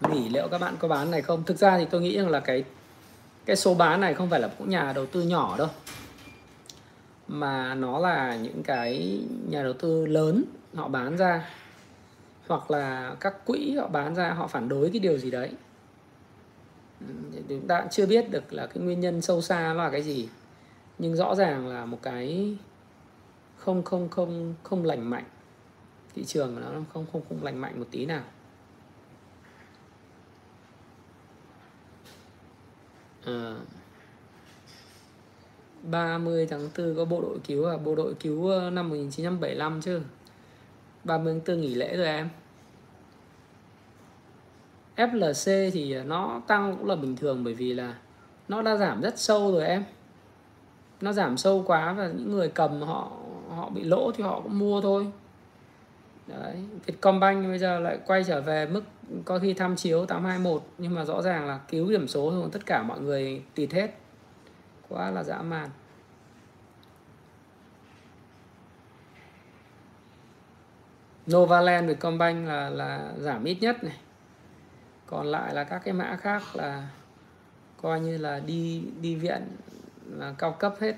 nghỉ 0.00 0.28
liệu 0.28 0.48
các 0.48 0.60
bạn 0.60 0.76
có 0.78 0.88
bán 0.88 1.10
này 1.10 1.22
không? 1.22 1.44
Thực 1.44 1.56
ra 1.56 1.78
thì 1.78 1.84
tôi 1.90 2.00
nghĩ 2.00 2.16
rằng 2.16 2.28
là 2.28 2.40
cái 2.40 2.64
cái 3.44 3.56
số 3.56 3.74
bán 3.74 4.00
này 4.00 4.14
không 4.14 4.30
phải 4.30 4.40
là 4.40 4.48
cũng 4.58 4.68
nhà 4.68 4.92
đầu 4.92 5.06
tư 5.06 5.22
nhỏ 5.22 5.56
đâu. 5.58 5.68
Mà 7.28 7.74
nó 7.74 7.98
là 7.98 8.36
những 8.36 8.62
cái 8.62 9.20
nhà 9.48 9.62
đầu 9.62 9.72
tư 9.72 10.06
lớn, 10.06 10.44
họ 10.74 10.88
bán 10.88 11.16
ra. 11.16 11.50
Hoặc 12.46 12.70
là 12.70 13.16
các 13.20 13.44
quỹ 13.44 13.76
họ 13.76 13.88
bán 13.88 14.14
ra, 14.14 14.30
họ 14.30 14.46
phản 14.46 14.68
đối 14.68 14.90
cái 14.90 15.00
điều 15.00 15.18
gì 15.18 15.30
đấy. 15.30 15.50
Chúng 17.48 17.66
ta 17.68 17.84
chưa 17.90 18.06
biết 18.06 18.30
được 18.30 18.52
là 18.52 18.66
cái 18.66 18.84
nguyên 18.84 19.00
nhân 19.00 19.22
sâu 19.22 19.40
xa 19.40 19.74
nó 19.74 19.84
là 19.84 19.90
cái 19.90 20.02
gì. 20.02 20.28
Nhưng 20.98 21.16
rõ 21.16 21.34
ràng 21.34 21.68
là 21.68 21.84
một 21.84 21.98
cái 22.02 22.56
không 23.56 23.82
không 23.82 24.08
không 24.08 24.54
không 24.62 24.84
lành 24.84 25.10
mạnh. 25.10 25.24
Thị 26.14 26.24
trường 26.24 26.60
nó 26.60 26.66
không 26.92 27.06
không 27.12 27.22
không 27.28 27.44
lành 27.44 27.60
mạnh 27.60 27.78
một 27.78 27.86
tí 27.90 28.06
nào. 28.06 28.22
Ờ. 33.24 33.54
à, 33.54 33.60
30 35.82 36.46
tháng 36.46 36.68
4 36.78 36.96
có 36.96 37.04
bộ 37.04 37.22
đội 37.22 37.38
cứu 37.46 37.64
à? 37.64 37.76
Bộ 37.76 37.94
đội 37.94 38.14
cứu 38.14 38.48
ờ, 38.48 38.70
năm 38.70 38.88
1975 38.88 39.80
chứ. 39.80 40.00
30 41.04 41.32
tháng 41.32 41.56
4 41.56 41.60
nghỉ 41.60 41.74
lễ 41.74 41.96
rồi 41.96 42.06
em. 42.06 42.28
FLC 44.96 45.70
thì 45.70 45.92
ờ, 45.92 46.04
nó 46.04 46.42
tăng 46.46 46.76
cũng 46.76 46.88
là 46.88 46.96
bình 46.96 47.16
thường 47.16 47.44
bởi 47.44 47.54
vì 47.54 47.74
là 47.74 47.94
nó 48.48 48.62
đã 48.62 48.76
giảm 48.76 49.00
rất 49.00 49.18
sâu 49.18 49.52
rồi 49.52 49.64
em. 49.64 49.84
Nó 51.00 51.12
giảm 51.12 51.36
sâu 51.36 51.64
quá 51.66 51.92
và 51.92 52.06
những 52.06 52.30
người 52.30 52.48
cầm 52.48 52.82
họ 52.82 53.10
họ 53.56 53.70
bị 53.70 53.84
lỗ 53.84 54.12
thì 54.12 54.24
họ 54.24 54.40
cũng 54.40 54.58
mua 54.58 54.80
thôi. 54.80 55.06
Đấy, 56.26 56.56
Vietcombank 56.86 57.46
bây 57.46 57.58
giờ 57.58 57.80
lại 57.80 57.98
quay 58.06 58.24
trở 58.24 58.40
về 58.40 58.66
mức 58.66 58.82
có 59.24 59.38
khi 59.38 59.54
tham 59.54 59.76
chiếu 59.76 60.06
821 60.06 60.62
nhưng 60.78 60.94
mà 60.94 61.04
rõ 61.04 61.22
ràng 61.22 61.46
là 61.46 61.60
cứu 61.68 61.90
điểm 61.90 62.08
số 62.08 62.30
thôi 62.30 62.48
tất 62.52 62.66
cả 62.66 62.82
mọi 62.82 63.00
người 63.00 63.42
tịt 63.54 63.72
hết. 63.72 63.94
Quá 64.88 65.10
là 65.10 65.24
dã 65.24 65.42
man. 65.42 65.70
Novaland 71.30 71.86
Vietcombank 71.86 72.48
là 72.48 72.70
là 72.70 73.12
giảm 73.18 73.44
ít 73.44 73.58
nhất 73.60 73.84
này. 73.84 73.98
Còn 75.06 75.26
lại 75.26 75.54
là 75.54 75.64
các 75.64 75.78
cái 75.84 75.94
mã 75.94 76.16
khác 76.16 76.42
là 76.54 76.88
coi 77.82 78.00
như 78.00 78.18
là 78.18 78.40
đi 78.40 78.84
đi 79.00 79.14
viện 79.14 79.42
là 80.06 80.34
cao 80.38 80.52
cấp 80.52 80.74
hết 80.80 80.96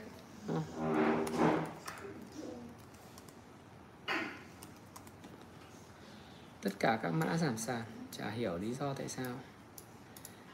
tất 6.63 6.71
cả 6.79 6.99
các 7.03 7.11
mã 7.11 7.37
giảm 7.37 7.57
sàn 7.57 7.83
chả 8.11 8.31
hiểu 8.31 8.59
lý 8.59 8.75
do 8.75 8.95
tại 8.95 9.09
sao. 9.09 9.33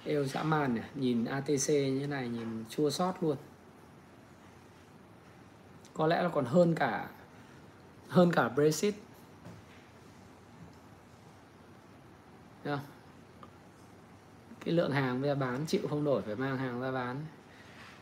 Eo 0.04 0.24
dã 0.24 0.42
man 0.42 0.74
này. 0.74 0.84
nhìn 0.94 1.24
ATC 1.24 1.68
như 1.68 2.06
này 2.06 2.28
nhìn 2.28 2.64
chua 2.68 2.90
sót 2.90 3.22
luôn. 3.22 3.36
Có 5.94 6.06
lẽ 6.06 6.22
là 6.22 6.28
còn 6.28 6.44
hơn 6.44 6.74
cả 6.74 7.08
hơn 8.08 8.32
cả 8.32 8.48
Brexit. 8.48 8.94
Thấy 12.64 12.76
không? 12.76 12.86
cái 14.66 14.74
lượng 14.74 14.92
hàng 14.92 15.20
bây 15.22 15.30
giờ 15.30 15.34
bán 15.34 15.66
chịu 15.66 15.80
không 15.88 16.04
nổi 16.04 16.22
phải 16.22 16.36
mang 16.36 16.58
hàng 16.58 16.80
ra 16.80 16.90
bán. 16.90 17.16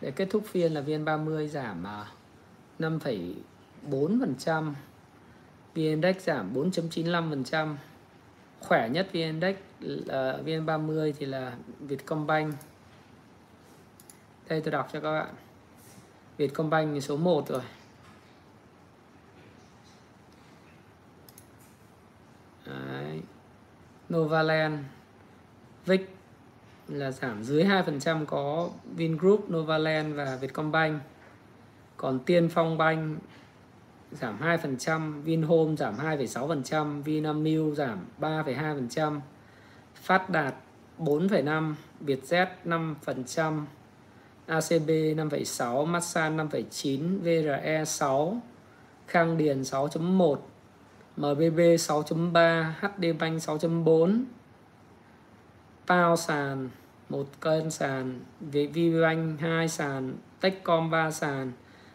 Để 0.00 0.10
kết 0.10 0.28
thúc 0.30 0.44
phiên 0.46 0.72
là 0.72 0.80
VN30 0.80 1.46
giảm 1.46 1.86
à, 1.86 2.06
5,4% 2.78 4.72
VN 5.74 5.82
Index 5.82 6.16
giảm 6.16 6.54
4.95% 6.54 7.76
khỏe 8.64 8.88
nhất 8.88 9.08
VN 9.12 9.20
Index 9.20 9.56
ờ, 10.08 10.32
là 10.36 10.38
VN30 10.44 11.12
thì 11.18 11.26
là 11.26 11.52
Vietcombank 11.80 12.54
đây 14.48 14.60
tôi 14.60 14.72
đọc 14.72 14.88
cho 14.92 15.00
các 15.00 15.12
bạn 15.12 15.34
Vietcombank 16.36 17.02
số 17.02 17.16
1 17.16 17.48
rồi 17.48 17.62
Đấy. 22.66 23.20
Novaland 24.14 24.80
VIC 25.86 26.08
là 26.88 27.10
giảm 27.10 27.44
dưới 27.44 27.64
2% 27.64 28.24
có 28.26 28.70
Vingroup, 28.96 29.50
Novaland 29.50 30.14
và 30.14 30.36
Vietcombank. 30.40 31.02
Còn 31.96 32.18
Tiên 32.18 32.48
Phong 32.48 32.78
Bank 32.78 33.18
giảm 34.20 34.38
2%, 34.40 35.22
Vinhome 35.22 35.76
giảm 35.76 35.94
2,6%, 35.94 37.02
Vinamilk 37.02 37.74
giảm 37.76 37.98
3,2%, 38.20 39.20
Phát 40.02 40.30
Đạt 40.30 40.54
4,5%, 40.98 41.74
Vietjet 42.06 42.46
5%, 42.64 43.64
ACB 44.46 44.88
5,6%, 45.16 45.86
Masan 45.86 46.36
5,9%, 46.36 47.22
VRE 47.22 47.84
6%, 47.84 48.40
Khang 49.06 49.38
Điền 49.38 49.60
6.1%, 49.60 50.36
MBB 51.16 51.58
6.3, 51.58 52.72
HD 52.80 53.18
Bank 53.20 53.38
6.4, 53.38 54.24
Pao 55.86 56.16
sàn 56.16 56.68
một 57.08 57.26
cân 57.40 57.70
sàn, 57.70 58.20
VPBank 58.40 59.40
2 59.40 59.68
sàn, 59.68 60.16
Techcom 60.40 60.90
3 60.90 61.10
sàn, 61.10 61.52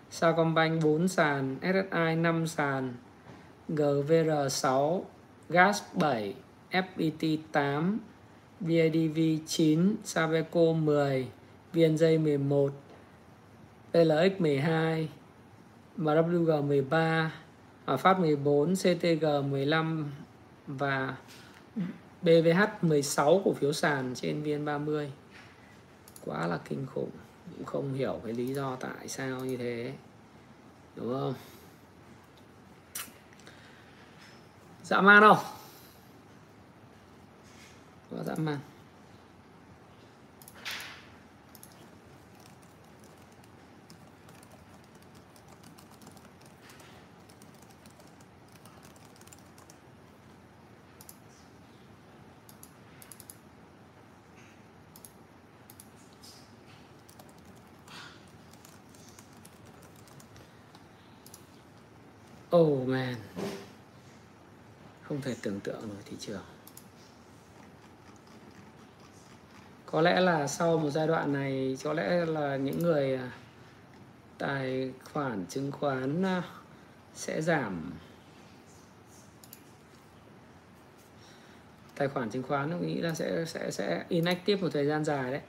Sacombank 0.10 0.82
4 0.82 1.08
sàn, 1.08 1.58
SSI 1.62 2.16
5 2.16 2.48
sàn, 2.48 2.94
GVR 3.70 4.50
6, 4.50 5.06
Gas 5.50 5.82
7, 5.94 6.34
FPT 6.72 7.38
8, 7.52 8.00
BIDV 8.60 9.40
9, 9.48 9.96
Sabeco 10.04 10.74
10, 10.74 11.28
VNJ 11.74 12.04
11, 12.04 12.72
PLX 13.94 14.32
12, 14.40 15.08
MWG 15.98 16.68
13, 16.68 17.32
Hòa 17.86 17.98
Phát 17.98 18.20
14, 18.20 18.76
CTG 18.76 19.26
15 19.52 20.12
và 20.68 21.16
BVH 22.22 22.62
16 22.82 23.42
cổ 23.46 23.54
phiếu 23.54 23.74
sàn 23.74 24.12
trên 24.16 24.44
VN30 24.44 25.08
quá 26.30 26.48
là 26.48 26.60
kinh 26.70 26.86
khủng, 26.94 27.10
cũng 27.58 27.66
không 27.66 27.94
hiểu 27.94 28.22
cái 28.24 28.34
lý 28.34 28.54
do 28.54 28.76
tại 28.76 29.08
sao 29.08 29.46
như 29.46 29.58
thế, 29.58 29.94
đúng 30.96 31.14
không? 31.14 31.34
Dã 34.84 35.02
man 35.02 35.22
không? 35.22 35.46
Quá 38.10 38.24
dã 38.24 38.36
dạ 38.36 38.44
man 38.44 38.60
Oh 62.56 62.88
man 62.88 63.16
Không 65.02 65.22
thể 65.22 65.29
tưởng 65.42 65.60
tượng 65.60 65.82
nổi 65.82 65.98
thị 66.06 66.18
trường. 66.20 66.42
Có 69.86 70.02
lẽ 70.02 70.20
là 70.20 70.48
sau 70.48 70.78
một 70.78 70.90
giai 70.90 71.08
đoạn 71.08 71.34
này, 71.34 71.78
Có 71.84 71.94
lẽ 71.94 72.26
là 72.26 72.56
những 72.56 72.80
người 72.80 73.16
à, 73.16 73.32
Tài 74.38 74.92
khoản 75.14 75.46
chứng 75.50 75.72
khoán 75.72 76.26
à, 76.26 76.44
Sẽ 77.16 77.42
giảm. 77.42 77.92
Tài 81.96 82.08
khoản 82.08 82.30
chứng 82.30 82.44
khoán 82.44 82.72
tôi 82.72 82.80
nghĩ 82.80 83.02
là 83.02 83.14
sẽ 83.14 83.46
sẽ 83.46 83.72
sẽ 83.72 84.06
inactive 84.10 84.62
một 84.62 84.70
thời 84.74 84.86
gian 84.86 85.06
dài 85.06 85.32
đấy. 85.32 85.42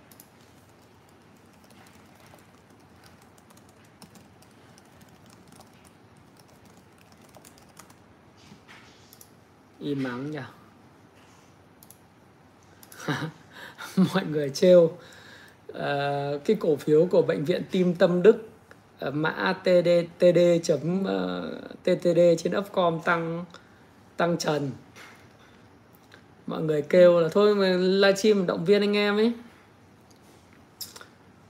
Im 9.80 10.02
mắng 10.02 10.30
nhỉ? 10.30 10.38
Mọi 14.14 14.24
người 14.30 14.50
trêu. 14.50 14.92
Uh, 15.68 16.44
cái 16.44 16.56
cổ 16.60 16.76
phiếu 16.76 17.06
của 17.06 17.22
bệnh 17.22 17.44
viện 17.44 17.62
tim 17.70 17.94
tâm 17.94 18.22
đức 18.22 18.48
uh, 19.08 19.14
mã 19.14 19.54
td 19.64 19.88
td 20.18 20.38
chấm 20.62 21.04
ờ, 21.04 21.50
uh, 21.70 21.82
ttd 21.82 22.18
trên 22.38 22.58
upcom 22.58 23.00
tăng 23.04 23.44
tăng 24.16 24.38
trần. 24.38 24.70
Mọi 26.46 26.62
người 26.62 26.82
kêu 26.82 27.20
là 27.20 27.28
thôi 27.28 27.54
mà 27.54 27.76
livestream 27.76 28.46
động 28.46 28.64
viên 28.64 28.80
anh 28.80 28.96
em 28.96 29.16
ấy. 29.16 29.32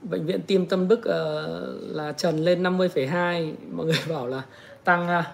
Bệnh 0.01 0.25
viện 0.25 0.41
tim 0.47 0.65
tâm 0.65 0.87
đức 0.87 0.99
uh, 0.99 1.95
là 1.95 2.11
trần 2.11 2.37
lên 2.37 2.63
50,2 2.63 3.53
mọi 3.71 3.85
người 3.85 3.99
bảo 4.09 4.27
là 4.27 4.41
tăng 4.83 5.19
uh, 5.19 5.25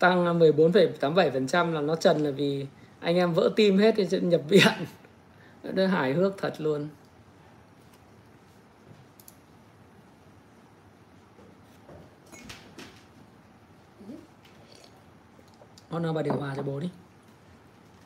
tăng 0.00 0.38
14,87% 0.38 1.72
là 1.72 1.80
nó 1.80 1.96
trần 1.96 2.18
là 2.18 2.30
vì 2.30 2.66
anh 3.00 3.16
em 3.16 3.32
vỡ 3.34 3.50
tim 3.56 3.78
hết 3.78 3.94
thì 3.96 4.20
nhập 4.20 4.40
viện. 4.48 4.72
Nó 5.62 5.86
hài 5.86 6.12
hước 6.12 6.38
thật 6.38 6.54
luôn. 6.58 6.88
Con 15.90 16.02
nào 16.02 16.12
bà 16.12 16.22
điều 16.22 16.34
hòa 16.34 16.54
cho 16.56 16.62
bố 16.62 16.80
đi. 16.80 16.90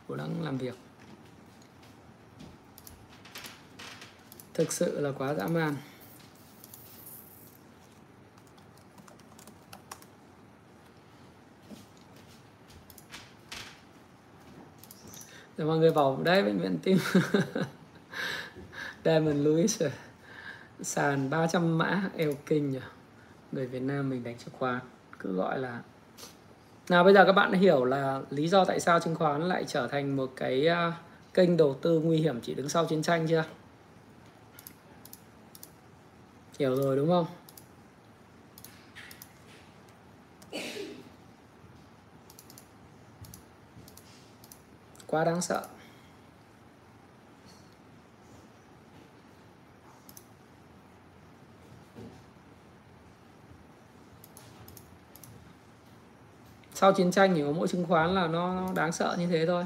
Bố 0.08 0.16
đang 0.16 0.42
làm 0.42 0.58
việc. 0.58 0.74
Thực 4.54 4.72
sự 4.72 5.00
là 5.00 5.12
quá 5.12 5.34
dã 5.34 5.46
man. 5.46 5.74
Rồi 15.56 15.66
mọi 15.66 15.78
người 15.78 15.90
bảo 15.90 16.20
đấy 16.22 16.42
bệnh 16.42 16.58
viện 16.58 16.78
tim. 16.82 16.98
Diamond 19.04 19.46
Louis 19.46 19.82
sàn 20.82 21.30
300 21.30 21.78
mã 21.78 22.02
eo 22.16 22.32
kinh 22.46 22.70
nhỉ? 22.70 22.80
Người 23.52 23.66
Việt 23.66 23.82
Nam 23.82 24.10
mình 24.10 24.24
đánh 24.24 24.38
chứng 24.38 24.54
khoán 24.58 24.80
cứ 25.18 25.32
gọi 25.32 25.58
là 25.58 25.80
nào, 26.88 27.04
bây 27.04 27.14
giờ 27.14 27.24
các 27.24 27.32
bạn 27.32 27.52
đã 27.52 27.58
hiểu 27.58 27.84
là 27.84 28.20
lý 28.30 28.48
do 28.48 28.64
tại 28.64 28.80
sao 28.80 29.00
chứng 29.00 29.14
khoán 29.14 29.48
lại 29.48 29.64
trở 29.66 29.88
thành 29.88 30.16
một 30.16 30.32
cái 30.36 30.66
à, 30.66 30.92
kênh 31.34 31.56
đầu 31.56 31.74
tư 31.74 32.00
nguy 32.00 32.16
hiểm 32.16 32.40
chỉ 32.40 32.54
đứng 32.54 32.68
sau 32.68 32.86
chiến 32.86 33.02
tranh 33.02 33.26
chưa? 33.26 33.44
Hiểu 36.58 36.76
rồi, 36.76 36.96
đúng 36.96 37.08
không? 37.08 37.26
Quá 45.14 45.24
đáng 45.24 45.40
sợ. 45.40 45.66
Sau 56.74 56.92
chiến 56.92 57.10
tranh 57.10 57.34
thì 57.34 57.42
có 57.42 57.52
mỗi 57.52 57.68
chứng 57.68 57.86
khoán 57.86 58.14
là 58.14 58.26
nó, 58.26 58.54
nó 58.54 58.72
đáng 58.74 58.92
sợ 58.92 59.16
như 59.18 59.26
thế 59.26 59.46
thôi. 59.46 59.64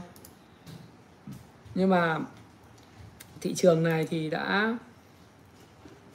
Nhưng 1.75 1.91
mà 1.91 2.19
thị 3.41 3.55
trường 3.55 3.83
này 3.83 4.07
thì 4.11 4.31
đã 4.31 4.79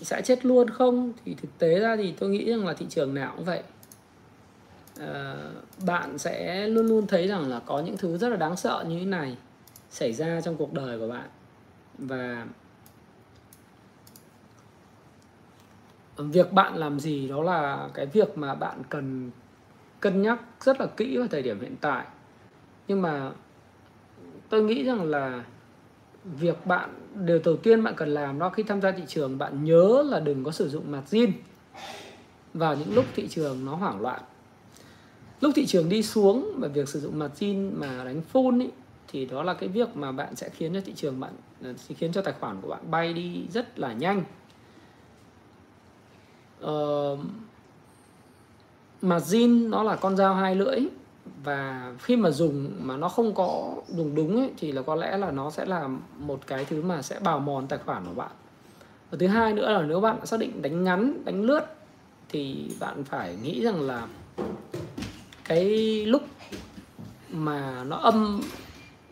sẽ 0.02 0.22
chết 0.22 0.46
luôn 0.46 0.70
không? 0.70 1.14
Thì 1.26 1.34
thực 1.34 1.58
tế 1.58 1.80
ra 1.80 1.96
thì 1.96 2.14
tôi 2.20 2.30
nghĩ 2.30 2.52
rằng 2.52 2.68
là 2.68 2.74
thị 2.74 2.86
trường 2.90 3.14
nào 3.14 3.34
cũng 3.36 3.46
vậy. 3.46 3.64
Ờ, 5.08 5.52
bạn 5.86 6.18
sẽ 6.18 6.68
luôn 6.68 6.88
luôn 6.88 7.08
thấy 7.08 7.28
rằng 7.28 7.50
là 7.50 7.62
có 7.66 7.80
những 7.80 7.98
thứ 7.98 8.18
rất 8.18 8.30
là 8.30 8.36
đáng 8.36 8.56
sợ 8.56 8.86
như 8.88 9.00
thế 9.00 9.06
này 9.06 9.38
xảy 9.90 10.14
ra 10.14 10.42
trong 10.42 10.56
cuộc 10.56 10.74
đời 10.74 11.00
của 11.00 11.08
bạn. 11.08 11.30
Và 11.98 12.46
việc 16.18 16.54
bạn 16.54 16.76
làm 16.76 17.00
gì 17.00 17.28
đó 17.28 17.44
là 17.44 17.90
cái 17.94 18.06
việc 18.06 18.38
mà 18.38 18.56
bạn 18.56 18.82
cần 18.90 19.32
cân 20.00 20.22
nhắc 20.22 20.40
rất 20.62 20.80
là 20.80 20.86
kỹ 20.86 21.18
vào 21.18 21.28
thời 21.28 21.42
điểm 21.42 21.60
hiện 21.62 21.76
tại. 21.82 22.06
Nhưng 22.88 23.02
mà 23.02 23.32
tôi 24.50 24.64
nghĩ 24.64 24.84
rằng 24.84 25.04
là 25.04 25.44
việc 26.24 26.66
bạn, 26.66 26.90
điều 27.16 27.40
đầu 27.46 27.58
tiên 27.58 27.84
bạn 27.84 27.94
cần 27.98 28.10
làm 28.10 28.40
đó, 28.40 28.50
khi 28.50 28.64
tham 28.64 28.82
gia 28.82 28.92
thị 28.92 29.04
trường, 29.08 29.38
bạn 29.38 29.64
nhớ 29.64 30.04
là 30.10 30.20
đừng 30.20 30.44
có 30.44 30.52
sử 30.52 30.70
dụng 30.70 30.92
mặt 30.92 31.04
zin 31.10 31.32
vào 32.54 32.76
những 32.76 32.96
lúc 32.96 33.06
thị 33.16 33.28
trường 33.28 33.66
nó 33.66 33.76
hoảng 33.76 34.02
loạn 34.02 34.22
lúc 35.44 35.52
thị 35.56 35.66
trường 35.66 35.90
đi 35.90 36.04
xuống 36.04 36.54
và 36.58 36.68
việc 36.68 36.90
sử 36.90 37.00
dụng 37.00 37.20
margin 37.20 37.80
mà 37.80 38.04
đánh 38.04 38.22
phun 38.22 38.60
ý, 38.60 38.70
thì 39.08 39.26
đó 39.26 39.44
là 39.44 39.54
cái 39.54 39.70
việc 39.70 39.98
mà 39.98 40.12
bạn 40.12 40.36
sẽ 40.36 40.50
khiến 40.50 40.74
cho 40.74 40.82
thị 40.86 40.94
trường 40.96 41.20
bạn 41.20 41.32
ờ, 41.64 41.74
sẽ 41.78 41.96
khiến 41.96 42.12
cho 42.12 42.22
tài 42.22 42.34
khoản 42.40 42.62
của 42.62 42.68
bạn 42.68 42.92
bay 42.92 43.14
đi 43.14 43.44
rất 43.54 43.80
là 43.80 43.94
nhanh. 43.94 44.24
Uh, 46.66 47.20
margin 49.02 49.70
nó 49.70 49.84
là 49.84 49.96
con 49.96 50.18
dao 50.18 50.36
hai 50.36 50.56
lưỡi 50.56 50.80
và 51.44 51.94
khi 52.00 52.16
mà 52.16 52.32
dùng 52.32 52.72
mà 52.80 52.98
nó 52.98 53.10
không 53.10 53.36
có 53.36 53.76
dùng 53.88 54.16
đúng 54.16 54.40
ấy, 54.40 54.52
thì 54.58 54.72
là 54.72 54.82
có 54.82 54.96
lẽ 54.96 55.18
là 55.18 55.32
nó 55.32 55.50
sẽ 55.50 55.66
là 55.66 55.90
một 56.18 56.48
cái 56.48 56.66
thứ 56.66 56.82
mà 56.82 57.02
sẽ 57.02 57.20
bào 57.20 57.40
mòn 57.40 57.68
tài 57.68 57.80
khoản 57.80 58.06
của 58.06 58.14
bạn. 58.14 58.32
Và 59.12 59.18
thứ 59.20 59.28
hai 59.28 59.54
nữa 59.54 59.72
là 59.72 59.82
nếu 59.82 60.00
bạn 60.00 60.26
xác 60.26 60.40
định 60.40 60.62
đánh 60.62 60.84
ngắn 60.84 61.26
đánh 61.26 61.42
lướt 61.42 61.64
thì 62.30 62.72
bạn 62.80 63.04
phải 63.04 63.36
nghĩ 63.44 63.64
rằng 63.64 63.82
là 63.82 64.08
cái 65.44 65.66
lúc 66.06 66.22
mà 67.30 67.84
nó 67.84 67.98
âm 67.98 68.42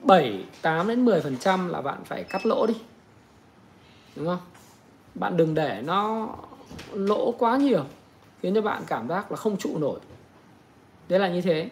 7, 0.04 0.46
8 0.62 0.88
đến 0.88 1.06
10 1.06 1.22
phần 1.22 1.38
trăm 1.38 1.70
là 1.70 1.82
bạn 1.82 2.04
phải 2.06 2.24
cắt 2.24 2.46
lỗ 2.46 2.66
đi. 2.66 2.76
Đúng 4.16 4.26
không? 4.26 4.40
Bạn 5.16 5.38
đừng 5.38 5.54
để 5.54 5.82
nó 5.86 6.30
lỗ 6.94 7.32
quá 7.32 7.58
nhiều 7.58 7.84
khiến 8.42 8.56
cho 8.56 8.62
bạn 8.62 8.84
cảm 8.88 9.08
giác 9.08 9.32
là 9.32 9.38
không 9.38 9.58
trụ 9.58 9.78
nổi. 9.78 10.00
Đấy 11.10 11.20
là 11.20 11.30
như 11.30 11.42
thế. 11.42 11.70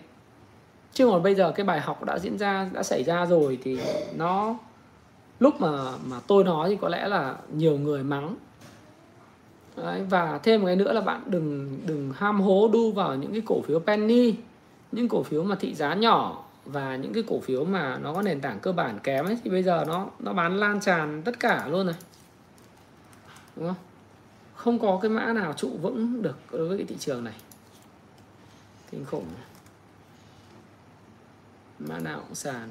Chứ 0.93 1.07
còn 1.07 1.23
bây 1.23 1.35
giờ 1.35 1.51
cái 1.51 1.65
bài 1.65 1.81
học 1.81 2.03
đã 2.03 2.19
diễn 2.19 2.37
ra 2.37 2.69
đã 2.73 2.83
xảy 2.83 3.03
ra 3.03 3.25
rồi 3.25 3.59
thì 3.63 3.79
nó 4.15 4.55
lúc 5.39 5.61
mà 5.61 5.91
mà 6.05 6.19
tôi 6.27 6.43
nói 6.43 6.69
thì 6.69 6.77
có 6.81 6.89
lẽ 6.89 7.07
là 7.07 7.35
nhiều 7.53 7.77
người 7.77 8.03
mắng. 8.03 8.35
Đấy, 9.75 10.03
và 10.09 10.39
thêm 10.43 10.61
một 10.61 10.65
cái 10.65 10.75
nữa 10.75 10.93
là 10.93 11.01
bạn 11.01 11.21
đừng 11.25 11.79
đừng 11.85 12.11
ham 12.15 12.41
hố 12.41 12.69
đu 12.73 12.91
vào 12.91 13.15
những 13.15 13.31
cái 13.31 13.41
cổ 13.45 13.61
phiếu 13.61 13.79
penny 13.79 14.33
những 14.91 15.09
cổ 15.09 15.23
phiếu 15.23 15.43
mà 15.43 15.55
thị 15.55 15.75
giá 15.75 15.93
nhỏ 15.93 16.43
và 16.65 16.95
những 16.95 17.13
cái 17.13 17.23
cổ 17.27 17.39
phiếu 17.39 17.65
mà 17.65 17.97
nó 17.97 18.13
có 18.13 18.21
nền 18.21 18.41
tảng 18.41 18.59
cơ 18.59 18.71
bản 18.71 18.99
kém 19.03 19.25
ấy, 19.25 19.37
thì 19.43 19.49
bây 19.49 19.63
giờ 19.63 19.85
nó 19.87 20.07
nó 20.19 20.33
bán 20.33 20.57
lan 20.57 20.81
tràn 20.81 21.21
tất 21.25 21.39
cả 21.39 21.67
luôn 21.67 21.85
rồi 21.85 21.95
đúng 23.55 23.67
không? 23.67 23.77
Không 24.55 24.79
có 24.79 24.99
cái 25.01 25.11
mã 25.11 25.33
nào 25.33 25.53
trụ 25.53 25.77
vững 25.81 26.21
được 26.21 26.37
đối 26.51 26.67
với 26.67 26.77
cái 26.77 26.87
thị 26.87 26.95
trường 26.99 27.23
này. 27.23 27.33
Kinh 28.91 29.05
khủng 29.05 29.25
mã 31.79 31.99
nào 31.99 32.19
cũng 32.27 32.35
sàn. 32.35 32.69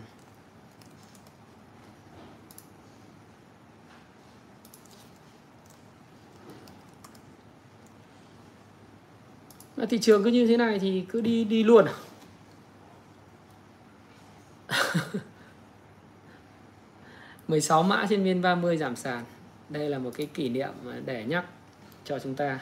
Thị 9.90 9.98
trường 9.98 10.24
cứ 10.24 10.30
như 10.30 10.46
thế 10.46 10.56
này 10.56 10.78
thì 10.78 11.06
cứ 11.08 11.20
đi 11.20 11.44
đi 11.44 11.64
luôn 11.64 11.84
à? 11.84 11.94
16 17.48 17.82
mã 17.82 18.06
trên 18.08 18.24
viên 18.24 18.42
30 18.42 18.76
giảm 18.76 18.96
sàn. 18.96 19.24
Đây 19.68 19.88
là 19.90 19.98
một 19.98 20.10
cái 20.14 20.26
kỷ 20.26 20.48
niệm 20.48 20.70
để 21.04 21.24
nhắc 21.24 21.44
cho 22.04 22.18
chúng 22.18 22.34
ta 22.34 22.60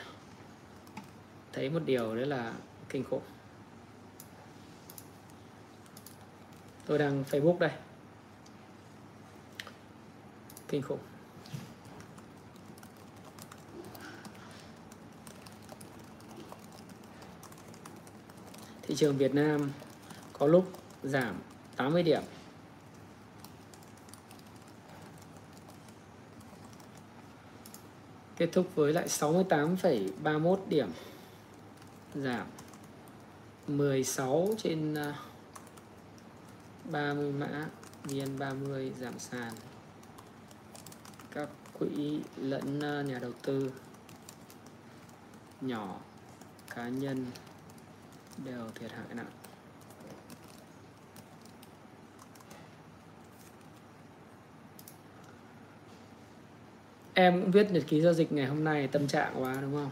thấy 1.52 1.70
một 1.70 1.82
điều 1.84 2.16
đấy 2.16 2.26
là 2.26 2.52
kinh 2.88 3.04
khủng. 3.04 3.22
Tôi 6.86 6.98
đang 6.98 7.24
Facebook 7.30 7.58
đây. 7.58 7.70
Kinh 10.68 10.82
khủng. 10.82 10.98
Thị 18.82 18.94
trường 18.96 19.18
Việt 19.18 19.34
Nam 19.34 19.70
có 20.32 20.46
lúc 20.46 20.72
giảm 21.02 21.34
80 21.76 22.02
điểm. 22.02 22.22
Kết 28.36 28.48
thúc 28.52 28.66
với 28.74 28.92
lại 28.92 29.08
68,31 29.08 30.58
điểm. 30.68 30.88
Giảm 32.14 32.46
16 33.66 34.48
trên 34.58 34.94
à, 34.94 35.14
30 36.84 37.32
mã 37.32 37.66
VN30 38.04 38.92
giảm 39.00 39.18
sàn. 39.18 39.52
Các 41.30 41.48
quỹ 41.78 42.20
lẫn 42.36 42.80
à, 42.80 43.02
nhà 43.02 43.18
đầu 43.18 43.32
tư 43.42 43.72
nhỏ 45.60 46.00
cá 46.74 46.88
nhân 46.88 47.26
đều 48.44 48.70
thiệt 48.74 48.92
hại 48.92 49.14
nặng. 49.14 49.45
Em 57.18 57.40
cũng 57.40 57.50
viết 57.50 57.70
nhật 57.70 57.82
ký 57.86 58.00
giao 58.00 58.12
dịch 58.12 58.32
ngày 58.32 58.46
hôm 58.46 58.64
nay 58.64 58.88
tâm 58.88 59.08
trạng 59.08 59.42
quá 59.42 59.58
đúng 59.60 59.74
không? 59.74 59.90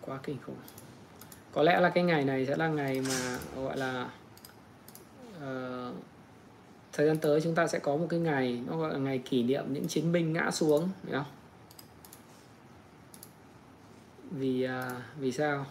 Quá 0.00 0.18
kinh 0.22 0.36
khủng. 0.46 0.56
Có 1.52 1.62
lẽ 1.62 1.80
là 1.80 1.90
cái 1.90 2.04
ngày 2.04 2.24
này 2.24 2.46
sẽ 2.46 2.56
là 2.56 2.68
ngày 2.68 3.00
mà 3.00 3.38
gọi 3.56 3.76
là 3.76 4.10
uh, 5.36 5.94
thời 6.92 7.06
gian 7.06 7.18
tới 7.18 7.40
chúng 7.40 7.54
ta 7.54 7.66
sẽ 7.66 7.78
có 7.78 7.96
một 7.96 8.06
cái 8.10 8.20
ngày 8.20 8.62
nó 8.66 8.76
gọi 8.76 8.92
là 8.92 8.98
ngày 8.98 9.18
kỷ 9.18 9.42
niệm 9.42 9.64
những 9.68 9.88
chiến 9.88 10.12
binh 10.12 10.32
ngã 10.32 10.50
xuống 10.50 10.88
hiểu 11.06 11.18
không? 11.18 11.32
Vì 14.30 14.66
uh, 14.66 15.02
vì 15.18 15.32
sao? 15.32 15.66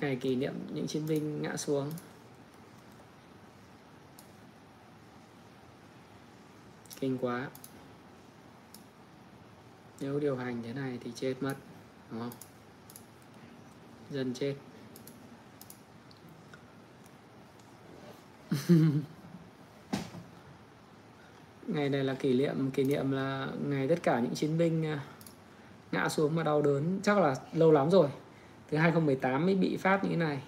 Ngày 0.00 0.16
kỷ 0.16 0.36
niệm 0.36 0.54
những 0.72 0.86
chiến 0.86 1.06
binh 1.06 1.42
ngã 1.42 1.56
xuống. 1.56 1.90
Kinh 7.04 7.18
quá. 7.18 7.48
Nếu 10.00 10.20
điều 10.20 10.36
hành 10.36 10.62
thế 10.62 10.72
này 10.72 10.98
thì 11.04 11.12
chết 11.14 11.34
mất, 11.40 11.54
đúng 12.10 12.20
không? 12.20 12.30
Dân 14.10 14.34
chết. 14.34 14.54
Ngày 21.66 21.88
này 21.88 22.04
là 22.04 22.14
kỷ 22.14 22.38
niệm 22.38 22.70
kỷ 22.70 22.84
niệm 22.84 23.10
là 23.10 23.48
ngày 23.66 23.88
tất 23.88 24.02
cả 24.02 24.20
những 24.20 24.34
chiến 24.34 24.58
binh 24.58 24.86
à, 24.86 25.04
ngã 25.92 26.08
xuống 26.08 26.34
mà 26.34 26.42
đau 26.42 26.62
đớn. 26.62 27.00
Chắc 27.02 27.18
là 27.18 27.34
lâu 27.52 27.72
lắm 27.72 27.90
rồi. 27.90 28.08
Từ 28.70 28.78
2018 28.78 29.46
mới 29.46 29.54
bị 29.54 29.76
phát 29.76 30.04
như 30.04 30.10
thế 30.10 30.16
này. 30.16 30.42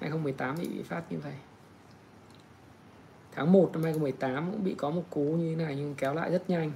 2018 0.00 0.56
mới 0.56 0.66
bị 0.66 0.82
phát 0.82 1.12
như 1.12 1.18
vậy 1.18 1.34
tháng 3.36 3.52
1 3.52 3.70
năm 3.72 3.82
2018 3.82 4.50
cũng 4.52 4.64
bị 4.64 4.74
có 4.74 4.90
một 4.90 5.04
cú 5.10 5.20
như 5.20 5.56
thế 5.56 5.64
này 5.64 5.76
nhưng 5.76 5.94
kéo 5.94 6.14
lại 6.14 6.30
rất 6.30 6.50
nhanh. 6.50 6.72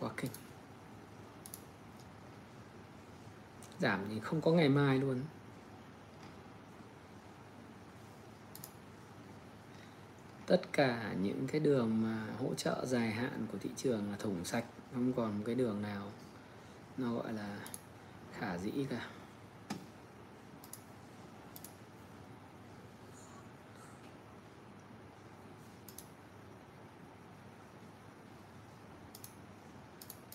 Quá 0.00 0.10
kinh 0.16 0.30
giảm 3.78 4.00
thì 4.08 4.20
không 4.20 4.40
có 4.40 4.52
ngày 4.52 4.68
mai 4.68 4.98
luôn. 4.98 5.20
Tất 10.46 10.72
cả 10.72 11.14
những 11.20 11.46
cái 11.48 11.60
đường 11.60 12.02
mà 12.02 12.26
hỗ 12.38 12.54
trợ 12.54 12.86
dài 12.86 13.10
hạn 13.10 13.46
của 13.52 13.58
thị 13.58 13.70
trường 13.76 14.10
là 14.10 14.16
thủng 14.16 14.44
sạch, 14.44 14.64
không 14.94 15.12
còn 15.12 15.38
một 15.38 15.42
cái 15.46 15.54
đường 15.54 15.82
nào 15.82 16.10
nó 16.96 17.12
gọi 17.12 17.32
là 17.32 17.58
khả 18.32 18.58
dĩ 18.58 18.86
cả. 18.90 19.06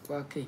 Quá 0.07 0.23
kinh 0.29 0.47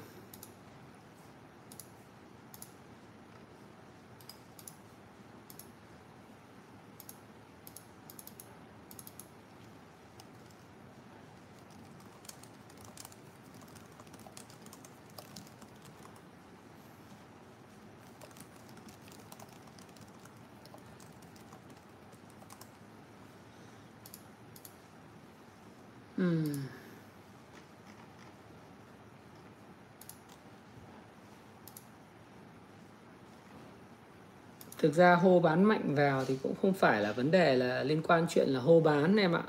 thực 34.81 34.93
ra 34.93 35.15
hô 35.15 35.39
bán 35.39 35.63
mạnh 35.63 35.95
vào 35.95 36.25
thì 36.25 36.37
cũng 36.43 36.53
không 36.61 36.73
phải 36.73 37.01
là 37.01 37.11
vấn 37.11 37.31
đề 37.31 37.55
là 37.55 37.83
liên 37.83 38.01
quan 38.01 38.25
chuyện 38.29 38.49
là 38.49 38.59
hô 38.59 38.79
bán 38.79 39.15
em 39.15 39.33
ạ. 39.35 39.43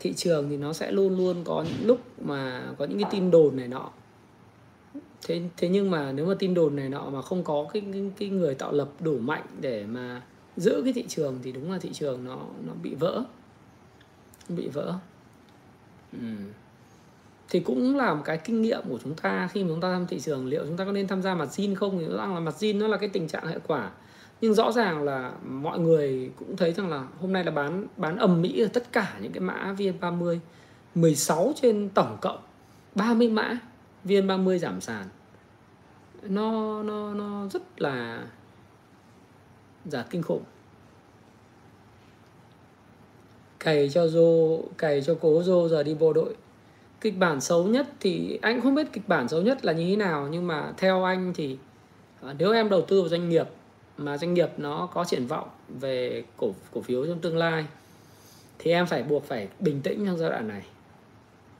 Thị 0.00 0.12
trường 0.12 0.50
thì 0.50 0.56
nó 0.56 0.72
sẽ 0.72 0.92
luôn 0.92 1.16
luôn 1.16 1.44
có 1.44 1.64
những 1.68 1.86
lúc 1.86 2.00
mà 2.20 2.62
có 2.78 2.84
những 2.84 2.98
cái 2.98 3.10
tin 3.10 3.30
đồn 3.30 3.56
này 3.56 3.68
nọ. 3.68 3.90
Thế 5.26 5.42
thế 5.56 5.68
nhưng 5.68 5.90
mà 5.90 6.12
nếu 6.12 6.26
mà 6.26 6.34
tin 6.38 6.54
đồn 6.54 6.76
này 6.76 6.88
nọ 6.88 7.10
mà 7.10 7.22
không 7.22 7.44
có 7.44 7.66
cái 7.72 7.82
cái, 7.92 8.10
cái 8.18 8.28
người 8.28 8.54
tạo 8.54 8.72
lập 8.72 8.88
đủ 9.00 9.18
mạnh 9.18 9.42
để 9.60 9.84
mà 9.86 10.22
giữ 10.56 10.80
cái 10.84 10.92
thị 10.92 11.04
trường 11.08 11.38
thì 11.42 11.52
đúng 11.52 11.72
là 11.72 11.78
thị 11.78 11.90
trường 11.92 12.24
nó 12.24 12.38
nó 12.66 12.72
bị 12.82 12.94
vỡ. 12.94 13.24
Bị 14.48 14.68
vỡ. 14.68 14.94
Ừ. 16.12 16.18
thì 17.48 17.60
cũng 17.60 17.96
là 17.96 18.14
một 18.14 18.22
cái 18.24 18.38
kinh 18.38 18.62
nghiệm 18.62 18.82
của 18.88 18.98
chúng 19.04 19.14
ta 19.14 19.48
khi 19.52 19.64
mà 19.64 19.68
chúng 19.68 19.80
ta 19.80 19.92
tham 19.92 20.06
thị 20.06 20.20
trường 20.20 20.46
liệu 20.46 20.64
chúng 20.66 20.76
ta 20.76 20.84
có 20.84 20.92
nên 20.92 21.06
tham 21.06 21.22
gia 21.22 21.34
mặt 21.34 21.48
zin 21.48 21.74
không? 21.74 21.98
Thì 21.98 22.04
rõ 22.06 22.16
ràng 22.16 22.34
là 22.34 22.40
mặt 22.40 22.54
zin 22.58 22.78
nó 22.78 22.88
là 22.88 22.96
cái 22.96 23.08
tình 23.08 23.28
trạng 23.28 23.46
hệ 23.46 23.58
quả 23.66 23.90
nhưng 24.40 24.54
rõ 24.54 24.72
ràng 24.72 25.02
là 25.02 25.32
mọi 25.44 25.78
người 25.78 26.30
cũng 26.36 26.56
thấy 26.56 26.72
rằng 26.72 26.88
là 26.88 27.06
hôm 27.20 27.32
nay 27.32 27.44
là 27.44 27.50
bán 27.50 27.86
bán 27.96 28.16
ầm 28.16 28.42
mỹ 28.42 28.60
ở 28.60 28.68
tất 28.72 28.92
cả 28.92 29.18
những 29.20 29.32
cái 29.32 29.40
mã 29.40 29.74
VN30 29.78 30.38
16 30.94 31.52
trên 31.56 31.88
tổng 31.94 32.16
cộng 32.20 32.38
30 32.94 33.28
mã 33.28 33.58
VN30 34.04 34.58
giảm 34.58 34.80
sàn. 34.80 35.06
Nó 36.22 36.82
nó 36.82 37.14
nó 37.14 37.46
rất 37.48 37.80
là, 37.80 38.24
giả 39.84 40.04
kinh 40.10 40.22
khủng. 40.22 40.42
Cày 43.60 43.88
cho 43.88 44.08
dô 44.08 44.58
cày 44.78 45.02
cho 45.02 45.16
cố 45.20 45.42
dô 45.42 45.68
giờ 45.68 45.82
đi 45.82 45.94
bộ 45.94 46.12
đội. 46.12 46.36
Kịch 47.00 47.18
bản 47.18 47.40
xấu 47.40 47.64
nhất 47.64 47.86
thì, 48.00 48.38
anh 48.42 48.60
không 48.60 48.74
biết 48.74 48.92
kịch 48.92 49.08
bản 49.08 49.28
xấu 49.28 49.42
nhất 49.42 49.64
là 49.64 49.72
như 49.72 49.90
thế 49.90 49.96
nào, 49.96 50.28
nhưng 50.30 50.46
mà 50.46 50.72
theo 50.76 51.04
anh 51.04 51.32
thì 51.34 51.58
à, 52.22 52.34
nếu 52.38 52.52
em 52.52 52.68
đầu 52.68 52.82
tư 52.82 53.00
vào 53.00 53.08
doanh 53.08 53.28
nghiệp 53.28 53.46
mà 54.00 54.18
doanh 54.18 54.34
nghiệp 54.34 54.48
nó 54.56 54.88
có 54.94 55.04
triển 55.04 55.26
vọng 55.26 55.48
về 55.68 56.24
cổ 56.36 56.54
cổ 56.72 56.80
phiếu 56.80 57.06
trong 57.06 57.18
tương 57.18 57.36
lai 57.36 57.66
thì 58.58 58.70
em 58.70 58.86
phải 58.86 59.02
buộc 59.02 59.24
phải 59.24 59.48
bình 59.60 59.80
tĩnh 59.82 60.06
trong 60.06 60.18
giai 60.18 60.30
đoạn 60.30 60.48
này. 60.48 60.62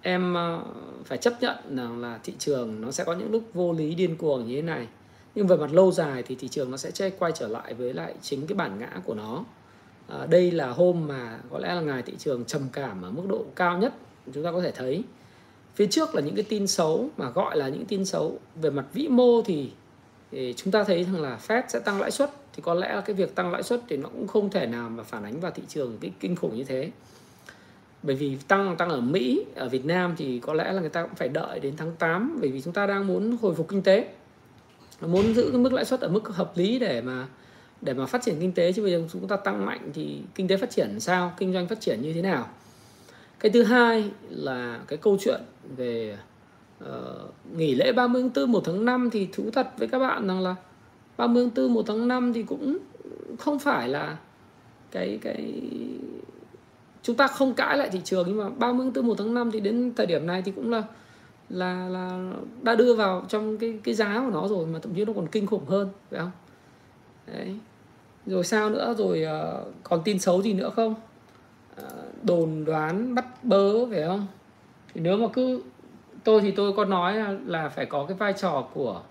Em 0.03 0.35
ờ, 0.35 0.65
phải 1.05 1.19
chấp 1.19 1.35
nhận 1.41 1.77
rằng 1.77 2.01
là 2.01 2.19
thị 2.23 2.33
trường 2.39 2.81
nó 2.81 2.91
sẽ 2.91 3.05
có 3.05 3.13
những 3.13 3.31
lúc 3.31 3.43
vô 3.55 3.73
lý 3.73 3.95
điên 3.95 4.17
cuồng 4.17 4.49
như 4.49 4.57
thế 4.57 4.63
này 4.63 4.87
nhưng 5.35 5.47
về 5.47 5.57
mặt 5.57 5.73
lâu 5.73 5.93
dài 5.93 6.23
thì 6.23 6.35
thị 6.35 6.49
trường 6.49 6.71
nó 6.71 6.77
sẽ 6.77 7.11
quay 7.19 7.33
trở 7.35 7.49
lại 7.49 7.75
với 7.75 7.95
lại 7.95 8.15
chính 8.23 8.47
cái 8.47 8.57
bản 8.57 8.79
ngã 8.79 9.01
của 9.05 9.15
nó. 9.15 9.45
À, 10.09 10.27
đây 10.27 10.51
là 10.51 10.69
hôm 10.69 11.07
mà 11.09 11.39
có 11.51 11.59
lẽ 11.59 11.75
là 11.75 11.81
ngày 11.81 12.03
thị 12.03 12.13
trường 12.19 12.45
trầm 12.45 12.63
cảm 12.73 13.03
ở 13.03 13.11
mức 13.11 13.23
độ 13.29 13.45
cao 13.57 13.79
nhất 13.79 13.95
chúng 14.35 14.45
ta 14.45 14.53
có 14.53 14.61
thể 14.61 14.71
thấy. 14.71 15.03
Phía 15.75 15.87
trước 15.87 16.15
là 16.15 16.23
những 16.23 16.35
cái 16.35 16.45
tin 16.49 16.67
xấu 16.67 17.09
mà 17.17 17.31
gọi 17.31 17.57
là 17.57 17.69
những 17.69 17.85
tin 17.85 18.05
xấu. 18.05 18.39
Về 18.55 18.71
mặt 18.71 18.85
vĩ 18.93 19.09
mô 19.09 19.43
thì 19.43 19.71
thì 20.31 20.55
chúng 20.57 20.73
ta 20.73 20.85
thấy 20.85 21.05
rằng 21.05 21.23
là 21.23 21.39
Fed 21.49 21.63
sẽ 21.69 21.79
tăng 21.79 22.01
lãi 22.01 22.11
suất. 22.11 22.31
Thì 22.53 22.63
có 22.63 22.75
lẽ 22.75 22.95
là 22.95 23.01
cái 23.01 23.15
việc 23.15 23.35
tăng 23.35 23.53
lãi 23.53 23.63
suất 23.63 23.81
thì 23.89 23.97
nó 23.97 24.09
cũng 24.09 24.27
không 24.27 24.51
thể 24.51 24.67
nào 24.67 24.89
mà 24.89 25.03
phản 25.03 25.25
ánh 25.25 25.41
vào 25.41 25.51
thị 25.51 25.63
trường 25.69 25.99
cái 26.01 26.11
kinh 26.21 26.37
khủng 26.37 26.57
như 26.57 26.65
thế. 26.65 26.91
Bởi 28.03 28.17
vì 28.17 28.37
tăng 28.49 28.77
tăng 28.77 28.89
ở 28.89 29.01
Mỹ, 29.01 29.45
ở 29.55 29.69
Việt 29.69 29.85
Nam 29.85 30.15
thì 30.17 30.39
có 30.39 30.55
lẽ 30.55 30.73
là 30.73 30.81
người 30.81 30.91
ta 30.91 31.03
cũng 31.03 31.15
phải 31.15 31.29
đợi 31.29 31.61
đến 31.61 31.75
tháng 31.77 31.93
8 31.99 32.39
bởi 32.41 32.51
vì 32.51 32.61
chúng 32.61 32.73
ta 32.73 32.87
đang 32.87 33.07
muốn 33.07 33.37
hồi 33.43 33.55
phục 33.55 33.69
kinh 33.69 33.83
tế. 33.83 34.09
Muốn 35.01 35.35
giữ 35.35 35.49
cái 35.51 35.61
mức 35.61 35.73
lãi 35.73 35.85
suất 35.85 36.01
ở 36.01 36.09
mức 36.09 36.29
hợp 36.29 36.57
lý 36.57 36.79
để 36.79 37.01
mà 37.01 37.27
để 37.81 37.95
mà 37.95 38.07
phát 38.07 38.23
triển 38.23 38.41
kinh 38.41 38.53
tế, 38.53 38.73
chứ 38.73 38.83
bây 38.83 38.93
giờ 38.93 39.03
chúng 39.13 39.29
ta 39.29 39.37
tăng 39.37 39.67
mạnh 39.67 39.91
thì 39.95 40.23
kinh 40.35 40.49
tế 40.49 40.57
phát 40.57 40.71
triển 40.71 41.01
sao? 41.01 41.33
Kinh 41.39 41.53
doanh 41.53 41.69
phát 41.69 41.81
triển 41.81 42.03
như 42.03 42.13
thế 42.13 42.23
nào? 42.23 42.49
Cái 43.39 43.51
thứ 43.51 43.63
hai 43.63 44.11
là 44.29 44.81
cái 44.87 44.97
câu 44.97 45.19
chuyện 45.21 45.41
về 45.77 46.17
uh, 46.85 46.91
nghỉ 47.57 47.75
lễ 47.75 47.93
30 47.93 48.23
tháng 48.23 48.33
4 48.35 48.53
1 48.53 48.63
tháng 48.65 48.85
5 48.85 49.11
thì 49.13 49.29
thú 49.33 49.51
thật 49.53 49.69
với 49.79 49.89
các 49.89 49.99
bạn 49.99 50.27
rằng 50.27 50.41
là 50.41 50.55
30 51.17 51.51
tháng 51.57 51.67
4 51.67 51.75
1 51.75 51.83
tháng 51.87 52.09
5 52.09 52.33
thì 52.33 52.43
cũng 52.43 52.79
không 53.39 53.59
phải 53.59 53.89
là 53.89 54.17
cái 54.91 55.19
cái 55.23 55.63
chúng 57.03 57.17
ta 57.17 57.27
không 57.27 57.55
cãi 57.55 57.79
lại 57.79 57.89
thị 57.93 58.01
trường 58.05 58.25
nhưng 58.29 58.39
mà 58.39 58.49
30 58.49 58.91
tháng 58.95 59.05
4 59.05 59.07
1 59.07 59.15
tháng 59.19 59.35
5 59.35 59.51
thì 59.51 59.61
đến 59.61 59.93
thời 59.97 60.07
điểm 60.07 60.27
này 60.27 60.43
thì 60.43 60.53
cũng 60.53 60.71
là 60.71 60.83
là 61.51 61.89
là 61.89 62.33
đã 62.63 62.75
đưa 62.75 62.95
vào 62.95 63.25
trong 63.29 63.59
cái 63.59 63.79
cái 63.85 63.95
giá 63.95 64.23
của 64.25 64.31
nó 64.31 64.49
rồi 64.49 64.67
mà 64.67 64.79
thậm 64.79 64.95
chí 64.95 65.05
nó 65.05 65.13
còn 65.13 65.27
kinh 65.27 65.47
khủng 65.47 65.67
hơn 65.67 65.89
phải 66.11 66.21
không? 66.21 66.31
Đấy. 67.27 67.57
Rồi 68.27 68.45
sao 68.45 68.71
nữa? 68.71 68.95
Rồi 68.99 69.25
uh, 69.25 69.75
còn 69.83 70.03
tin 70.05 70.19
xấu 70.19 70.43
gì 70.43 70.53
nữa 70.53 70.71
không? 70.77 70.95
Uh, 71.83 72.25
đồn 72.25 72.65
đoán 72.65 73.15
bắt 73.15 73.45
bớ 73.45 73.87
phải 73.87 74.03
không? 74.07 74.27
Thì 74.95 75.01
nếu 75.01 75.17
mà 75.17 75.29
cứ 75.33 75.63
tôi 76.25 76.41
thì 76.41 76.51
tôi 76.51 76.73
có 76.73 76.85
nói 76.85 77.37
là 77.47 77.69
phải 77.69 77.87
có 77.87 78.07
cái 78.07 78.17
vai 78.17 78.33
trò 78.33 78.69
của 78.75 79.03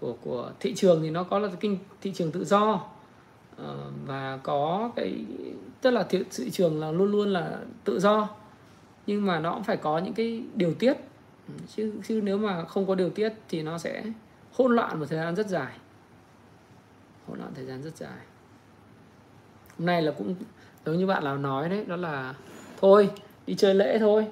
của 0.00 0.14
của 0.22 0.50
thị 0.60 0.74
trường 0.74 1.02
thì 1.02 1.10
nó 1.10 1.22
có 1.22 1.38
là 1.38 1.48
kinh 1.60 1.78
thị 2.00 2.12
trường 2.14 2.32
tự 2.32 2.44
do. 2.44 2.80
Ờ, 3.56 3.90
và 4.06 4.38
có 4.42 4.90
cái 4.96 5.24
tức 5.80 5.90
là 5.90 6.02
thị, 6.02 6.24
thị 6.36 6.50
trường 6.50 6.80
là 6.80 6.90
luôn 6.90 7.12
luôn 7.12 7.28
là 7.28 7.58
tự 7.84 8.00
do. 8.00 8.28
Nhưng 9.06 9.26
mà 9.26 9.38
nó 9.38 9.54
cũng 9.54 9.64
phải 9.64 9.76
có 9.76 9.98
những 9.98 10.14
cái 10.14 10.42
điều 10.54 10.74
tiết. 10.74 10.96
Chứ 11.76 11.92
chứ 12.08 12.20
nếu 12.24 12.38
mà 12.38 12.64
không 12.64 12.86
có 12.86 12.94
điều 12.94 13.10
tiết 13.10 13.32
thì 13.48 13.62
nó 13.62 13.78
sẽ 13.78 14.04
hỗn 14.52 14.74
loạn 14.74 15.00
một 15.00 15.06
thời 15.08 15.18
gian 15.18 15.34
rất 15.34 15.48
dài. 15.48 15.72
Hỗn 17.28 17.38
loạn 17.38 17.52
thời 17.54 17.64
gian 17.64 17.82
rất 17.82 17.96
dài. 17.96 18.18
Hôm 19.78 19.86
nay 19.86 20.02
là 20.02 20.12
cũng 20.18 20.34
giống 20.86 20.98
như 20.98 21.06
bạn 21.06 21.24
nào 21.24 21.38
nói 21.38 21.68
đấy 21.68 21.84
đó 21.86 21.96
là 21.96 22.34
thôi 22.80 23.10
đi 23.46 23.54
chơi 23.54 23.74
lễ 23.74 23.98
thôi 23.98 24.26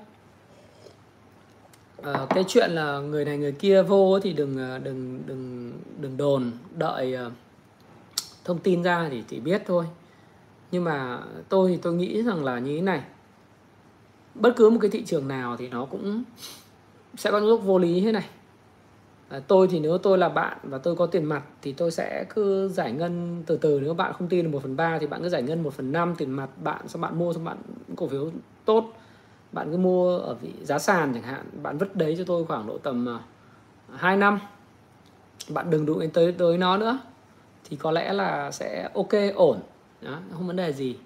à, 2.02 2.26
cái 2.30 2.44
chuyện 2.48 2.70
là 2.70 2.98
người 2.98 3.24
này 3.24 3.38
người 3.38 3.52
kia 3.52 3.82
vô 3.82 4.20
thì 4.20 4.32
đừng 4.32 4.58
ờ, 4.58 4.78
đừng 4.78 5.22
đừng 5.26 5.72
đừng 6.00 6.16
đồn. 6.16 6.50
Đợi 6.76 7.14
ờ, 7.14 7.30
thông 8.44 8.58
tin 8.58 8.82
ra 8.82 9.08
thì 9.10 9.22
chỉ 9.28 9.40
biết 9.40 9.62
thôi. 9.66 9.84
Nhưng 10.70 10.84
mà 10.84 11.20
tôi 11.48 11.70
thì 11.70 11.76
tôi 11.76 11.94
nghĩ 11.94 12.22
rằng 12.22 12.44
là 12.44 12.58
như 12.58 12.76
thế 12.76 12.82
này. 12.82 13.02
Bất 14.34 14.52
cứ 14.56 14.70
một 14.70 14.78
cái 14.80 14.90
thị 14.90 15.04
trường 15.04 15.28
nào 15.28 15.56
thì 15.56 15.68
nó 15.68 15.84
cũng 15.84 16.22
sẽ 17.16 17.30
có 17.30 17.38
những 17.38 17.48
lúc 17.48 17.64
vô 17.64 17.78
lý 17.78 18.00
thế 18.00 18.12
này. 18.12 18.26
À, 19.28 19.40
tôi 19.48 19.68
thì 19.68 19.80
nếu 19.80 19.98
tôi 19.98 20.18
là 20.18 20.28
bạn 20.28 20.58
và 20.62 20.78
tôi 20.78 20.96
có 20.96 21.06
tiền 21.06 21.24
mặt 21.24 21.42
thì 21.62 21.72
tôi 21.72 21.90
sẽ 21.90 22.24
cứ 22.34 22.68
giải 22.68 22.92
ngân 22.92 23.42
từ 23.46 23.56
từ. 23.56 23.80
Nếu 23.80 23.94
bạn 23.94 24.12
không 24.18 24.28
tin 24.28 24.44
được 24.44 24.50
một 24.50 24.62
phần 24.62 24.76
ba 24.76 24.98
thì 24.98 25.06
bạn 25.06 25.22
cứ 25.22 25.28
giải 25.28 25.42
ngân 25.42 25.62
một 25.62 25.74
phần 25.74 25.92
năm 25.92 26.14
tiền 26.18 26.30
mặt 26.30 26.48
bạn 26.62 26.88
xong 26.88 27.02
bạn 27.02 27.18
mua 27.18 27.32
xong 27.32 27.44
bạn 27.44 27.56
cổ 27.96 28.08
phiếu 28.08 28.30
tốt 28.64 28.92
bạn 29.52 29.70
cứ 29.70 29.76
mua 29.76 30.18
ở 30.18 30.34
vị 30.34 30.52
giá 30.62 30.78
sàn 30.78 31.14
chẳng 31.14 31.22
hạn 31.22 31.44
bạn 31.62 31.78
vứt 31.78 31.96
đấy 31.96 32.14
cho 32.18 32.24
tôi 32.26 32.44
khoảng 32.44 32.66
độ 32.66 32.78
tầm 32.78 33.08
à, 33.08 33.18
2 33.96 34.16
năm. 34.16 34.40
Bạn 35.48 35.70
đừng 35.70 35.86
đụng 35.86 36.00
đến 36.00 36.10
tới 36.10 36.32
tới 36.32 36.58
nó 36.58 36.76
nữa 36.76 36.98
thì 37.64 37.76
có 37.76 37.90
lẽ 37.90 38.12
là 38.12 38.50
sẽ 38.50 38.90
ok 38.94 39.12
ổn. 39.34 39.60
Đó, 40.02 40.18
không 40.32 40.46
vấn 40.46 40.56
đề 40.56 40.72
gì. 40.72 40.96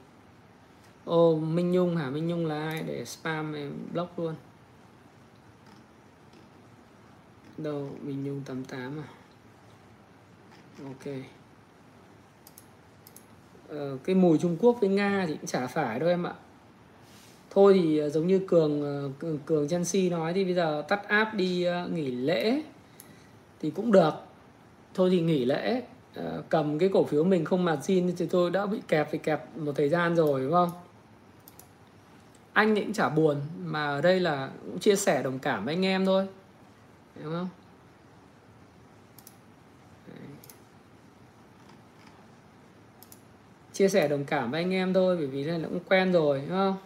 Ô 1.04 1.36
Minh 1.36 1.72
Nhung 1.72 1.96
hả? 1.96 2.10
Minh 2.10 2.26
Nhung 2.26 2.46
là 2.46 2.68
ai 2.68 2.82
để 2.82 3.04
spam 3.04 3.52
em 3.52 3.72
block 3.92 4.18
luôn? 4.18 4.34
Đâu 7.58 7.90
Minh 8.02 8.24
Nhung 8.24 8.42
88 8.44 8.98
à? 8.98 9.08
Ok. 10.84 11.14
Ờ, 13.68 13.98
cái 14.04 14.14
mùi 14.14 14.38
Trung 14.38 14.56
Quốc 14.60 14.76
với 14.80 14.88
Nga 14.88 15.24
thì 15.26 15.36
cũng 15.36 15.46
chả 15.46 15.66
phải 15.66 15.98
đâu 15.98 16.08
em 16.08 16.26
ạ 16.26 16.34
thôi 17.54 17.80
thì 17.82 17.98
ờ, 17.98 18.10
giống 18.10 18.26
như 18.26 18.38
cường 18.38 18.82
ờ, 18.82 19.10
cường, 19.18 19.38
cường 19.46 19.68
Chelsea 19.68 20.10
nói 20.10 20.32
thì 20.32 20.44
bây 20.44 20.54
giờ 20.54 20.84
tắt 20.88 21.08
app 21.08 21.34
đi 21.34 21.64
ờ, 21.64 21.88
nghỉ 21.88 22.10
lễ 22.10 22.62
thì 23.60 23.70
cũng 23.70 23.92
được. 23.92 24.14
Thôi 24.94 25.10
thì 25.10 25.20
nghỉ 25.20 25.44
lễ 25.44 25.82
cầm 26.48 26.78
cái 26.78 26.88
cổ 26.92 27.04
phiếu 27.04 27.24
mình 27.24 27.44
không 27.44 27.64
margin 27.64 28.16
thì 28.16 28.26
tôi 28.26 28.50
đã 28.50 28.66
bị 28.66 28.78
kẹp 28.88 29.08
thì 29.10 29.18
kẹp 29.18 29.56
một 29.56 29.72
thời 29.76 29.88
gian 29.88 30.16
rồi 30.16 30.40
đúng 30.40 30.52
không? 30.52 30.70
Anh 32.52 32.74
cũng 32.74 32.92
chả 32.92 33.08
buồn 33.08 33.36
mà 33.64 33.86
ở 33.86 34.00
đây 34.00 34.20
là 34.20 34.50
cũng 34.66 34.78
chia 34.78 34.96
sẻ 34.96 35.22
đồng 35.22 35.38
cảm 35.38 35.64
với 35.64 35.74
anh 35.74 35.84
em 35.84 36.06
thôi 36.06 36.26
đúng 37.22 37.32
không? 37.32 37.48
Chia 43.72 43.88
sẻ 43.88 44.08
đồng 44.08 44.24
cảm 44.24 44.50
với 44.50 44.62
anh 44.62 44.72
em 44.72 44.92
thôi 44.92 45.16
bởi 45.16 45.26
vì 45.26 45.44
đây 45.44 45.58
là 45.58 45.68
cũng 45.68 45.80
quen 45.88 46.12
rồi 46.12 46.42
đúng 46.48 46.58
không? 46.58 46.76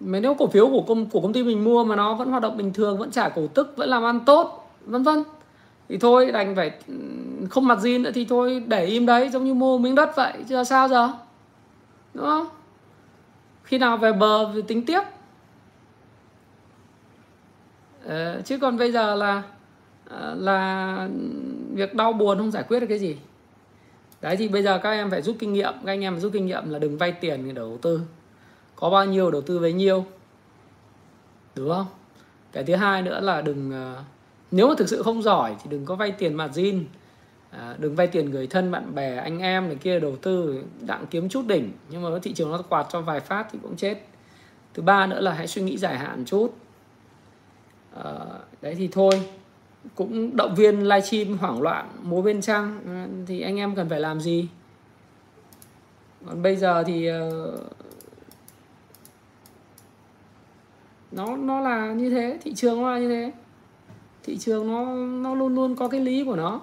Mấy 0.00 0.20
nếu 0.20 0.34
cổ 0.34 0.46
phiếu 0.46 0.68
của 0.68 0.82
công 0.82 1.06
của 1.06 1.20
công 1.20 1.32
ty 1.32 1.42
mình 1.42 1.64
mua 1.64 1.84
mà 1.84 1.96
nó 1.96 2.14
vẫn 2.14 2.30
hoạt 2.30 2.42
động 2.42 2.56
bình 2.56 2.72
thường 2.72 2.98
vẫn 2.98 3.10
trả 3.10 3.28
cổ 3.28 3.46
tức 3.46 3.74
vẫn 3.76 3.88
làm 3.88 4.04
ăn 4.04 4.20
tốt 4.20 4.74
vân 4.86 5.02
vân. 5.02 5.24
Thì 5.88 5.98
thôi 5.98 6.32
đành 6.32 6.56
phải 6.56 6.70
ừ, 6.88 6.94
không 7.50 7.66
mặt 7.66 7.80
gì 7.80 7.98
nữa 7.98 8.10
thì 8.14 8.24
thôi 8.24 8.62
để 8.66 8.84
im 8.84 9.06
đấy 9.06 9.28
giống 9.28 9.44
như 9.44 9.54
mua 9.54 9.78
miếng 9.78 9.94
đất 9.94 10.16
vậy 10.16 10.32
chứ 10.48 10.64
sao 10.64 10.88
giờ? 10.88 11.12
Đúng 12.14 12.24
không? 12.24 12.46
Khi 13.64 13.78
nào 13.78 13.96
về 13.96 14.12
bờ 14.12 14.52
thì 14.54 14.62
tính 14.62 14.84
tiếp. 14.86 15.00
Ờ, 18.04 18.42
chứ 18.44 18.58
còn 18.58 18.78
bây 18.78 18.92
giờ 18.92 19.14
là 19.14 19.42
ờ, 20.08 20.34
là 20.38 21.08
việc 21.72 21.94
đau 21.94 22.12
buồn 22.12 22.38
không 22.38 22.50
giải 22.50 22.62
quyết 22.62 22.80
được 22.80 22.86
cái 22.88 22.98
gì. 22.98 23.16
Đấy 24.20 24.36
thì 24.36 24.48
bây 24.48 24.62
giờ 24.62 24.78
các 24.78 24.90
em 24.90 25.10
phải 25.10 25.22
rút 25.22 25.36
kinh 25.38 25.52
nghiệm 25.52 25.72
các 25.84 25.92
anh 25.92 26.00
em 26.00 26.20
rút 26.20 26.32
kinh 26.32 26.46
nghiệm 26.46 26.70
là 26.70 26.78
đừng 26.78 26.98
vay 26.98 27.12
tiền 27.12 27.46
để 27.46 27.52
đầu 27.52 27.78
tư 27.82 28.00
có 28.80 28.90
bao 28.90 29.04
nhiêu 29.04 29.30
đầu 29.30 29.40
tư 29.40 29.58
bấy 29.58 29.72
nhiêu. 29.72 30.04
Đúng 31.54 31.68
không? 31.68 31.86
Cái 32.52 32.64
thứ 32.64 32.74
hai 32.74 33.02
nữa 33.02 33.20
là 33.20 33.42
đừng 33.42 33.70
ờ, 33.72 34.02
nếu 34.50 34.68
mà 34.68 34.74
thực 34.78 34.88
sự 34.88 35.02
không 35.02 35.22
giỏi 35.22 35.56
thì 35.62 35.70
đừng 35.70 35.84
có 35.84 35.96
vay 35.96 36.12
tiền 36.12 36.34
margin 36.34 36.84
à, 37.50 37.58
ờ, 37.58 37.76
đừng 37.78 37.94
vay 37.94 38.06
tiền 38.06 38.30
người 38.30 38.46
thân 38.46 38.70
bạn 38.70 38.94
bè 38.94 39.16
anh 39.16 39.38
em 39.38 39.66
này 39.68 39.76
kia 39.76 40.00
đầu 40.00 40.16
tư 40.16 40.62
đặng 40.80 41.06
kiếm 41.10 41.28
chút 41.28 41.46
đỉnh. 41.46 41.72
Nhưng 41.90 42.02
mà 42.02 42.18
thị 42.22 42.32
trường 42.32 42.50
nó 42.50 42.62
quạt 42.68 42.86
cho 42.90 43.00
vài 43.00 43.20
phát 43.20 43.46
thì 43.52 43.58
cũng 43.62 43.76
chết. 43.76 44.06
Thứ 44.74 44.82
ba 44.82 45.06
nữa 45.06 45.20
là 45.20 45.32
hãy 45.32 45.46
suy 45.46 45.62
nghĩ 45.62 45.76
dài 45.76 45.98
hạn 45.98 46.24
chút. 46.26 46.54
À, 48.04 48.14
đấy 48.62 48.74
thì 48.78 48.88
thôi. 48.92 49.12
Cũng 49.94 50.36
động 50.36 50.54
viên 50.54 50.82
livestream 50.82 51.38
hoảng 51.38 51.62
loạn 51.62 51.90
múa 52.02 52.22
bên 52.22 52.40
trăng 52.40 52.80
à, 52.86 53.06
thì 53.26 53.40
anh 53.40 53.56
em 53.56 53.74
cần 53.74 53.88
phải 53.88 54.00
làm 54.00 54.20
gì? 54.20 54.48
Còn 56.26 56.42
bây 56.42 56.56
giờ 56.56 56.84
thì 56.86 57.10
uh, 57.10 57.77
nó 61.12 61.36
nó 61.36 61.60
là 61.60 61.92
như 61.92 62.10
thế, 62.10 62.38
thị 62.42 62.54
trường 62.54 62.82
nó 62.82 62.90
là 62.90 62.98
như 62.98 63.08
thế. 63.08 63.32
Thị 64.22 64.38
trường 64.38 64.68
nó 64.68 64.84
nó 64.94 65.34
luôn 65.34 65.54
luôn 65.54 65.76
có 65.76 65.88
cái 65.88 66.00
lý 66.00 66.24
của 66.24 66.36
nó. 66.36 66.60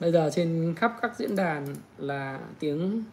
Bây 0.00 0.12
giờ 0.12 0.30
trên 0.32 0.74
khắp 0.76 0.96
các 1.02 1.16
diễn 1.16 1.36
đàn 1.36 1.66
là 1.98 2.40
tiếng 2.58 3.04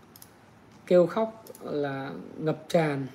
kêu 0.88 1.08
khóc, 1.08 1.46
là 1.64 2.12
ngập 2.38 2.66
tràn. 2.70 3.08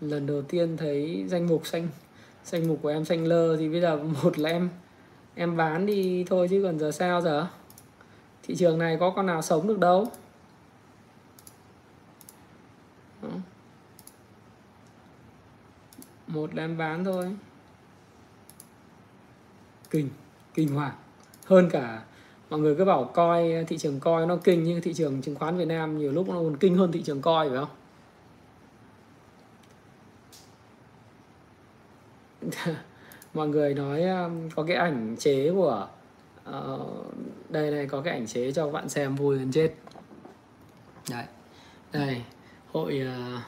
Lần 0.00 0.26
đầu 0.26 0.42
tiên 0.42 0.76
thấy 0.76 1.24
danh 1.28 1.46
mục 1.46 1.66
xanh, 1.66 1.88
danh 2.44 2.68
mục 2.68 2.78
của 2.82 2.88
em 2.88 3.04
xanh 3.04 3.24
lơ 3.24 3.56
thì 3.56 3.68
bây 3.68 3.80
giờ 3.80 3.96
một 4.22 4.38
là 4.38 4.50
em 4.50 4.68
em 5.34 5.56
bán 5.56 5.86
đi 5.86 6.24
thôi 6.24 6.48
chứ 6.50 6.62
còn 6.62 6.78
giờ 6.78 6.90
sao 6.90 7.20
giờ? 7.20 7.46
Thị 8.46 8.56
trường 8.56 8.78
này 8.78 8.96
có 9.00 9.10
con 9.10 9.26
nào 9.26 9.42
sống 9.42 9.66
được 9.66 9.78
đâu? 9.78 10.06
Một 16.26 16.54
là 16.54 16.68
bán 16.78 17.04
thôi. 17.04 17.36
Kinh 19.90 20.08
kinh 20.54 20.74
hoàng. 20.74 20.94
Hơn 21.44 21.70
cả 21.70 22.02
mọi 22.50 22.60
người 22.60 22.74
cứ 22.74 22.84
bảo 22.84 23.04
coi 23.04 23.64
thị 23.68 23.78
trường 23.78 24.00
coi 24.00 24.26
nó 24.26 24.36
kinh 24.36 24.64
nhưng 24.64 24.82
thị 24.82 24.94
trường 24.94 25.22
chứng 25.22 25.34
khoán 25.34 25.56
Việt 25.56 25.64
Nam, 25.68 25.98
nhiều 25.98 26.12
lúc 26.12 26.28
nó 26.28 26.34
còn 26.34 26.56
kinh 26.56 26.76
hơn 26.76 26.92
thị 26.92 27.02
trường 27.02 27.22
coi, 27.22 27.48
phải 27.48 27.58
không? 27.58 27.68
Mọi 33.34 33.48
người 33.48 33.74
nói 33.74 34.02
um, 34.02 34.50
có 34.50 34.62
cái 34.62 34.76
ảnh 34.76 35.16
chế 35.18 35.50
của 35.54 35.88
uh, 36.50 37.14
đây 37.48 37.70
này 37.70 37.86
có 37.86 38.00
cái 38.00 38.14
ảnh 38.14 38.26
chế 38.26 38.52
cho 38.52 38.66
các 38.66 38.72
bạn 38.72 38.88
xem 38.88 39.14
vui 39.14 39.38
gần 39.38 39.52
chết. 39.52 39.74
Đấy. 41.10 41.24
Đây 41.92 42.22
hội 42.72 43.02
uh, 43.36 43.40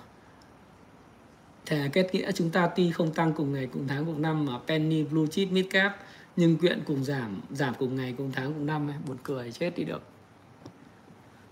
thề 1.66 1.88
kết 1.92 2.14
nghĩa 2.14 2.32
chúng 2.32 2.50
ta 2.50 2.66
tuy 2.76 2.90
không 2.90 3.12
tăng 3.12 3.32
cùng 3.32 3.52
ngày 3.52 3.68
cùng 3.72 3.88
tháng 3.88 4.06
cùng 4.06 4.22
năm 4.22 4.44
mà 4.44 4.52
penny 4.66 5.04
blue 5.04 5.26
chip 5.30 5.52
mid 5.52 5.66
cap 5.70 5.96
nhưng 6.36 6.56
quyện 6.56 6.80
cùng 6.86 7.04
giảm 7.04 7.40
giảm 7.50 7.74
cùng 7.78 7.96
ngày 7.96 8.14
cùng 8.18 8.30
tháng 8.32 8.52
cùng 8.52 8.66
năm 8.66 8.90
buồn 9.06 9.16
cười 9.22 9.52
chết 9.52 9.76
đi 9.76 9.84
được. 9.84 10.02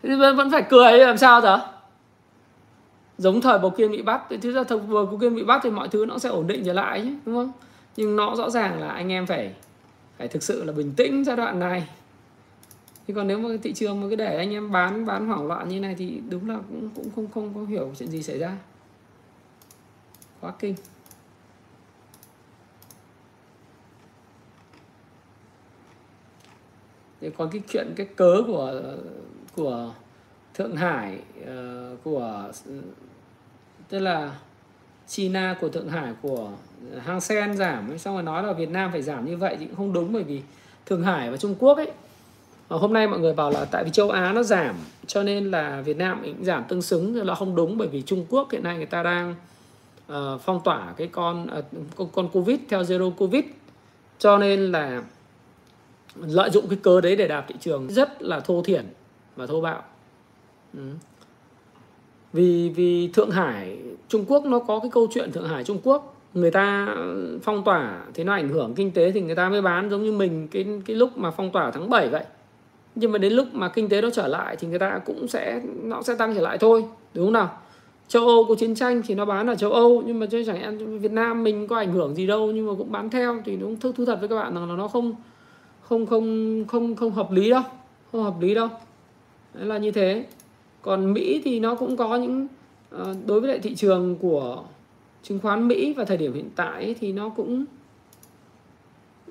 Thì 0.03 0.15
vẫn 0.15 0.37
vẫn 0.37 0.51
phải 0.51 0.63
cười 0.71 0.99
làm 0.99 1.19
sao 1.19 1.41
giờ? 1.41 1.59
Giống 3.19 3.41
thời 3.41 3.59
bầu 3.59 3.71
kiên 3.71 3.91
bị 3.91 4.03
bắt 4.03 4.23
thì 4.31 4.37
thứ 4.37 4.53
ra 4.53 4.65
thời 4.65 4.79
bầu 4.79 5.19
kiên 5.21 5.35
bị 5.35 5.45
bắt 5.45 5.61
thì 5.65 5.71
mọi 5.71 5.89
thứ 5.89 6.07
nó 6.07 6.19
sẽ 6.19 6.29
ổn 6.29 6.47
định 6.47 6.63
trở 6.65 6.73
lại 6.73 7.01
chứ 7.05 7.15
đúng 7.27 7.35
không? 7.35 7.53
Nhưng 7.97 8.17
nó 8.17 8.35
rõ 8.37 8.51
ràng 8.51 8.81
là 8.81 8.89
anh 8.89 9.13
em 9.13 9.27
phải 9.27 9.55
phải 10.19 10.29
thực 10.29 10.43
sự 10.43 10.65
là 10.65 10.73
bình 10.73 10.93
tĩnh 10.97 11.25
giai 11.25 11.37
đoạn 11.37 11.59
này. 11.59 11.89
Thì 13.07 13.15
còn 13.15 13.29
nếu 13.29 13.39
mà 13.39 13.49
thị 13.63 13.73
trường 13.73 14.01
mà 14.01 14.07
cứ 14.11 14.17
để 14.17 14.37
anh 14.37 14.51
em 14.51 14.73
bán 14.73 15.07
bán 15.07 15.27
hoảng 15.27 15.47
loạn 15.47 15.69
như 15.69 15.81
này 15.81 15.95
thì 15.99 16.21
đúng 16.29 16.51
là 16.51 16.59
cũng 16.69 16.91
cũng 16.95 17.11
không 17.17 17.31
không 17.35 17.55
có 17.55 17.65
hiểu 17.65 17.93
chuyện 17.99 18.11
gì 18.11 18.23
xảy 18.23 18.39
ra. 18.39 18.57
Quá 20.41 20.53
kinh. 20.59 20.75
Thì 27.21 27.31
còn 27.37 27.51
cái 27.51 27.63
chuyện 27.69 27.93
cái 27.97 28.07
cớ 28.07 28.43
của 28.47 28.83
của 29.55 29.95
thượng 30.55 30.77
hải 30.77 31.19
uh, 31.43 32.05
của 32.05 32.53
tức 33.89 33.99
là 33.99 34.39
China 35.09 35.57
của 35.61 35.69
Thượng 35.69 35.89
Hải 35.89 36.13
của 36.23 36.51
Hang 37.05 37.21
Sen 37.21 37.57
giảm 37.57 37.99
xong 37.99 38.15
rồi 38.15 38.23
nói 38.23 38.43
là 38.43 38.53
Việt 38.53 38.71
Nam 38.71 38.93
phải 38.93 39.03
giảm 39.03 39.27
như 39.27 39.37
vậy 39.37 39.57
thì 39.61 39.67
cũng 39.67 39.77
không 39.77 39.93
đúng 39.93 40.13
bởi 40.13 40.23
vì 40.23 40.43
Thượng 40.87 41.03
Hải 41.03 41.31
và 41.31 41.37
Trung 41.37 41.55
Quốc 41.59 41.77
ấy 41.77 41.91
hôm 42.69 42.93
nay 42.93 43.09
mọi 43.09 43.21
người 43.21 43.35
bảo 43.35 43.51
là 43.51 43.65
tại 43.65 43.85
vì 43.85 43.91
châu 43.91 44.11
Á 44.11 44.33
nó 44.33 44.43
giảm 44.43 44.75
cho 45.07 45.23
nên 45.23 45.51
là 45.51 45.81
Việt 45.81 45.97
Nam 45.97 46.21
cũng 46.25 46.45
giảm 46.45 46.65
tương 46.69 46.83
xứng 46.83 47.27
là 47.27 47.35
không 47.35 47.57
đúng 47.57 47.79
bởi 47.79 47.89
vì 47.89 48.03
Trung 48.03 48.27
Quốc 48.29 48.53
hiện 48.53 48.63
nay 48.63 48.77
người 48.77 48.87
ta 48.87 49.03
đang 49.03 49.35
uh, 50.13 50.41
phong 50.41 50.61
tỏa 50.65 50.95
cái 50.97 51.07
con, 51.07 51.47
uh, 51.59 51.65
con 51.97 52.09
con 52.13 52.29
Covid 52.29 52.59
theo 52.69 52.83
zero 52.83 53.11
Covid. 53.11 53.45
Cho 54.19 54.39
nên 54.39 54.73
là 54.73 55.03
lợi 56.17 56.51
dụng 56.51 56.69
cái 56.69 56.79
cơ 56.83 57.01
đấy 57.01 57.17
để 57.17 57.29
đạp 57.29 57.45
thị 57.49 57.55
trường 57.61 57.89
rất 57.89 58.23
là 58.23 58.41
thô 58.41 58.63
thiển 58.63 58.87
và 59.37 59.47
thô 59.47 59.61
bạo. 59.61 59.83
Ừ. 60.75 60.81
vì 62.33 62.69
vì 62.69 63.09
Thượng 63.09 63.31
Hải 63.31 63.79
Trung 64.09 64.25
Quốc 64.29 64.45
nó 64.45 64.59
có 64.59 64.79
cái 64.79 64.91
câu 64.91 65.07
chuyện 65.11 65.33
Thượng 65.33 65.49
Hải 65.49 65.65
Trung 65.65 65.79
Quốc. 65.85 66.17
Người 66.35 66.51
ta 66.51 66.87
ừ, 66.97 67.39
phong 67.43 67.65
tỏa 67.65 68.05
thì 68.15 68.25
nó 68.25 68.33
ảnh 68.33 68.49
hưởng 68.49 68.75
kinh 68.75 68.91
tế 68.91 69.13
thì 69.13 69.21
người 69.21 69.35
ta 69.35 69.49
mới 69.49 69.63
bán, 69.63 69.91
giống 69.91 70.03
như 70.03 70.13
mình, 70.13 70.49
cái 70.49 70.67
cái 70.87 70.97
lúc 70.97 71.19
mà 71.19 71.31
phong 71.31 71.51
tỏa 71.51 71.71
tháng 71.71 71.91
7 71.91 72.09
vậy. 72.09 72.25
Nhưng 72.95 73.13
mà 73.13 73.19
đến 73.19 73.33
lúc 73.33 73.47
mà 73.53 73.69
kinh 73.69 73.89
tế 73.89 74.01
nó 74.03 74.11
trở 74.11 74.27
lại 74.27 74.57
thì 74.57 74.69
người 74.69 74.79
ta 74.79 75.01
cũng 75.07 75.29
sẽ, 75.29 75.61
nó 75.83 76.03
sẽ 76.03 76.15
tăng 76.15 76.35
trở 76.35 76.41
lại 76.41 76.59
thôi, 76.59 76.85
đúng 77.15 77.27
không 77.27 77.33
nào? 77.33 77.51
Châu 78.09 78.27
Âu 78.27 78.45
có 78.49 78.55
chiến 78.55 78.75
tranh 78.75 79.03
thì 79.07 79.15
nó 79.15 79.25
bán 79.25 79.47
ở 79.47 79.55
châu 79.55 79.73
Âu, 79.73 80.03
nhưng 80.07 80.19
mà 80.19 80.27
chẳng 80.47 80.63
em 80.63 80.99
Việt 80.99 81.13
Nam 81.13 81.45
mình 81.45 81.67
có 81.67 81.77
ảnh 81.77 81.93
hưởng 81.93 82.15
gì 82.15 82.27
đâu, 82.27 82.53
nhưng 82.53 82.67
mà 82.67 82.73
cũng 82.79 82.93
bán 82.93 83.11
theo, 83.11 83.43
thì 83.45 83.57
đúng 83.57 83.77
thu 83.81 84.05
thật 84.07 84.17
với 84.21 84.29
các 84.29 84.35
bạn 84.35 84.55
rằng 84.55 84.69
là 84.69 84.77
nó 84.77 84.89
không 84.89 85.13
không 85.83 86.07
không 86.07 86.65
không 86.69 86.97
không 86.97 87.13
hợp 87.13 87.33
lý 87.33 87.51
đâu, 87.51 87.63
không 88.13 88.23
hợp 88.23 88.35
lý 88.41 88.55
đâu. 88.55 88.69
Đấy 89.55 89.67
là 89.67 89.79
như 89.79 89.91
thế. 89.91 90.25
Còn 90.83 91.13
Mỹ 91.13 91.41
thì 91.45 91.61
nó 91.61 91.75
cũng 91.75 91.97
có 91.97 92.17
những 92.17 92.47
Ờ, 92.91 93.15
đối 93.27 93.41
với 93.41 93.51
lại 93.51 93.59
thị 93.59 93.75
trường 93.75 94.17
của 94.17 94.65
chứng 95.23 95.39
khoán 95.41 95.69
Mỹ 95.69 95.95
và 95.97 96.05
thời 96.05 96.17
điểm 96.17 96.35
hiện 96.35 96.51
tại 96.57 96.95
thì 97.01 97.13
nó 97.13 97.29
cũng 97.29 97.65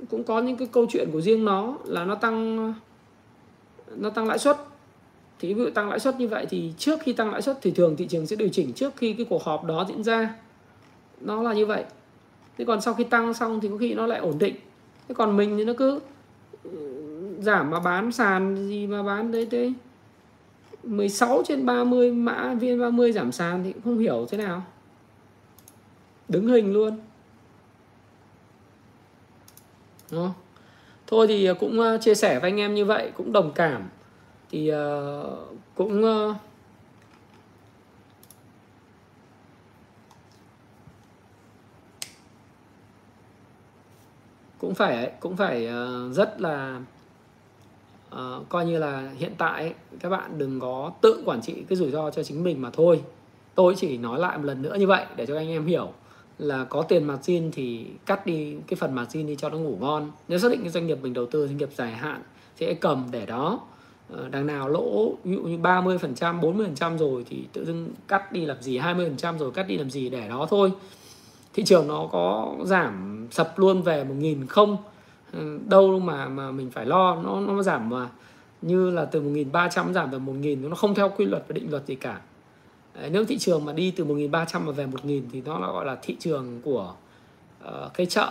cũng 0.10 0.24
có 0.24 0.42
những 0.42 0.58
cái 0.58 0.68
câu 0.72 0.86
chuyện 0.90 1.10
của 1.12 1.22
riêng 1.22 1.46
nó 1.46 1.78
là 1.86 2.06
nó 2.06 2.16
tăng 2.16 2.74
nó 3.96 4.10
tăng 4.10 4.28
lãi 4.28 4.40
suất. 4.40 4.58
Thì 5.40 5.54
ví 5.54 5.62
dụ 5.64 5.70
tăng 5.70 5.90
lãi 5.90 6.00
suất 6.00 6.20
như 6.20 6.28
vậy 6.28 6.46
thì 6.50 6.74
trước 6.78 7.00
khi 7.02 7.14
tăng 7.14 7.32
lãi 7.32 7.42
suất 7.42 7.58
thì 7.62 7.72
thường 7.72 7.96
thị 7.96 8.06
trường 8.10 8.26
sẽ 8.26 8.36
điều 8.36 8.50
chỉnh 8.50 8.74
trước 8.74 8.94
khi 8.96 9.14
cái 9.14 9.26
cuộc 9.30 9.44
họp 9.44 9.64
đó 9.64 9.86
diễn 9.90 10.04
ra. 10.04 10.36
Nó 11.22 11.44
là 11.44 11.54
như 11.54 11.66
vậy. 11.66 11.84
Thế 12.58 12.66
còn 12.66 12.82
sau 12.82 12.94
khi 12.94 13.04
tăng 13.04 13.34
xong 13.34 13.60
thì 13.62 13.68
có 13.68 13.78
khi 13.78 13.94
nó 13.94 14.08
lại 14.08 14.20
ổn 14.20 14.38
định. 14.40 14.56
Thế 15.08 15.16
còn 15.16 15.38
mình 15.38 15.58
thì 15.58 15.66
nó 15.66 15.74
cứ 15.78 16.00
ừ, 16.64 16.72
giảm 17.40 17.70
mà 17.70 17.80
bán 17.80 18.12
sàn 18.12 18.68
gì 18.68 18.88
mà 18.88 19.04
bán 19.04 19.32
đấy 19.32 19.48
đấy 19.52 19.74
16 20.86 21.44
trên 21.48 21.66
30 21.66 22.12
mã 22.12 22.54
viên 22.54 22.80
30 22.80 23.12
giảm 23.12 23.32
sàn 23.32 23.64
thì 23.64 23.74
cũng 23.74 23.82
không 23.84 23.98
hiểu 23.98 24.26
thế 24.30 24.38
nào. 24.38 24.64
Đứng 26.30 26.48
hình 26.48 26.74
luôn. 26.74 27.00
Đúng 30.12 30.22
không? 30.22 30.34
thôi 31.08 31.28
thì 31.28 31.46
à, 31.46 31.54
cũng 31.54 31.82
à, 31.82 31.98
chia 31.98 32.16
sẻ 32.16 32.40
với 32.40 32.52
anh 32.52 32.60
em 32.60 32.76
như 32.76 32.86
vậy, 32.86 33.12
cũng 33.18 33.32
đồng 33.32 33.52
cảm. 33.56 33.90
Thì 34.52 34.70
à, 34.70 34.84
cũng 35.76 36.04
cũng 44.58 44.76
phải 44.76 45.12
cũng 45.20 45.36
phải 45.38 45.68
rất 46.12 46.42
là 46.42 46.80
uh, 48.16 48.50
coi 48.50 48.66
như 48.66 48.80
là 48.80 49.12
hiện 49.18 49.32
tại 49.38 49.74
các 50.00 50.10
bạn 50.10 50.38
đừng 50.38 50.60
có 50.60 50.92
tự 51.02 51.24
quản 51.26 51.42
trị 51.42 51.54
cái 51.70 51.78
rủi 51.78 51.92
ro 51.92 52.12
cho 52.12 52.24
chính 52.24 52.44
mình 52.44 52.62
mà 52.62 52.70
thôi. 52.70 53.02
Tôi 53.56 53.76
chỉ 53.78 53.98
nói 53.98 54.20
lại 54.20 54.38
một 54.38 54.44
lần 54.44 54.62
nữa 54.62 54.76
như 54.80 54.88
vậy 54.88 55.06
để 55.16 55.26
cho 55.26 55.38
anh 55.38 55.50
em 55.50 55.66
hiểu 55.66 55.92
là 56.40 56.64
có 56.64 56.82
tiền 56.82 57.04
margin 57.04 57.52
thì 57.52 57.86
cắt 58.06 58.26
đi 58.26 58.56
cái 58.68 58.78
phần 58.78 58.96
margin 58.96 59.28
đi 59.28 59.36
cho 59.36 59.50
nó 59.50 59.58
ngủ 59.58 59.78
ngon. 59.80 60.12
Nếu 60.28 60.40
xác 60.40 60.52
định 60.52 60.62
cái 60.62 60.70
doanh 60.70 60.88
nghiệp 60.88 60.98
mình 61.02 61.14
đầu 61.14 61.26
tư 61.26 61.48
doanh 61.48 61.58
nghiệp 61.58 61.70
dài 61.76 61.92
hạn 61.92 62.22
sẽ 62.60 62.74
cầm 62.74 63.08
để 63.12 63.26
đó. 63.26 63.60
Ờ, 64.10 64.30
đằng 64.30 64.48
nào 64.48 64.70
lỗ 64.70 65.14
ví 65.24 65.36
dụ 65.36 65.42
như 65.42 65.58
30 65.58 65.98
phần 65.98 66.16
trăm 66.16 66.42
40 66.42 66.66
phần 66.66 66.76
trăm 66.76 66.98
rồi 66.98 67.26
thì 67.30 67.44
tự 67.54 67.66
dưng 67.66 67.90
cắt 68.08 68.32
đi 68.32 68.46
làm 68.46 68.62
gì 68.62 68.78
20 68.78 69.06
phần 69.06 69.18
trăm 69.18 69.40
rồi 69.40 69.52
cắt 69.52 69.68
đi 69.68 69.78
làm 69.78 69.90
gì 69.90 70.10
để 70.10 70.28
đó 70.28 70.48
thôi. 70.50 70.72
Thị 71.54 71.64
trường 71.64 71.88
nó 71.88 72.08
có 72.12 72.56
giảm 72.64 73.28
sập 73.32 73.60
luôn 73.60 73.82
về 73.82 74.04
một 74.04 74.16
nghìn 74.18 74.48
không 74.48 74.78
đâu 75.70 76.00
mà 76.00 76.28
mà 76.28 76.52
mình 76.52 76.72
phải 76.72 76.86
lo 76.86 77.16
nó 77.16 77.40
nó 77.40 77.64
giảm 77.64 77.90
mà. 77.90 78.10
Như 78.62 78.90
là 78.90 79.06
từ 79.06 79.22
1.300 79.22 79.94
giảm 79.94 80.12
về 80.12 80.18
1.000 80.18 80.70
nó 80.70 80.76
không 80.76 80.96
theo 80.96 81.10
quy 81.18 81.26
luật 81.26 81.44
và 81.48 81.54
định 81.54 81.72
luật 81.72 81.86
gì 81.86 81.96
cả. 81.96 82.22
Đấy, 82.96 83.10
nếu 83.10 83.26
thị 83.26 83.38
trường 83.38 83.66
mà 83.66 83.74
đi 83.74 83.92
từ 83.92 84.06
1.300 84.06 84.60
mà 84.60 84.72
về 84.72 84.86
1.000 84.86 85.22
thì 85.32 85.42
nó 85.46 85.60
là 85.60 85.68
gọi 85.68 85.86
là 85.86 85.98
thị 86.02 86.16
trường 86.20 86.62
của 86.64 86.94
uh, 87.64 87.94
cái 87.94 88.06
chợ 88.06 88.30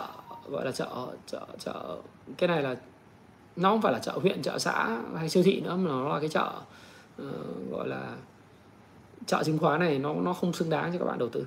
gọi 0.48 0.64
là 0.64 0.72
chợ 0.72 1.06
chợ 1.26 1.46
chợ 1.58 1.96
cái 2.38 2.48
này 2.48 2.62
là 2.62 2.76
nó 3.56 3.70
không 3.70 3.82
phải 3.82 3.92
là 3.92 3.98
chợ 3.98 4.12
huyện 4.12 4.42
chợ 4.42 4.58
xã 4.58 4.98
hay 5.16 5.28
siêu 5.28 5.42
thị 5.42 5.60
nữa 5.60 5.76
mà 5.76 5.90
nó 5.90 6.08
là 6.08 6.20
cái 6.20 6.28
chợ 6.28 6.52
uh, 7.22 7.70
gọi 7.70 7.88
là 7.88 8.16
chợ 9.26 9.42
chứng 9.44 9.58
khoán 9.58 9.80
này 9.80 9.98
nó 9.98 10.14
nó 10.14 10.32
không 10.32 10.52
xứng 10.52 10.70
đáng 10.70 10.92
cho 10.92 10.98
các 10.98 11.04
bạn 11.04 11.18
đầu 11.18 11.28
tư. 11.28 11.46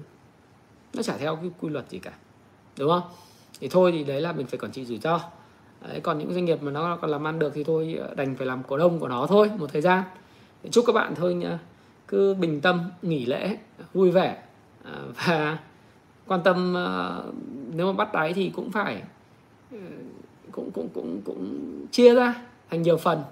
Nó 0.93 1.03
chả 1.03 1.17
theo 1.17 1.35
cái 1.35 1.51
quy 1.59 1.69
luật 1.69 1.89
gì 1.89 1.99
cả 1.99 2.13
đúng 2.77 2.89
không? 2.89 3.03
Thì 3.59 3.67
thôi 3.67 3.91
thì 3.91 4.03
đấy 4.03 4.21
là 4.21 4.31
mình 4.31 4.47
phải 4.47 4.59
quản 4.59 4.71
trị 4.71 4.85
rủi 4.85 4.97
ro 4.97 5.21
đấy, 5.81 5.99
còn 5.99 6.19
những 6.19 6.33
doanh 6.33 6.45
nghiệp 6.45 6.63
mà 6.63 6.71
nó 6.71 6.97
còn 7.01 7.11
làm 7.11 7.27
ăn 7.27 7.39
được 7.39 7.51
thì 7.55 7.63
thôi 7.63 7.99
đành 8.15 8.35
phải 8.35 8.47
làm 8.47 8.63
cổ 8.63 8.77
đông 8.77 8.99
của 8.99 9.07
nó 9.07 9.27
thôi 9.27 9.51
một 9.57 9.69
thời 9.73 9.81
gian. 9.81 10.03
Chúc 10.71 10.83
các 10.87 10.93
bạn 10.93 11.15
thôi 11.15 11.33
nha 11.33 11.59
cứ 12.07 12.33
bình 12.33 12.61
tâm 12.61 12.91
nghỉ 13.01 13.25
lễ 13.25 13.57
vui 13.93 14.11
vẻ 14.11 14.37
à, 14.83 14.93
và 15.25 15.57
quan 16.27 16.41
tâm 16.43 16.73
ờ, 16.73 17.23
nếu 17.73 17.87
mà 17.87 17.93
bắt 17.93 18.13
đáy 18.13 18.33
thì 18.33 18.51
cũng 18.55 18.71
phải 18.71 19.03
ờ, 19.71 19.77
cũng 20.51 20.71
cũng 20.71 20.89
cũng 20.93 21.21
cũng 21.25 21.85
chia 21.91 22.15
ra 22.15 22.35
thành 22.69 22.81
nhiều 22.81 22.97
phần. 22.97 23.23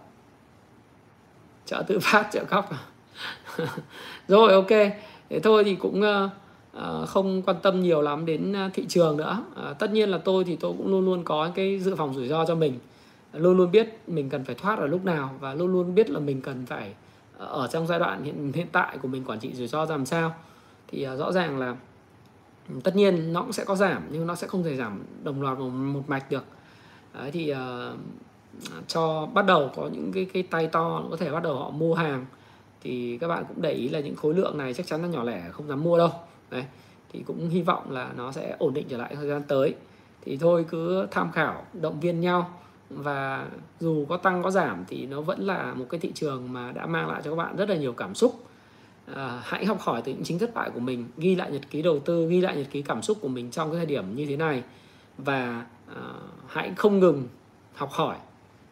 Chợ 1.66 1.84
tự 1.88 2.00
phát 2.00 2.28
chợ 2.32 2.46
khóc. 2.46 2.70
Rồi 4.28 4.54
ok. 4.54 4.70
Thế 5.30 5.40
thôi 5.44 5.64
thì 5.64 5.76
cũng 5.76 6.02
ờ, 6.02 6.30
Ờ, 6.76 7.06
không 7.06 7.42
quan 7.42 7.58
tâm 7.62 7.84
nhiều 7.84 8.02
lắm 8.02 8.26
đến 8.26 8.54
ờ, 8.54 8.70
thị 8.74 8.86
trường 8.90 9.18
nữa. 9.18 9.44
Ờ, 9.56 9.74
tất 9.74 9.92
nhiên 9.92 10.10
là 10.10 10.18
tôi 10.18 10.44
thì 10.44 10.56
tôi 10.56 10.74
cũng 10.78 10.88
luôn 10.92 11.06
luôn 11.06 11.24
có 11.24 11.50
cái 11.56 11.80
dự 11.80 11.96
phòng 11.96 12.14
rủi 12.14 12.28
ro 12.28 12.46
cho 12.46 12.56
mình. 12.56 12.80
Luôn 13.34 13.58
luôn 13.58 13.72
biết 13.72 14.00
mình 14.08 14.30
cần 14.30 14.44
phải 14.44 14.56
thoát 14.56 14.80
ở 14.80 14.88
lúc 14.88 15.06
nào 15.06 15.36
và 15.40 15.54
luôn 15.54 15.72
luôn 15.72 15.96
biết 15.96 16.10
là 16.10 16.20
mình 16.20 16.42
cần 16.42 16.66
phải 16.66 16.94
ở 17.38 17.68
trong 17.72 17.88
giai 17.88 18.00
đoạn 18.00 18.24
hiện 18.24 18.52
hiện 18.56 18.68
tại 18.72 18.98
của 18.98 19.08
mình 19.08 19.24
quản 19.26 19.40
trị 19.40 19.54
rủi 19.54 19.68
ro 19.68 19.86
làm 19.86 20.06
sao. 20.06 20.36
Thì 20.88 21.06
rõ 21.06 21.32
ràng 21.32 21.60
là 21.60 21.76
ừ, 22.70 22.76
tất 22.84 22.96
nhiên 22.96 23.34
nó 23.34 23.42
cũng 23.42 23.54
sẽ 23.54 23.64
có 23.66 23.76
giảm 23.76 24.04
nhưng 24.12 24.28
nó 24.28 24.36
sẽ 24.36 24.48
không 24.48 24.64
thể 24.64 24.76
giảm 24.76 25.04
đồng 25.24 25.42
loạt 25.42 25.60
một, 25.60 25.70
một 25.70 26.04
mạch 26.08 26.32
được. 26.32 26.46
Đấy, 27.14 27.32
thì 27.32 27.54
cho 28.88 29.26
bắt 29.34 29.46
đầu 29.46 29.72
có 29.76 29.90
những 29.94 30.12
cái 30.14 30.26
cái 30.34 30.44
tay 30.44 30.68
to 30.68 31.04
có 31.10 31.18
thể 31.18 31.32
bắt 31.32 31.44
đầu 31.44 31.58
họ 31.58 31.70
mua 31.70 31.94
hàng 31.96 32.26
thì 32.82 33.18
các 33.18 33.28
bạn 33.28 33.44
cũng 33.48 33.62
để 33.62 33.72
ý 33.72 33.90
là 33.90 34.00
những 34.00 34.16
khối 34.16 34.34
lượng 34.34 34.58
này 34.58 34.74
chắc 34.74 34.88
chắn 34.88 35.02
là 35.02 35.08
nhỏ 35.08 35.24
lẻ 35.24 35.50
không 35.52 35.68
dám 35.68 35.84
mua 35.84 35.98
đâu 35.98 36.10
đấy 36.52 36.64
thì 37.14 37.24
cũng 37.28 37.50
hy 37.50 37.62
vọng 37.62 37.92
là 37.92 38.12
nó 38.18 38.32
sẽ 38.32 38.56
ổn 38.60 38.74
định 38.74 38.88
trở 38.90 38.98
lại 38.98 39.16
thời 39.16 39.28
gian 39.28 39.42
tới. 39.48 39.76
Thì 40.22 40.38
thôi 40.38 40.66
cứ 40.70 41.08
tham 41.12 41.32
khảo 41.32 41.66
động 41.74 42.00
viên 42.00 42.22
nhau. 42.22 42.60
Và 42.90 43.48
dù 43.80 44.06
có 44.10 44.18
tăng 44.18 44.44
có 44.44 44.52
giảm 44.52 44.84
thì 44.88 45.06
nó 45.06 45.22
vẫn 45.22 45.40
là 45.40 45.74
một 45.74 45.86
cái 45.90 46.00
thị 46.00 46.12
trường 46.16 46.54
mà 46.54 46.72
đã 46.72 46.86
mang 46.86 47.08
lại 47.08 47.22
cho 47.26 47.32
các 47.32 47.36
bạn 47.36 47.56
rất 47.56 47.70
là 47.70 47.76
nhiều 47.76 47.94
cảm 47.94 48.16
xúc. 48.16 48.44
À, 49.16 49.42
hãy 49.44 49.66
học 49.66 49.80
hỏi 49.80 50.02
từ 50.06 50.12
những 50.12 50.24
chính 50.24 50.40
thất 50.40 50.54
bại 50.54 50.70
của 50.74 50.80
mình 50.80 51.06
ghi 51.18 51.36
lại 51.36 51.52
nhật 51.52 51.62
ký 51.70 51.82
đầu 51.82 52.00
tư 52.00 52.28
ghi 52.30 52.42
lại 52.42 52.58
nhật 52.58 52.68
ký 52.72 52.82
cảm 52.82 53.02
xúc 53.02 53.18
của 53.22 53.28
mình 53.28 53.52
trong 53.52 53.70
cái 53.70 53.78
thời 53.78 53.86
điểm 53.86 54.16
như 54.16 54.26
thế 54.26 54.38
này. 54.38 54.64
Và 55.18 55.66
à, 55.96 56.02
hãy 56.48 56.72
không 56.76 57.00
ngừng 57.00 57.28
học 57.74 57.92
hỏi. 57.92 58.16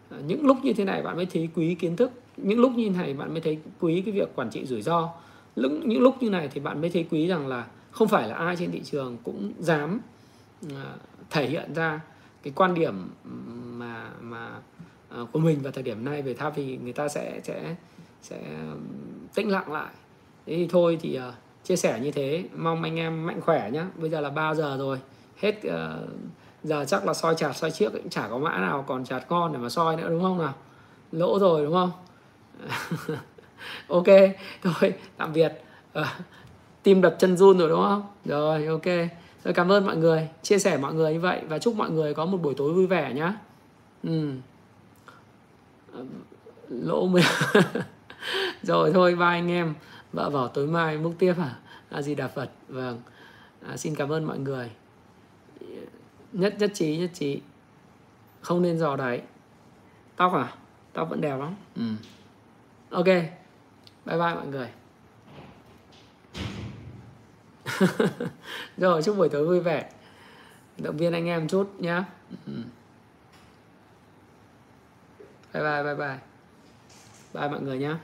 À, 0.09 0.17
những 0.27 0.45
lúc 0.45 0.57
như 0.63 0.73
thế 0.73 0.85
này 0.85 1.01
bạn 1.01 1.15
mới 1.15 1.25
thấy 1.25 1.49
quý 1.55 1.75
kiến 1.75 1.95
thức 1.95 2.11
những 2.37 2.59
lúc 2.59 2.71
như 2.71 2.89
thế 2.89 2.97
này 2.97 3.13
bạn 3.13 3.31
mới 3.31 3.41
thấy 3.41 3.59
quý 3.79 4.01
cái 4.05 4.13
việc 4.13 4.35
quản 4.35 4.49
trị 4.49 4.65
rủi 4.65 4.81
ro 4.81 5.09
những 5.55 5.89
những 5.89 6.01
lúc 6.01 6.23
như 6.23 6.29
này 6.29 6.49
thì 6.53 6.61
bạn 6.61 6.81
mới 6.81 6.89
thấy 6.89 7.07
quý 7.11 7.27
rằng 7.27 7.47
là 7.47 7.67
không 7.91 8.07
phải 8.07 8.27
là 8.27 8.35
ai 8.35 8.55
trên 8.55 8.71
thị 8.71 8.81
trường 8.83 9.17
cũng 9.23 9.53
dám 9.59 9.99
à, 10.69 10.95
thể 11.29 11.47
hiện 11.47 11.73
ra 11.73 12.01
cái 12.43 12.53
quan 12.55 12.73
điểm 12.73 13.09
mà 13.77 14.09
mà 14.21 14.49
à, 15.09 15.17
của 15.31 15.39
mình 15.39 15.61
vào 15.61 15.71
thời 15.71 15.83
điểm 15.83 16.05
này 16.05 16.21
về 16.21 16.33
tha 16.33 16.49
vì 16.49 16.77
người 16.77 16.93
ta 16.93 17.07
sẽ 17.07 17.39
sẽ 17.43 17.75
sẽ 18.21 18.39
tĩnh 19.35 19.49
lặng 19.49 19.71
lại. 19.71 19.91
Thế 20.45 20.55
thì 20.55 20.67
thôi 20.67 20.97
thì 21.01 21.19
uh, 21.27 21.33
chia 21.63 21.75
sẻ 21.75 21.99
như 21.99 22.11
thế. 22.11 22.43
Mong 22.55 22.83
anh 22.83 22.99
em 22.99 23.25
mạnh 23.25 23.41
khỏe 23.41 23.71
nhé 23.71 23.83
bây 23.95 24.09
giờ 24.09 24.21
là 24.21 24.29
3 24.29 24.53
giờ 24.53 24.77
rồi. 24.77 24.99
Hết 25.37 25.55
uh, 25.67 25.73
giờ 26.63 26.85
chắc 26.87 27.05
là 27.05 27.13
soi 27.13 27.35
chạt 27.35 27.55
soi 27.55 27.71
chiếc 27.71 27.93
cũng 27.93 28.09
chả 28.09 28.27
có 28.27 28.37
mã 28.37 28.57
nào 28.57 28.85
còn 28.87 29.05
chạt 29.05 29.25
ngon 29.29 29.53
để 29.53 29.59
mà 29.59 29.69
soi 29.69 29.97
nữa 29.97 30.09
đúng 30.09 30.21
không 30.21 30.37
nào? 30.37 30.53
Lỗ 31.11 31.39
rồi 31.39 31.65
đúng 31.65 31.73
không? 31.73 31.91
ok 33.87 34.07
thôi 34.61 34.93
tạm 35.17 35.33
biệt. 35.33 35.63
Uh, 35.99 36.05
tim 36.83 37.01
đập 37.01 37.15
chân 37.19 37.37
run 37.37 37.57
rồi 37.57 37.69
đúng 37.69 37.81
không? 37.81 38.07
Rồi 38.25 38.65
ok. 38.65 38.85
Rồi 39.43 39.53
cảm 39.53 39.71
ơn 39.71 39.85
mọi 39.85 39.97
người. 39.97 40.29
Chia 40.41 40.59
sẻ 40.59 40.77
mọi 40.77 40.93
người 40.93 41.13
như 41.13 41.19
vậy 41.19 41.41
và 41.47 41.59
chúc 41.59 41.75
mọi 41.75 41.89
người 41.89 42.13
có 42.13 42.25
một 42.25 42.37
buổi 42.37 42.53
tối 42.57 42.73
vui 42.73 42.87
vẻ 42.87 43.13
nhá. 43.13 43.33
Ừ. 44.03 44.31
lỗ 46.69 47.07
mới 47.07 47.23
rồi 48.63 48.91
thôi 48.93 49.15
bye 49.15 49.27
anh 49.27 49.51
em. 49.51 49.73
Vợ 50.13 50.29
vào 50.29 50.47
tối 50.47 50.67
mai 50.67 50.97
múc 50.97 51.13
tiếp 51.19 51.33
à 51.37 51.55
a 51.89 52.01
di 52.01 52.15
đà 52.15 52.27
phật 52.27 52.49
vâng. 52.67 53.01
À, 53.67 53.77
xin 53.77 53.95
cảm 53.95 54.09
ơn 54.09 54.25
mọi 54.25 54.39
người. 54.39 54.71
Nhất 56.33 56.55
nhất 56.59 56.71
trí 56.73 56.97
nhất 56.97 57.09
trí. 57.13 57.41
Không 58.41 58.61
nên 58.61 58.77
dò 58.77 58.95
đáy. 58.95 59.21
Tóc 60.15 60.33
à? 60.33 60.53
Tóc 60.93 61.09
vẫn 61.09 61.21
đẹp 61.21 61.37
lắm. 61.39 61.55
Ừ. 61.75 61.83
ok 62.89 63.07
bye 64.05 64.17
bye 64.17 64.35
mọi 64.35 64.47
người. 64.47 64.69
Rồi 68.77 69.03
chúc 69.03 69.17
buổi 69.17 69.29
tối 69.29 69.47
vui 69.47 69.59
vẻ. 69.59 69.89
Động 70.77 70.97
viên 70.97 71.13
anh 71.13 71.25
em 71.25 71.47
chút 71.47 71.71
nhá. 71.79 72.05
Ừ. 72.47 72.53
bye 75.53 75.63
bye 75.63 75.83
bye 75.83 75.95
bye. 75.95 76.17
Bye 77.33 77.49
mọi 77.49 77.61
người 77.61 77.77
nhé 77.77 77.95